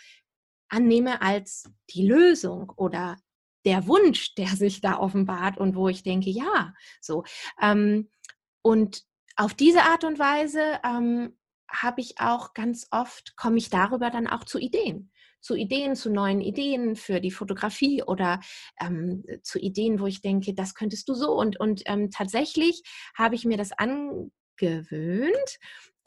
annehme 0.69 1.23
als 1.23 1.71
die 1.91 2.05
Lösung 2.05 2.73
oder 2.77 3.17
der 3.65 3.87
Wunsch, 3.87 4.35
der 4.35 4.49
sich 4.49 4.81
da 4.81 4.99
offenbart 4.99 5.59
und 5.59 5.75
wo 5.77 5.89
ich 5.89 6.03
denke, 6.03 6.31
ja, 6.31 6.75
so. 7.01 7.25
Ähm, 7.61 8.09
und 8.63 9.03
auf 9.37 9.55
diese 9.55 9.83
Art 9.83 10.05
und 10.05 10.19
Weise 10.19 10.81
ähm, 10.85 11.37
habe 11.71 12.01
ich 12.01 12.21
auch 12.21 12.53
ganz 12.53 12.89
oft, 12.91 13.37
komme 13.37 13.59
ich 13.59 13.71
darüber 13.71 14.11
dann 14.11 14.27
auch 14.27 14.45
zu 14.45 14.59
Ideen 14.59 15.11
zu 15.41 15.55
Ideen, 15.55 15.97
zu 15.97 16.11
neuen 16.11 16.41
Ideen 16.41 16.97
für 16.97 17.21
die 17.21 17.31
Fotografie 17.31 18.03
oder 18.03 18.41
ähm, 18.81 19.25
zu 19.43 19.59
Ideen, 19.59 20.01
wo 20.01 20.07
ich 20.07 20.21
denke, 20.21 20.55
das 20.55 20.75
könntest 20.75 21.09
du 21.09 21.15
so. 21.15 21.33
Und, 21.33 21.59
und 21.59 21.83
ähm, 21.87 22.11
tatsächlich 22.11 22.83
habe 23.15 23.35
ich 23.35 23.45
mir 23.45 23.57
das 23.57 23.73
angewöhnt, 23.73 25.59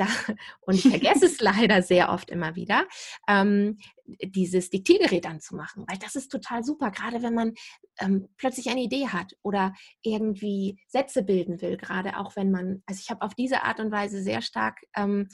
da, 0.05 0.07
und 0.61 0.75
ich 0.75 0.89
vergesse 0.89 1.25
es 1.25 1.39
leider 1.39 1.81
sehr 1.81 2.09
oft 2.09 2.29
immer 2.29 2.55
wieder, 2.55 2.85
ähm, 3.27 3.77
dieses 4.05 4.69
Diktiergerät 4.69 5.25
anzumachen, 5.25 5.85
weil 5.87 5.97
das 5.97 6.15
ist 6.15 6.29
total 6.29 6.63
super, 6.63 6.91
gerade 6.91 7.21
wenn 7.21 7.33
man 7.33 7.53
ähm, 7.99 8.27
plötzlich 8.37 8.69
eine 8.69 8.81
Idee 8.81 9.07
hat 9.07 9.33
oder 9.41 9.73
irgendwie 10.01 10.79
Sätze 10.87 11.23
bilden 11.23 11.61
will, 11.61 11.77
gerade 11.77 12.17
auch 12.17 12.35
wenn 12.35 12.51
man, 12.51 12.83
also 12.85 12.99
ich 13.01 13.09
habe 13.09 13.21
auf 13.21 13.33
diese 13.33 13.63
Art 13.63 13.79
und 13.79 13.91
Weise 13.91 14.21
sehr 14.21 14.41
stark 14.41 14.79
ähm, 14.95 15.29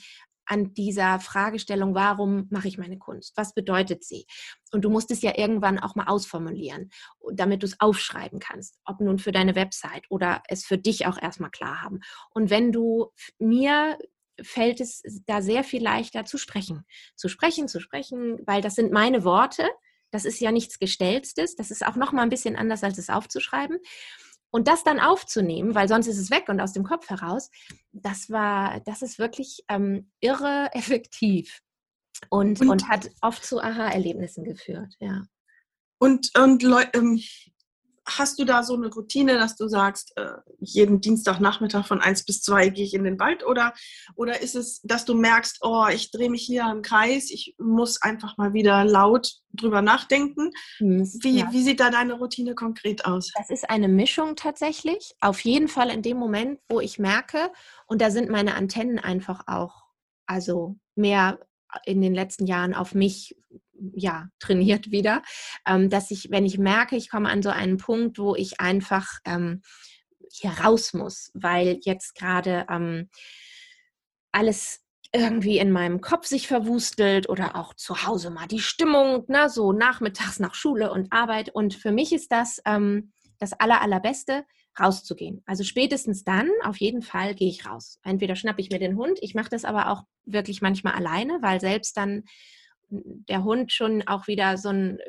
an 0.49 0.73
dieser 0.73 1.19
Fragestellung, 1.19 1.93
warum 1.93 2.47
mache 2.49 2.67
ich 2.67 2.79
meine 2.79 2.97
Kunst? 2.97 3.37
Was 3.37 3.53
bedeutet 3.53 4.03
sie? 4.03 4.25
Und 4.71 4.83
du 4.83 4.89
musst 4.89 5.11
es 5.11 5.21
ja 5.21 5.37
irgendwann 5.37 5.77
auch 5.77 5.93
mal 5.95 6.07
ausformulieren, 6.07 6.89
damit 7.33 7.61
du 7.61 7.67
es 7.67 7.79
aufschreiben 7.79 8.39
kannst, 8.39 8.79
ob 8.83 8.99
nun 8.99 9.19
für 9.19 9.31
deine 9.31 9.55
Website 9.55 10.05
oder 10.09 10.41
es 10.47 10.65
für 10.65 10.79
dich 10.79 11.05
auch 11.05 11.21
erstmal 11.21 11.51
klar 11.51 11.83
haben. 11.83 11.99
Und 12.31 12.49
wenn 12.49 12.71
du 12.71 13.11
mir 13.37 13.99
fällt 14.43 14.81
es 14.81 15.03
da 15.25 15.41
sehr 15.41 15.63
viel 15.63 15.83
leichter 15.83 16.25
zu 16.25 16.37
sprechen, 16.37 16.85
zu 17.15 17.29
sprechen, 17.29 17.67
zu 17.67 17.79
sprechen, 17.79 18.39
weil 18.45 18.61
das 18.61 18.75
sind 18.75 18.91
meine 18.91 19.23
Worte. 19.23 19.67
Das 20.11 20.25
ist 20.25 20.39
ja 20.39 20.51
nichts 20.51 20.79
Gestellstes. 20.79 21.55
Das 21.55 21.71
ist 21.71 21.85
auch 21.85 21.95
noch 21.95 22.11
mal 22.11 22.23
ein 22.23 22.29
bisschen 22.29 22.55
anders, 22.55 22.83
als 22.83 22.97
es 22.97 23.09
aufzuschreiben. 23.09 23.77
Und 24.51 24.67
das 24.67 24.83
dann 24.83 24.99
aufzunehmen, 24.99 25.75
weil 25.75 25.87
sonst 25.87 26.07
ist 26.07 26.17
es 26.17 26.31
weg 26.31 26.49
und 26.49 26.59
aus 26.59 26.73
dem 26.73 26.83
Kopf 26.83 27.09
heraus, 27.09 27.51
das 27.91 28.31
war, 28.31 28.79
das 28.81 29.03
ist 29.03 29.19
wirklich 29.19 29.63
ähm, 29.69 30.11
irre 30.21 30.69
effektiv 30.73 31.61
und, 32.29 32.59
und, 32.61 32.69
und, 32.69 32.89
hat 32.89 33.11
oft 33.21 33.43
zu 33.45 33.61
Aha-Erlebnissen 33.61 34.43
geführt, 34.43 34.95
ja. 34.99 35.23
Und, 35.99 36.31
und 36.37 36.63
ähm, 36.93 37.21
hast 38.17 38.39
du 38.39 38.45
da 38.45 38.63
so 38.63 38.75
eine 38.75 38.87
Routine, 38.87 39.37
dass 39.37 39.55
du 39.55 39.67
sagst, 39.67 40.13
äh, 40.17 40.33
jeden 40.59 41.01
Dienstagnachmittag 41.01 41.85
von 41.85 42.01
1 42.01 42.25
bis 42.25 42.41
2 42.41 42.69
gehe 42.69 42.85
ich 42.85 42.93
in 42.93 43.03
den 43.03 43.19
Wald? 43.19 43.45
Oder, 43.45 43.73
oder 44.15 44.41
ist 44.41 44.55
es, 44.55 44.81
dass 44.83 45.05
du 45.05 45.15
merkst, 45.15 45.59
oh, 45.61 45.85
ich 45.91 46.11
drehe 46.11 46.29
mich 46.29 46.43
hier 46.43 46.69
im 46.71 46.81
Kreis, 46.81 47.29
ich 47.29 47.55
muss 47.57 48.01
einfach 48.01 48.37
mal 48.37 48.53
wieder 48.53 48.83
laut 48.83 49.33
drüber 49.53 49.81
nachdenken? 49.81 50.51
Hm, 50.77 51.03
wie, 51.21 51.39
ja. 51.39 51.51
wie 51.51 51.63
sieht 51.63 51.79
da 51.79 51.89
deine 51.89 52.13
Routine 52.13 52.55
konkret 52.55 53.05
aus? 53.05 53.31
Das 53.37 53.49
ist 53.49 53.69
eine 53.69 53.87
Mischung 53.87 54.35
tatsächlich. 54.35 55.15
Auf 55.21 55.41
jeden 55.41 55.67
Fall 55.67 55.89
in 55.89 56.01
dem 56.01 56.17
Moment, 56.17 56.59
wo 56.69 56.79
ich 56.79 56.99
merke, 56.99 57.51
und 57.87 58.01
da 58.01 58.11
sind 58.11 58.29
meine 58.29 58.55
Antennen 58.55 58.99
einfach 58.99 59.47
auch, 59.47 59.83
also 60.25 60.75
mehr 60.95 61.39
in 61.85 62.01
den 62.01 62.13
letzten 62.13 62.47
Jahren 62.47 62.73
auf 62.73 62.95
mich 62.95 63.35
ja, 63.93 64.27
trainiert 64.39 64.91
wieder, 64.91 65.21
ähm, 65.65 65.89
dass 65.89 66.11
ich, 66.11 66.29
wenn 66.31 66.45
ich 66.45 66.57
merke, 66.57 66.95
ich 66.95 67.09
komme 67.09 67.29
an 67.29 67.41
so 67.41 67.49
einen 67.49 67.77
Punkt, 67.77 68.19
wo 68.19 68.35
ich 68.35 68.59
einfach 68.59 69.19
ähm, 69.25 69.61
hier 70.31 70.51
raus 70.51 70.93
muss, 70.93 71.31
weil 71.33 71.79
jetzt 71.83 72.15
gerade 72.15 72.65
ähm, 72.69 73.09
alles 74.31 74.81
irgendwie 75.11 75.57
in 75.57 75.71
meinem 75.71 76.01
Kopf 76.01 76.27
sich 76.27 76.47
verwustelt 76.47 77.29
oder 77.29 77.55
auch 77.55 77.73
zu 77.73 78.05
Hause 78.05 78.29
mal 78.29 78.47
die 78.47 78.59
Stimmung, 78.59 79.25
ne, 79.27 79.49
so 79.49 79.73
nachmittags 79.73 80.39
nach 80.39 80.53
Schule 80.53 80.91
und 80.91 81.11
Arbeit. 81.11 81.49
Und 81.49 81.73
für 81.73 81.91
mich 81.91 82.13
ist 82.13 82.31
das 82.31 82.61
ähm, 82.65 83.11
das 83.39 83.53
Aller, 83.53 83.81
Allerbeste, 83.81 84.45
rauszugehen. 84.79 85.41
Also 85.45 85.63
spätestens 85.63 86.23
dann, 86.23 86.49
auf 86.63 86.77
jeden 86.77 87.01
Fall, 87.01 87.33
gehe 87.35 87.49
ich 87.49 87.65
raus. 87.65 87.99
Entweder 88.03 88.35
schnappe 88.35 88.61
ich 88.61 88.69
mir 88.69 88.79
den 88.79 88.95
Hund, 88.97 89.17
ich 89.21 89.33
mache 89.33 89.49
das 89.49 89.65
aber 89.65 89.89
auch 89.89 90.03
wirklich 90.25 90.61
manchmal 90.61 90.93
alleine, 90.93 91.39
weil 91.41 91.59
selbst 91.59 91.97
dann 91.97 92.23
der 92.89 93.43
Hund 93.43 93.71
schon 93.71 94.07
auch 94.07 94.27
wieder 94.27 94.57
so 94.57 94.69
ein 94.69 94.99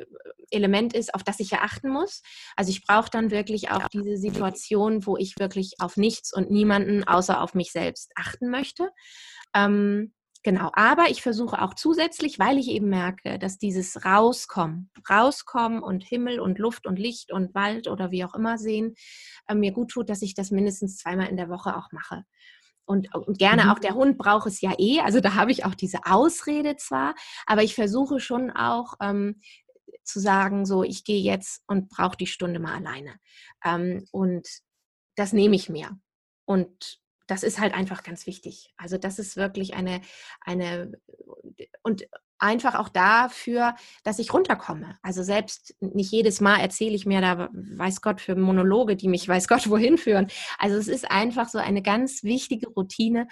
Element 0.49 0.93
ist, 0.93 1.13
auf 1.13 1.23
das 1.23 1.39
ich 1.39 1.51
ja 1.51 1.59
achten 1.61 1.89
muss. 1.89 2.21
Also 2.55 2.71
ich 2.71 2.85
brauche 2.85 3.09
dann 3.09 3.31
wirklich 3.31 3.71
auch 3.71 3.87
diese 3.87 4.17
Situation, 4.17 5.05
wo 5.05 5.17
ich 5.17 5.39
wirklich 5.39 5.75
auf 5.79 5.97
nichts 5.97 6.33
und 6.33 6.51
niemanden 6.51 7.03
außer 7.03 7.41
auf 7.41 7.53
mich 7.53 7.71
selbst 7.71 8.11
achten 8.15 8.49
möchte. 8.49 8.89
Ähm, 9.55 10.13
Genau, 10.43 10.71
aber 10.73 11.11
ich 11.11 11.21
versuche 11.21 11.61
auch 11.61 11.75
zusätzlich, 11.75 12.39
weil 12.39 12.57
ich 12.57 12.67
eben 12.69 12.89
merke, 12.89 13.37
dass 13.37 13.59
dieses 13.59 14.03
Rauskommen, 14.03 14.89
Rauskommen 15.07 15.83
und 15.83 16.03
Himmel 16.03 16.39
und 16.39 16.57
Luft 16.57 16.87
und 16.87 16.97
Licht 16.97 17.31
und 17.31 17.53
Wald 17.53 17.87
oder 17.87 18.09
wie 18.09 18.25
auch 18.25 18.33
immer 18.33 18.57
sehen, 18.57 18.95
äh, 19.47 19.53
mir 19.53 19.71
gut 19.71 19.91
tut, 19.91 20.09
dass 20.09 20.23
ich 20.23 20.33
das 20.33 20.49
mindestens 20.49 20.97
zweimal 20.97 21.27
in 21.27 21.37
der 21.37 21.49
Woche 21.49 21.77
auch 21.77 21.91
mache. 21.91 22.23
Und, 22.91 23.15
und 23.15 23.37
gerne 23.39 23.63
mhm. 23.63 23.69
auch 23.69 23.79
der 23.79 23.95
Hund 23.95 24.17
braucht 24.17 24.47
es 24.47 24.59
ja 24.59 24.73
eh. 24.77 24.99
Also 24.99 25.21
da 25.21 25.35
habe 25.35 25.51
ich 25.51 25.63
auch 25.63 25.75
diese 25.75 26.05
Ausrede 26.05 26.75
zwar, 26.75 27.15
aber 27.45 27.63
ich 27.63 27.73
versuche 27.73 28.19
schon 28.19 28.51
auch 28.51 28.95
ähm, 29.01 29.39
zu 30.03 30.19
sagen, 30.19 30.65
so 30.65 30.83
ich 30.83 31.05
gehe 31.05 31.21
jetzt 31.21 31.63
und 31.67 31.87
brauche 31.87 32.17
die 32.17 32.27
Stunde 32.27 32.59
mal 32.59 32.75
alleine. 32.75 33.15
Ähm, 33.63 34.05
und 34.11 34.45
das 35.15 35.31
nehme 35.31 35.55
ich 35.55 35.69
mir. 35.69 35.97
Und 36.43 36.99
das 37.27 37.43
ist 37.43 37.61
halt 37.61 37.73
einfach 37.73 38.03
ganz 38.03 38.27
wichtig. 38.27 38.73
Also 38.75 38.97
das 38.97 39.19
ist 39.19 39.37
wirklich 39.37 39.73
eine, 39.73 40.01
eine 40.41 40.91
und 41.81 42.05
einfach 42.41 42.75
auch 42.75 42.89
dafür, 42.89 43.75
dass 44.03 44.19
ich 44.19 44.33
runterkomme. 44.33 44.97
Also 45.01 45.23
selbst 45.23 45.75
nicht 45.79 46.11
jedes 46.11 46.41
Mal 46.41 46.57
erzähle 46.57 46.95
ich 46.95 47.05
mir 47.05 47.21
da, 47.21 47.49
weiß 47.51 48.01
Gott, 48.01 48.21
für 48.21 48.35
Monologe, 48.35 48.95
die 48.95 49.07
mich 49.07 49.27
weiß 49.27 49.47
Gott 49.47 49.69
wohin 49.69 49.97
führen. 49.97 50.27
Also 50.57 50.77
es 50.77 50.87
ist 50.87 51.09
einfach 51.09 51.49
so 51.49 51.57
eine 51.57 51.81
ganz 51.81 52.23
wichtige 52.23 52.67
Routine, 52.69 53.27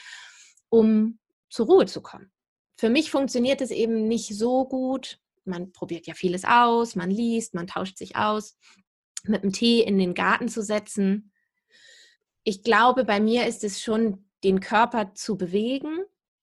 um 0.70 1.20
zur 1.49 1.66
Ruhe 1.66 1.86
zu 1.86 2.01
kommen. 2.01 2.32
Für 2.78 2.89
mich 2.89 3.12
funktioniert 3.12 3.62
es 3.62 3.72
eben 3.72 4.07
nicht 4.07 4.38
so 4.38 4.66
gut. 4.66 5.20
Man 5.43 5.72
probiert 5.72 6.07
ja 6.07 6.14
vieles 6.14 6.45
aus, 6.45 6.95
man 6.95 7.10
liest, 7.10 7.53
man 7.53 7.68
tauscht 7.68 7.97
sich 7.97 8.16
aus. 8.16 8.57
Mit 9.24 9.43
dem 9.43 9.51
Tee 9.51 9.82
in 9.82 9.97
den 9.97 10.14
Garten 10.14 10.47
zu 10.47 10.64
setzen, 10.64 11.34
ich 12.43 12.64
glaube, 12.64 13.03
bei 13.03 13.20
mir 13.20 13.47
ist 13.47 13.64
es 13.64 13.82
schon, 13.82 14.26
den 14.43 14.60
Körper 14.60 15.14
zu 15.14 15.38
bewegen. 15.38 15.99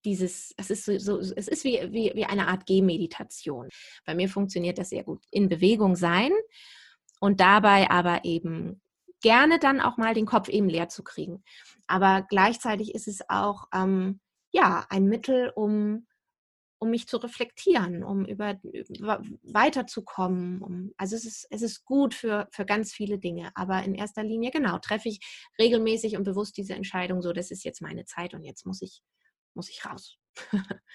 Dieses, 0.06 0.54
es 0.56 0.70
ist 0.70 0.86
so, 0.86 0.98
so 0.98 1.18
es 1.18 1.48
ist 1.48 1.64
wie, 1.64 1.80
wie, 1.92 2.12
wie 2.14 2.24
eine 2.24 2.48
Art 2.48 2.64
Gehmeditation. 2.64 3.68
Bei 4.06 4.14
mir 4.14 4.30
funktioniert 4.30 4.78
das 4.78 4.88
sehr 4.88 5.04
gut. 5.04 5.22
In 5.30 5.50
Bewegung 5.50 5.96
sein 5.96 6.30
und 7.20 7.40
dabei 7.40 7.90
aber 7.90 8.24
eben 8.24 8.80
gerne 9.20 9.58
dann 9.58 9.80
auch 9.80 9.98
mal 9.98 10.14
den 10.14 10.26
Kopf 10.26 10.48
eben 10.48 10.68
leer 10.68 10.88
zu 10.88 11.02
kriegen. 11.02 11.42
Aber 11.86 12.24
gleichzeitig 12.28 12.94
ist 12.94 13.08
es 13.08 13.28
auch 13.28 13.66
ähm, 13.74 14.20
ja 14.52 14.86
ein 14.88 15.06
Mittel, 15.06 15.50
um 15.54 16.06
um 16.78 16.90
mich 16.90 17.08
zu 17.08 17.16
reflektieren, 17.16 18.02
um 18.02 18.24
über, 18.24 18.60
über 18.62 19.22
weiterzukommen. 19.42 20.60
Um, 20.62 20.92
also 20.96 21.16
es 21.16 21.24
ist, 21.24 21.46
es 21.50 21.62
ist 21.62 21.84
gut 21.84 22.14
für, 22.14 22.48
für 22.50 22.66
ganz 22.66 22.92
viele 22.92 23.18
Dinge, 23.18 23.50
aber 23.54 23.82
in 23.82 23.94
erster 23.94 24.22
Linie, 24.22 24.50
genau, 24.50 24.78
treffe 24.78 25.08
ich 25.08 25.20
regelmäßig 25.58 26.16
und 26.16 26.24
bewusst 26.24 26.56
diese 26.56 26.74
Entscheidung, 26.74 27.22
so, 27.22 27.32
das 27.32 27.50
ist 27.50 27.64
jetzt 27.64 27.80
meine 27.80 28.04
Zeit 28.04 28.34
und 28.34 28.44
jetzt 28.44 28.66
muss 28.66 28.82
ich, 28.82 29.02
muss 29.56 29.68
ich 29.68 29.84
raus. 29.84 30.18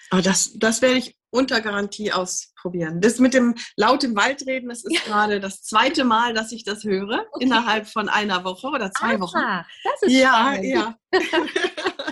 Aber 0.09 0.21
das, 0.21 0.53
das 0.55 0.81
werde 0.81 0.97
ich 0.97 1.17
unter 1.31 1.61
Garantie 1.61 2.11
ausprobieren. 2.11 3.01
Das 3.01 3.19
mit 3.19 3.33
dem 3.33 3.55
laut 3.75 4.03
im 4.03 4.15
Wald 4.15 4.45
reden, 4.45 4.69
das 4.69 4.83
ist 4.83 5.05
gerade 5.05 5.39
das 5.39 5.63
zweite 5.63 6.03
Mal, 6.03 6.33
dass 6.33 6.51
ich 6.51 6.63
das 6.63 6.83
höre, 6.83 7.25
okay. 7.31 7.45
innerhalb 7.45 7.87
von 7.87 8.09
einer 8.09 8.43
Woche 8.43 8.67
oder 8.67 8.91
zwei 8.91 9.15
Aha, 9.15 9.19
Wochen. 9.19 9.39
Das 9.83 10.01
ist 10.01 10.13
ja, 10.13 10.53
spannend. 10.53 10.65
ja. 10.65 10.95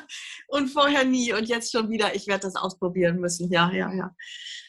und 0.47 0.70
vorher 0.70 1.06
nie 1.06 1.34
und 1.34 1.47
jetzt 1.47 1.72
schon 1.72 1.89
wieder, 1.89 2.16
ich 2.16 2.28
werde 2.28 2.47
das 2.47 2.56
ausprobieren 2.56 3.20
müssen. 3.20 3.52
Ja, 3.52 3.72
ja, 3.72 3.93
ja. 3.93 4.16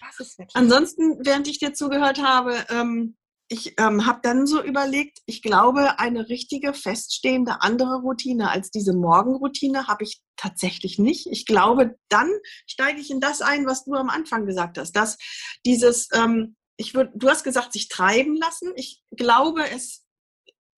Das 0.00 0.20
ist 0.20 0.40
Ansonsten, 0.54 1.18
während 1.24 1.48
ich 1.48 1.58
dir 1.58 1.72
zugehört 1.72 2.22
habe, 2.22 2.56
ähm, 2.68 3.16
ich 3.52 3.74
ähm, 3.78 4.06
habe 4.06 4.20
dann 4.22 4.46
so 4.46 4.62
überlegt, 4.62 5.18
ich 5.26 5.42
glaube, 5.42 5.98
eine 5.98 6.28
richtige 6.28 6.72
feststehende 6.72 7.62
andere 7.62 7.96
Routine 8.00 8.48
als 8.48 8.70
diese 8.70 8.94
Morgenroutine 8.94 9.88
habe 9.88 10.04
ich 10.04 10.22
tatsächlich 10.36 11.00
nicht. 11.00 11.26
Ich 11.26 11.46
glaube, 11.46 11.96
dann 12.08 12.30
steige 12.68 13.00
ich 13.00 13.10
in 13.10 13.18
das 13.18 13.42
ein, 13.42 13.66
was 13.66 13.84
du 13.84 13.94
am 13.94 14.08
Anfang 14.08 14.46
gesagt 14.46 14.78
hast, 14.78 14.92
dass 14.92 15.18
dieses, 15.66 16.08
ähm, 16.14 16.54
ich 16.76 16.94
würd, 16.94 17.10
du 17.16 17.28
hast 17.28 17.42
gesagt, 17.42 17.72
sich 17.72 17.88
treiben 17.88 18.36
lassen. 18.36 18.72
Ich 18.76 19.02
glaube, 19.10 19.68
es 19.68 20.04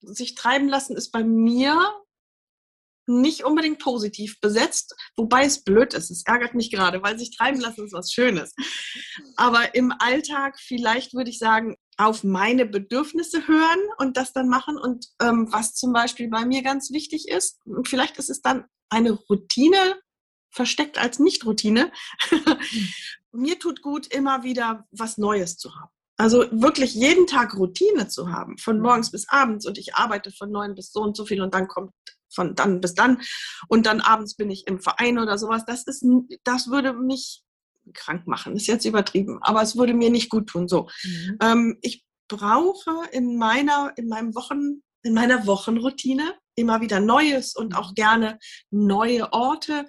sich 0.00 0.34
treiben 0.34 0.68
lassen 0.68 0.96
ist 0.96 1.10
bei 1.10 1.22
mir 1.22 1.78
nicht 3.06 3.44
unbedingt 3.44 3.78
positiv 3.78 4.40
besetzt, 4.40 4.94
wobei 5.16 5.44
es 5.44 5.64
blöd 5.64 5.94
ist. 5.94 6.10
Es 6.10 6.24
ärgert 6.26 6.54
mich 6.54 6.70
gerade, 6.70 7.02
weil 7.02 7.18
sich 7.18 7.36
treiben 7.36 7.60
lassen 7.60 7.84
ist 7.84 7.92
was 7.92 8.12
Schönes. 8.12 8.54
Aber 9.36 9.74
im 9.74 9.92
Alltag 9.98 10.58
vielleicht 10.60 11.14
würde 11.14 11.30
ich 11.30 11.38
sagen, 11.38 11.76
auf 11.96 12.24
meine 12.24 12.66
Bedürfnisse 12.66 13.46
hören 13.46 13.80
und 13.98 14.16
das 14.16 14.32
dann 14.32 14.48
machen. 14.48 14.78
Und 14.78 15.06
ähm, 15.20 15.48
was 15.50 15.74
zum 15.74 15.92
Beispiel 15.92 16.28
bei 16.28 16.44
mir 16.44 16.62
ganz 16.62 16.90
wichtig 16.90 17.28
ist, 17.28 17.60
vielleicht 17.86 18.18
ist 18.18 18.30
es 18.30 18.40
dann 18.40 18.64
eine 18.88 19.12
Routine 19.12 20.00
versteckt 20.50 20.98
als 20.98 21.18
Nicht-Routine. 21.18 21.90
mir 23.32 23.58
tut 23.58 23.82
gut, 23.82 24.06
immer 24.06 24.42
wieder 24.42 24.86
was 24.90 25.18
Neues 25.18 25.56
zu 25.56 25.74
haben. 25.74 25.90
Also 26.18 26.44
wirklich 26.52 26.94
jeden 26.94 27.26
Tag 27.26 27.56
Routine 27.56 28.06
zu 28.06 28.30
haben, 28.30 28.58
von 28.58 28.80
morgens 28.80 29.10
bis 29.10 29.28
abends 29.28 29.66
und 29.66 29.78
ich 29.78 29.96
arbeite 29.96 30.30
von 30.30 30.50
neun 30.50 30.74
bis 30.74 30.92
so 30.92 31.00
und 31.00 31.16
so 31.16 31.24
viel 31.24 31.40
und 31.40 31.54
dann 31.54 31.68
kommt 31.68 31.92
von 32.34 32.54
dann 32.54 32.80
bis 32.80 32.94
dann 32.94 33.20
und 33.68 33.86
dann 33.86 34.00
abends 34.00 34.34
bin 34.36 34.50
ich 34.50 34.66
im 34.66 34.80
Verein 34.80 35.18
oder 35.18 35.38
sowas. 35.38 35.64
Das 35.66 35.84
ist, 35.84 36.04
das 36.44 36.68
würde 36.68 36.92
mich 36.92 37.42
krank 37.94 38.26
machen, 38.26 38.56
ist 38.56 38.66
jetzt 38.66 38.84
übertrieben, 38.84 39.38
aber 39.42 39.62
es 39.62 39.76
würde 39.76 39.94
mir 39.94 40.10
nicht 40.10 40.30
gut 40.30 40.48
tun. 40.48 40.68
So, 40.68 40.88
mhm. 41.02 41.38
ähm, 41.42 41.78
ich 41.82 42.04
brauche 42.28 43.02
in 43.12 43.36
meiner, 43.36 43.92
in 43.96 44.08
meinem 44.08 44.34
Wochen, 44.34 44.82
in 45.02 45.14
meiner 45.14 45.46
Wochenroutine 45.46 46.34
immer 46.54 46.80
wieder 46.80 47.00
Neues 47.00 47.54
und 47.54 47.76
auch 47.76 47.94
gerne 47.94 48.38
neue 48.70 49.32
Orte. 49.32 49.86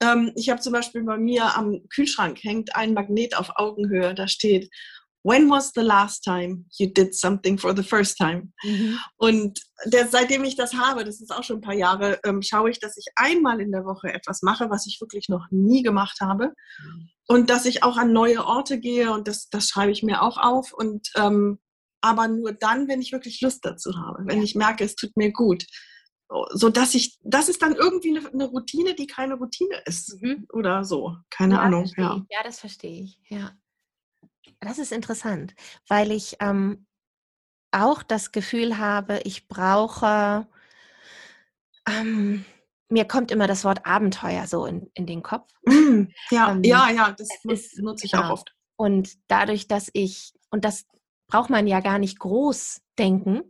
Ähm, 0.00 0.32
ich 0.36 0.50
habe 0.50 0.60
zum 0.60 0.72
Beispiel 0.72 1.02
bei 1.02 1.18
mir 1.18 1.56
am 1.56 1.80
Kühlschrank 1.88 2.42
hängt 2.42 2.76
ein 2.76 2.94
Magnet 2.94 3.36
auf 3.36 3.50
Augenhöhe, 3.56 4.14
da 4.14 4.28
steht 4.28 4.70
When 5.24 5.48
was 5.48 5.72
the 5.74 5.82
last 5.82 6.24
time 6.24 6.66
you 6.78 6.88
did 6.92 7.14
something 7.14 7.56
for 7.56 7.74
the 7.76 7.82
first 7.82 8.16
time? 8.16 8.52
Mhm. 8.64 8.98
Und 9.16 9.60
der, 9.84 10.08
seitdem 10.08 10.44
ich 10.44 10.56
das 10.56 10.74
habe, 10.74 11.04
das 11.04 11.20
ist 11.20 11.30
auch 11.32 11.44
schon 11.44 11.58
ein 11.58 11.62
paar 11.62 11.74
Jahre, 11.74 12.18
ähm, 12.24 12.42
schaue 12.42 12.70
ich, 12.70 12.80
dass 12.80 12.96
ich 12.96 13.06
einmal 13.14 13.60
in 13.60 13.70
der 13.70 13.84
Woche 13.84 14.12
etwas 14.12 14.42
mache, 14.42 14.68
was 14.70 14.86
ich 14.86 15.00
wirklich 15.00 15.28
noch 15.28 15.46
nie 15.50 15.82
gemacht 15.82 16.18
habe. 16.20 16.52
Mhm. 16.82 17.08
Und 17.28 17.50
dass 17.50 17.66
ich 17.66 17.82
auch 17.84 17.96
an 17.96 18.12
neue 18.12 18.44
Orte 18.44 18.80
gehe 18.80 19.12
und 19.12 19.28
das, 19.28 19.48
das 19.48 19.68
schreibe 19.68 19.92
ich 19.92 20.02
mir 20.02 20.22
auch 20.22 20.38
auf. 20.38 20.72
Und 20.72 21.08
ähm, 21.16 21.58
aber 22.00 22.26
nur 22.28 22.52
dann, 22.52 22.88
wenn 22.88 23.00
ich 23.00 23.12
wirklich 23.12 23.40
Lust 23.40 23.64
dazu 23.64 23.96
habe, 23.96 24.24
wenn 24.26 24.42
ich 24.42 24.56
merke, 24.56 24.84
es 24.84 24.96
tut 24.96 25.16
mir 25.16 25.32
gut. 25.32 25.64
So 26.50 26.68
dass 26.68 26.94
ich, 26.94 27.18
das 27.22 27.48
ist 27.48 27.62
dann 27.62 27.74
irgendwie 27.74 28.16
eine, 28.16 28.28
eine 28.28 28.46
Routine, 28.46 28.94
die 28.94 29.06
keine 29.06 29.34
Routine 29.34 29.82
ist. 29.86 30.20
Mhm. 30.20 30.46
Oder 30.52 30.84
so. 30.84 31.16
Keine 31.30 31.54
ja, 31.54 31.60
Ahnung. 31.60 31.90
Ja. 31.96 32.24
ja, 32.28 32.42
das 32.42 32.58
verstehe 32.58 33.04
ich. 33.04 33.18
Ja. 33.28 33.52
Das 34.62 34.78
ist 34.78 34.92
interessant, 34.92 35.54
weil 35.88 36.12
ich 36.12 36.36
ähm, 36.40 36.86
auch 37.72 38.02
das 38.02 38.30
Gefühl 38.30 38.78
habe, 38.78 39.20
ich 39.24 39.48
brauche, 39.48 40.46
ähm, 41.88 42.44
mir 42.88 43.04
kommt 43.06 43.32
immer 43.32 43.48
das 43.48 43.64
Wort 43.64 43.84
Abenteuer 43.86 44.46
so 44.46 44.66
in, 44.66 44.88
in 44.94 45.06
den 45.06 45.22
Kopf. 45.22 45.50
Mm, 45.64 46.04
ja, 46.30 46.50
ähm, 46.52 46.62
ja, 46.62 46.90
ja, 46.90 47.12
das 47.12 47.28
ist, 47.44 47.78
nutze 47.78 48.06
ich 48.06 48.14
auch 48.14 48.22
genau. 48.22 48.32
oft. 48.34 48.54
Und 48.76 49.18
dadurch, 49.28 49.66
dass 49.66 49.90
ich, 49.94 50.32
und 50.50 50.64
das 50.64 50.86
braucht 51.26 51.50
man 51.50 51.66
ja 51.66 51.80
gar 51.80 51.98
nicht 51.98 52.20
groß 52.20 52.82
denken, 52.98 53.42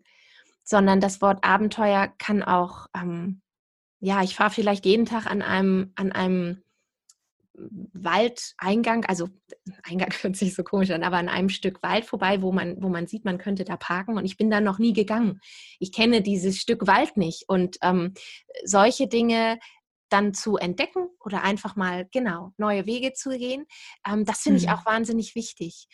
sondern 0.64 1.00
das 1.00 1.20
Wort 1.20 1.44
Abenteuer 1.44 2.08
kann 2.18 2.42
auch, 2.42 2.86
ähm, 2.94 3.42
ja, 4.00 4.22
ich 4.22 4.34
fahre 4.36 4.50
vielleicht 4.50 4.86
jeden 4.86 5.06
Tag 5.06 5.26
an 5.26 5.42
einem, 5.42 5.92
an 5.96 6.12
einem 6.12 6.61
Waldeingang, 7.54 9.04
also 9.04 9.28
Eingang 9.82 10.12
hört 10.22 10.36
sich 10.36 10.54
so 10.54 10.62
komisch 10.62 10.90
an, 10.90 11.02
aber 11.02 11.18
an 11.18 11.28
einem 11.28 11.48
Stück 11.48 11.82
Wald 11.82 12.04
vorbei, 12.04 12.42
wo 12.42 12.52
man, 12.52 12.82
wo 12.82 12.88
man 12.88 13.06
sieht, 13.06 13.24
man 13.24 13.38
könnte 13.38 13.64
da 13.64 13.76
parken 13.76 14.16
und 14.16 14.24
ich 14.24 14.36
bin 14.36 14.50
da 14.50 14.60
noch 14.60 14.78
nie 14.78 14.92
gegangen. 14.92 15.40
Ich 15.78 15.92
kenne 15.92 16.22
dieses 16.22 16.58
Stück 16.58 16.86
Wald 16.86 17.16
nicht 17.16 17.44
und 17.48 17.76
ähm, 17.82 18.14
solche 18.64 19.08
Dinge 19.08 19.58
dann 20.08 20.34
zu 20.34 20.56
entdecken 20.56 21.08
oder 21.20 21.42
einfach 21.42 21.74
mal 21.74 22.06
genau 22.12 22.52
neue 22.58 22.86
Wege 22.86 23.14
zu 23.14 23.30
gehen, 23.30 23.66
ähm, 24.06 24.24
das 24.24 24.40
finde 24.40 24.58
ich 24.58 24.66
mhm. 24.66 24.72
auch 24.74 24.86
wahnsinnig 24.86 25.34
wichtig. 25.34 25.88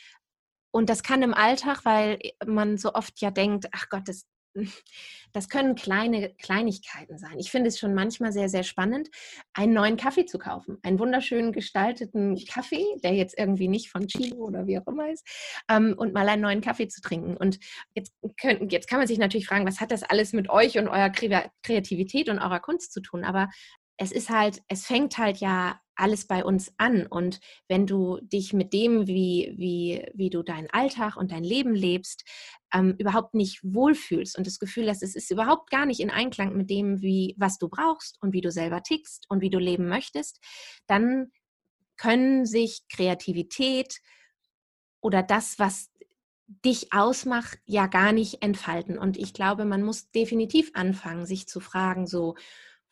Und 0.71 0.91
das 0.91 1.03
kann 1.03 1.23
im 1.23 1.35
Alltag, 1.35 1.85
weil 1.85 2.19
man 2.45 2.79
so 2.79 2.95
oft 2.95 3.21
ja 3.21 3.31
denkt, 3.31 3.69
ach 3.73 3.89
Gott, 3.89 4.03
das, 4.07 4.27
das 5.33 5.49
können 5.49 5.75
kleine 5.75 6.35
Kleinigkeiten 6.35 7.19
sein. 7.19 7.39
Ich 7.39 7.51
finde 7.51 7.69
es 7.69 7.79
schon 7.79 7.95
manchmal 7.95 8.33
sehr, 8.33 8.49
sehr 8.49 8.63
spannend, 8.63 9.09
einen 9.53 9.73
neuen 9.73 9.97
Kaffee 9.97 10.27
zu 10.27 10.39
kaufen. 10.39 10.79
Einen 10.83 10.99
wunderschön 10.99 11.53
gestalteten 11.53 12.37
Kaffee, 12.47 12.85
der 13.03 13.15
jetzt 13.15 13.39
irgendwie 13.39 13.69
nicht 13.69 13.91
von 13.91 14.07
Chilo 14.07 14.37
oder 14.37 14.67
wie 14.67 14.79
auch 14.79 14.87
immer 14.87 15.11
ist, 15.11 15.27
ähm, 15.69 15.95
und 15.97 16.13
mal 16.13 16.29
einen 16.29 16.43
neuen 16.43 16.61
Kaffee 16.61 16.89
zu 16.89 17.01
trinken. 17.01 17.37
Und 17.37 17.59
jetzt, 17.95 18.13
können, 18.41 18.69
jetzt 18.71 18.89
kann 18.89 18.99
man 18.99 19.07
sich 19.07 19.19
natürlich 19.19 19.47
fragen, 19.47 19.67
was 19.67 19.81
hat 19.81 19.91
das 19.91 20.03
alles 20.03 20.33
mit 20.33 20.51
euch 20.51 20.79
und 20.79 20.89
eurer 20.89 21.11
Kreativität 21.11 22.29
und 22.29 22.39
eurer 22.39 22.61
Kunst 22.61 22.93
zu 22.93 23.01
tun? 23.01 23.25
Aber 23.25 23.49
es 23.99 24.13
ist 24.13 24.31
halt, 24.31 24.63
es 24.69 24.87
fängt 24.87 25.19
halt 25.19 25.39
ja 25.39 25.81
alles 25.97 26.27
bei 26.27 26.45
uns 26.45 26.73
an. 26.79 27.07
Und 27.07 27.41
wenn 27.67 27.87
du 27.87 28.21
dich 28.23 28.53
mit 28.53 28.73
dem, 28.73 29.09
wie, 29.09 29.53
wie, 29.57 30.07
wie 30.15 30.31
du 30.31 30.43
deinen 30.45 30.71
Alltag 30.71 31.17
und 31.17 31.33
dein 31.33 31.43
Leben 31.43 31.75
lebst, 31.75 32.25
ähm, 32.73 32.95
überhaupt 32.99 33.35
nicht 33.35 33.61
wohlfühlst 33.65 34.39
und 34.39 34.47
das 34.47 34.61
Gefühl 34.61 34.89
hast, 34.89 35.03
es 35.03 35.17
ist 35.17 35.31
überhaupt 35.31 35.71
gar 35.71 35.85
nicht 35.85 36.01
in 36.01 36.11
Einklang 36.11 36.57
mit 36.57 36.71
dem, 36.71 37.03
wie, 37.03 37.35
was 37.37 37.59
du 37.59 37.69
brauchst 37.69 38.17
und 38.23 38.33
wie 38.33 38.41
du 38.41 38.53
selber 38.53 38.83
tickst 38.83 39.27
und 39.29 39.41
wie 39.41 39.51
du 39.51 39.59
leben 39.59 39.89
möchtest, 39.89 40.41
dann 40.87 41.33
können 41.97 42.47
sich 42.47 42.83
Kreativität 42.89 43.99
oder 45.01 45.25
das, 45.25 45.59
was 45.59 45.91
dich 46.65 46.93
ausmacht, 46.93 47.59
ja 47.67 47.89
gar 47.89 48.13
nicht 48.13 48.43
entfalten. 48.43 48.99
Und 48.99 49.17
ich 49.17 49.35
glaube, 49.35 49.65
man 49.65 49.83
muss 49.83 50.11
definitiv 50.13 50.71
anfangen, 50.75 51.27
sich 51.27 51.49
zu 51.49 51.61
fragen, 51.61 52.07
so, 52.07 52.37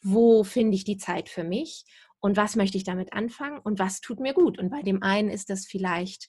wo 0.03 0.45
finde 0.45 0.77
ich 0.77 0.85
die 0.85 0.99
Zeit 0.99 1.29
für 1.29 1.45
mich 1.45 1.85
und 2.21 2.37
was 2.37 2.57
möchte 2.57 2.77
ich 2.77 2.85
damit 2.85 3.13
anfangen 3.13 3.59
und 3.59 3.79
was 3.79 4.01
tut 4.01 4.21
mir 4.21 4.35
gut. 4.35 4.59
Und 4.59 4.71
bei 4.71 4.83
dem 4.83 5.03
einen 5.03 5.31
ist 5.31 5.51
das 5.51 5.67
vielleicht, 5.67 6.29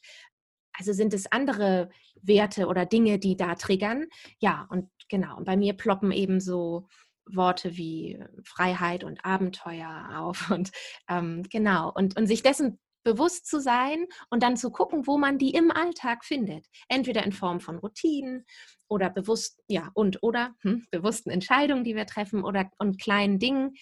also 0.74 0.94
sind 0.94 1.14
es 1.14 1.32
andere 1.32 1.90
Werte 2.22 2.68
oder 2.68 2.86
Dinge, 2.86 3.20
die 3.20 3.36
da 3.36 3.56
triggern. 3.56 4.08
Ja, 4.40 4.68
und 4.70 4.90
genau. 5.10 5.38
Und 5.38 5.46
bei 5.46 5.58
mir 5.58 5.74
ploppen 5.74 6.12
eben 6.12 6.40
so 6.40 6.88
Worte 7.26 7.76
wie 7.78 8.20
Freiheit 8.44 9.04
und 9.04 9.24
Abenteuer 9.26 10.10
auf 10.18 10.50
und 10.52 10.72
ähm, 11.10 11.44
genau. 11.50 11.92
Und, 11.94 12.18
und 12.18 12.28
sich 12.28 12.44
dessen 12.44 12.80
bewusst 13.08 13.48
zu 13.48 13.62
sein 13.62 14.06
und 14.30 14.44
dann 14.44 14.58
zu 14.58 14.70
gucken, 14.70 15.08
wo 15.08 15.18
man 15.18 15.38
die 15.38 15.52
im 15.52 15.72
Alltag 15.72 16.26
findet. 16.26 16.66
Entweder 16.90 17.24
in 17.24 17.32
Form 17.32 17.62
von 17.62 17.78
Routinen 17.78 18.46
oder 18.90 19.10
bewusst, 19.10 19.64
ja, 19.68 19.92
und 19.94 20.22
oder 20.22 20.56
hm, 20.62 20.86
bewussten 20.92 21.30
Entscheidungen, 21.30 21.86
die 21.86 21.96
wir 21.96 22.06
treffen 22.06 22.44
oder 22.44 22.70
und 22.80 23.02
kleinen 23.02 23.40
Dingen. 23.40 23.76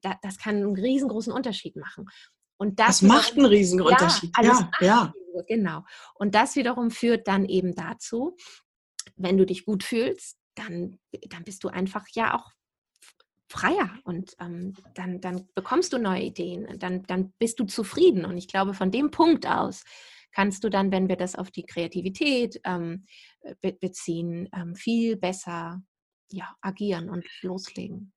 Da, 0.00 0.16
das 0.22 0.38
kann 0.38 0.56
einen 0.56 0.76
riesengroßen 0.76 1.30
Unterschied 1.30 1.76
machen. 1.76 2.06
Und 2.56 2.80
das, 2.80 3.00
das 3.00 3.02
macht 3.02 3.36
einen 3.36 3.44
riesigen 3.44 3.82
Unterschied. 3.82 4.32
Ja, 4.38 4.70
ja, 4.80 5.12
ja. 5.34 5.42
Genau. 5.46 5.84
Und 6.14 6.34
das 6.34 6.56
wiederum 6.56 6.90
führt 6.90 7.28
dann 7.28 7.44
eben 7.44 7.74
dazu, 7.74 8.34
wenn 9.16 9.36
du 9.36 9.44
dich 9.44 9.66
gut 9.66 9.84
fühlst, 9.84 10.38
dann, 10.54 10.98
dann 11.28 11.44
bist 11.44 11.62
du 11.64 11.68
einfach 11.68 12.06
ja 12.14 12.34
auch 12.34 12.50
freier 13.48 13.90
und 14.04 14.34
ähm, 14.40 14.74
dann, 14.94 15.20
dann 15.20 15.48
bekommst 15.54 15.92
du 15.92 15.98
neue 15.98 16.22
Ideen, 16.22 16.78
dann, 16.78 17.04
dann 17.04 17.32
bist 17.38 17.58
du 17.60 17.64
zufrieden. 17.64 18.24
Und 18.24 18.36
ich 18.36 18.48
glaube, 18.48 18.74
von 18.74 18.90
dem 18.90 19.10
Punkt 19.10 19.46
aus 19.46 19.84
kannst 20.32 20.64
du 20.64 20.68
dann, 20.68 20.92
wenn 20.92 21.08
wir 21.08 21.16
das 21.16 21.34
auf 21.34 21.50
die 21.50 21.64
Kreativität 21.64 22.60
ähm, 22.64 23.06
be 23.60 23.72
beziehen, 23.72 24.48
ähm, 24.54 24.74
viel 24.74 25.16
besser 25.16 25.82
ja, 26.30 26.54
agieren 26.60 27.08
und 27.08 27.24
loslegen. 27.42 28.12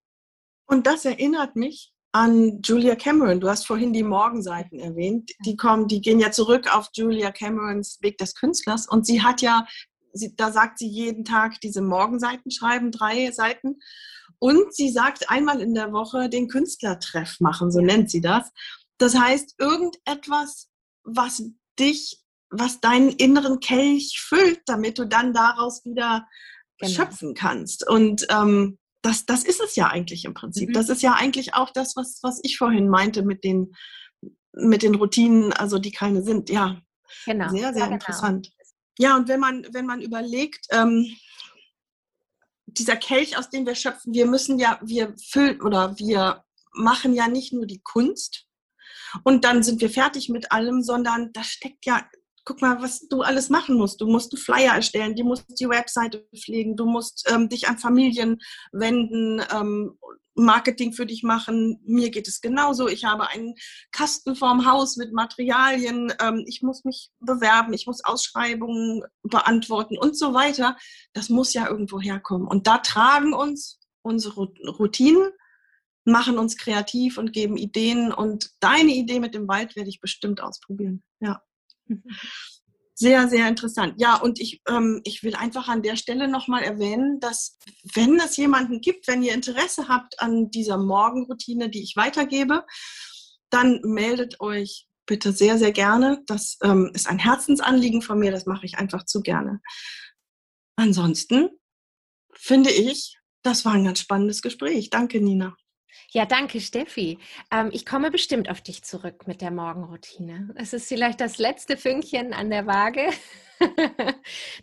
Und 0.65 0.87
das 0.87 1.05
erinnert 1.05 1.55
mich 1.55 1.93
an 2.11 2.61
Julia 2.61 2.95
Cameron. 2.95 3.39
Du 3.39 3.49
hast 3.49 3.65
vorhin 3.65 3.93
die 3.93 4.03
Morgenseiten 4.03 4.79
erwähnt. 4.79 5.31
Die 5.45 5.55
kommen, 5.55 5.87
die 5.87 6.01
gehen 6.01 6.19
ja 6.19 6.31
zurück 6.31 6.73
auf 6.75 6.89
Julia 6.93 7.31
Camerons 7.31 7.99
Weg 8.01 8.17
des 8.17 8.35
Künstlers. 8.35 8.87
Und 8.87 9.05
sie 9.05 9.21
hat 9.23 9.41
ja, 9.41 9.65
sie, 10.13 10.35
da 10.35 10.51
sagt 10.51 10.79
sie 10.79 10.87
jeden 10.87 11.23
Tag 11.23 11.59
diese 11.61 11.81
Morgenseiten 11.81 12.51
schreiben, 12.51 12.91
drei 12.91 13.31
Seiten. 13.31 13.79
Und 14.41 14.73
sie 14.73 14.89
sagt 14.89 15.29
einmal 15.29 15.61
in 15.61 15.75
der 15.75 15.93
Woche 15.93 16.27
den 16.27 16.47
Künstlertreff 16.47 17.39
machen, 17.39 17.71
so 17.71 17.79
nennt 17.79 18.09
sie 18.09 18.21
das. 18.21 18.51
Das 18.97 19.15
heißt, 19.15 19.53
irgendetwas, 19.59 20.67
was 21.03 21.43
dich, 21.79 22.23
was 22.49 22.81
deinen 22.81 23.09
inneren 23.09 23.59
Kelch 23.59 24.19
füllt, 24.19 24.61
damit 24.65 24.97
du 24.97 25.05
dann 25.05 25.31
daraus 25.31 25.85
wieder 25.85 26.27
genau. 26.79 26.91
schöpfen 26.91 27.35
kannst. 27.35 27.87
Und 27.87 28.25
ähm, 28.29 28.79
das, 29.03 29.27
das 29.27 29.43
ist 29.43 29.61
es 29.61 29.75
ja 29.75 29.87
eigentlich 29.87 30.25
im 30.25 30.33
Prinzip. 30.33 30.69
Mhm. 30.69 30.73
Das 30.73 30.89
ist 30.89 31.03
ja 31.03 31.13
eigentlich 31.13 31.53
auch 31.53 31.69
das, 31.69 31.95
was, 31.95 32.19
was 32.23 32.39
ich 32.41 32.57
vorhin 32.57 32.89
meinte 32.89 33.21
mit 33.21 33.43
den, 33.43 33.75
mit 34.53 34.81
den 34.81 34.95
Routinen, 34.95 35.53
also 35.53 35.77
die 35.77 35.91
keine 35.91 36.23
sind. 36.23 36.49
Ja, 36.49 36.81
genau. 37.25 37.49
sehr, 37.49 37.73
sehr 37.73 37.81
ja, 37.81 37.85
genau. 37.85 37.93
interessant. 37.93 38.51
Ja, 38.97 39.15
und 39.17 39.27
wenn 39.27 39.39
man, 39.39 39.67
wenn 39.71 39.85
man 39.85 40.01
überlegt, 40.01 40.65
ähm, 40.71 41.05
dieser 42.77 42.95
Kelch, 42.95 43.37
aus 43.37 43.49
dem 43.49 43.65
wir 43.65 43.75
schöpfen, 43.75 44.13
wir 44.13 44.25
müssen 44.25 44.59
ja, 44.59 44.79
wir 44.81 45.15
füllen 45.29 45.61
oder 45.61 45.97
wir 45.97 46.43
machen 46.73 47.13
ja 47.13 47.27
nicht 47.27 47.53
nur 47.53 47.65
die 47.65 47.81
Kunst 47.83 48.47
und 49.23 49.43
dann 49.43 49.63
sind 49.63 49.81
wir 49.81 49.89
fertig 49.89 50.29
mit 50.29 50.51
allem, 50.51 50.81
sondern 50.81 51.31
da 51.33 51.43
steckt 51.43 51.85
ja, 51.85 52.05
guck 52.45 52.61
mal, 52.61 52.81
was 52.81 53.07
du 53.07 53.21
alles 53.21 53.49
machen 53.49 53.77
musst. 53.77 54.01
Du 54.01 54.07
musst 54.07 54.33
einen 54.33 54.41
Flyer 54.41 54.75
erstellen, 54.75 55.15
du 55.15 55.23
musst 55.23 55.45
die 55.59 55.69
Webseite 55.69 56.25
pflegen, 56.35 56.75
du 56.75 56.85
musst 56.85 57.29
ähm, 57.31 57.49
dich 57.49 57.67
an 57.67 57.77
Familien 57.77 58.39
wenden, 58.71 59.43
ähm, 59.53 59.97
Marketing 60.35 60.93
für 60.93 61.05
dich 61.05 61.23
machen. 61.23 61.79
Mir 61.85 62.09
geht 62.09 62.27
es 62.27 62.41
genauso. 62.41 62.87
Ich 62.87 63.05
habe 63.05 63.27
einen 63.29 63.55
Kasten 63.91 64.35
vorm 64.35 64.65
Haus 64.65 64.97
mit 64.97 65.13
Materialien. 65.13 66.13
Ähm, 66.21 66.43
ich 66.47 66.61
muss 66.61 66.83
mich 66.83 67.11
bewerben. 67.19 67.73
Ich 67.73 67.87
muss 67.87 68.03
Ausschreibungen 68.03 69.03
beantworten 69.23 69.97
und 69.97 70.17
so 70.17 70.33
weiter. 70.33 70.77
Das 71.13 71.29
muss 71.29 71.53
ja 71.53 71.67
irgendwo 71.67 71.99
herkommen. 71.99 72.47
Und 72.47 72.67
da 72.67 72.77
tragen 72.79 73.33
uns 73.33 73.79
unsere 74.01 74.47
Routinen, 74.67 75.31
machen 76.05 76.37
uns 76.37 76.57
kreativ 76.57 77.17
und 77.17 77.33
geben 77.33 77.57
Ideen. 77.57 78.11
Und 78.11 78.51
deine 78.59 78.91
Idee 78.91 79.19
mit 79.19 79.35
dem 79.35 79.47
Wald 79.47 79.75
werde 79.75 79.89
ich 79.89 80.01
bestimmt 80.01 80.41
ausprobieren. 80.41 81.03
Ja. 81.19 81.41
Sehr, 83.01 83.27
sehr 83.27 83.47
interessant. 83.47 83.95
Ja, 83.97 84.17
und 84.17 84.39
ich, 84.39 84.61
ähm, 84.67 85.01
ich 85.05 85.23
will 85.23 85.33
einfach 85.33 85.67
an 85.67 85.81
der 85.81 85.95
Stelle 85.95 86.27
nochmal 86.27 86.61
erwähnen, 86.61 87.19
dass 87.19 87.57
wenn 87.95 88.19
es 88.19 88.37
jemanden 88.37 88.79
gibt, 88.79 89.07
wenn 89.07 89.23
ihr 89.23 89.33
Interesse 89.33 89.87
habt 89.87 90.21
an 90.21 90.51
dieser 90.51 90.77
Morgenroutine, 90.77 91.71
die 91.71 91.81
ich 91.81 91.95
weitergebe, 91.95 92.63
dann 93.49 93.81
meldet 93.81 94.39
euch 94.39 94.85
bitte 95.07 95.33
sehr, 95.33 95.57
sehr 95.57 95.71
gerne. 95.71 96.21
Das 96.27 96.59
ähm, 96.61 96.91
ist 96.93 97.07
ein 97.07 97.17
Herzensanliegen 97.17 98.03
von 98.03 98.19
mir, 98.19 98.31
das 98.31 98.45
mache 98.45 98.67
ich 98.67 98.77
einfach 98.77 99.03
zu 99.03 99.21
gerne. 99.21 99.61
Ansonsten 100.75 101.49
finde 102.35 102.69
ich, 102.69 103.17
das 103.41 103.65
war 103.65 103.73
ein 103.73 103.83
ganz 103.85 103.99
spannendes 103.99 104.43
Gespräch. 104.43 104.91
Danke, 104.91 105.21
Nina. 105.21 105.55
Ja, 106.11 106.25
danke, 106.25 106.59
Steffi. 106.59 107.19
Ähm, 107.51 107.69
ich 107.71 107.85
komme 107.85 108.11
bestimmt 108.11 108.49
auf 108.49 108.61
dich 108.61 108.83
zurück 108.83 109.27
mit 109.27 109.41
der 109.41 109.51
Morgenroutine. 109.51 110.49
Es 110.55 110.73
ist 110.73 110.87
vielleicht 110.87 111.21
das 111.21 111.37
letzte 111.37 111.77
Fünkchen 111.77 112.33
an 112.33 112.49
der 112.49 112.67
Waage, 112.67 113.09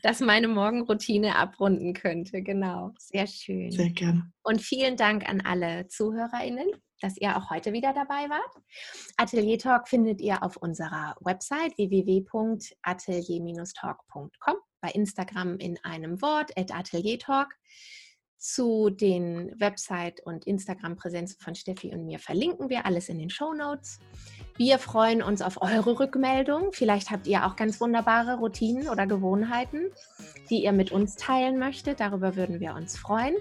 das 0.02 0.20
meine 0.20 0.48
Morgenroutine 0.48 1.36
abrunden 1.36 1.94
könnte. 1.94 2.42
Genau, 2.42 2.92
sehr 2.98 3.26
schön. 3.26 3.70
Sehr 3.70 3.90
gerne. 3.90 4.30
Und 4.42 4.60
vielen 4.60 4.96
Dank 4.96 5.28
an 5.28 5.40
alle 5.40 5.86
ZuhörerInnen, 5.88 6.68
dass 7.00 7.16
ihr 7.16 7.36
auch 7.36 7.50
heute 7.50 7.72
wieder 7.72 7.92
dabei 7.92 8.28
wart. 8.28 8.56
Atelier 9.16 9.58
Talk 9.58 9.88
findet 9.88 10.20
ihr 10.20 10.42
auf 10.42 10.56
unserer 10.56 11.14
Website 11.20 11.78
www.atelier-talk.com, 11.78 14.56
bei 14.80 14.90
Instagram 14.90 15.58
in 15.58 15.78
einem 15.84 16.20
Wort, 16.20 16.50
at 16.56 16.74
Atelier 16.74 17.18
Talk. 17.18 17.54
Zu 18.38 18.88
den 18.90 19.52
Website- 19.58 20.24
und 20.24 20.46
Instagram-Präsenzen 20.46 21.40
von 21.40 21.56
Steffi 21.56 21.92
und 21.92 22.06
mir 22.06 22.20
verlinken 22.20 22.70
wir 22.70 22.86
alles 22.86 23.08
in 23.08 23.18
den 23.18 23.30
Show 23.30 23.52
Notes. 23.52 23.98
Wir 24.56 24.78
freuen 24.78 25.22
uns 25.22 25.42
auf 25.42 25.60
eure 25.60 25.98
Rückmeldung. 25.98 26.70
Vielleicht 26.72 27.10
habt 27.10 27.26
ihr 27.26 27.46
auch 27.46 27.56
ganz 27.56 27.80
wunderbare 27.80 28.38
Routinen 28.38 28.88
oder 28.88 29.08
Gewohnheiten, 29.08 29.90
die 30.50 30.62
ihr 30.62 30.72
mit 30.72 30.92
uns 30.92 31.16
teilen 31.16 31.58
möchtet. 31.58 31.98
Darüber 31.98 32.36
würden 32.36 32.60
wir 32.60 32.74
uns 32.74 32.96
freuen. 32.96 33.34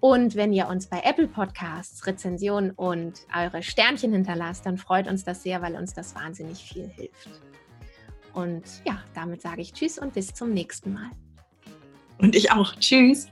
Und 0.00 0.36
wenn 0.36 0.52
ihr 0.52 0.68
uns 0.68 0.88
bei 0.88 1.00
Apple 1.02 1.28
Podcasts 1.28 2.06
Rezensionen 2.06 2.72
und 2.72 3.22
eure 3.34 3.62
Sternchen 3.62 4.12
hinterlasst, 4.12 4.66
dann 4.66 4.76
freut 4.76 5.08
uns 5.08 5.24
das 5.24 5.42
sehr, 5.42 5.62
weil 5.62 5.74
uns 5.74 5.94
das 5.94 6.14
wahnsinnig 6.14 6.62
viel 6.62 6.88
hilft. 6.88 7.30
Und 8.34 8.64
ja, 8.84 9.02
damit 9.14 9.40
sage 9.40 9.62
ich 9.62 9.72
Tschüss 9.72 9.98
und 9.98 10.12
bis 10.12 10.34
zum 10.34 10.52
nächsten 10.52 10.92
Mal. 10.92 11.10
Und 12.18 12.34
ich 12.36 12.52
auch. 12.52 12.74
Tschüss. 12.76 13.28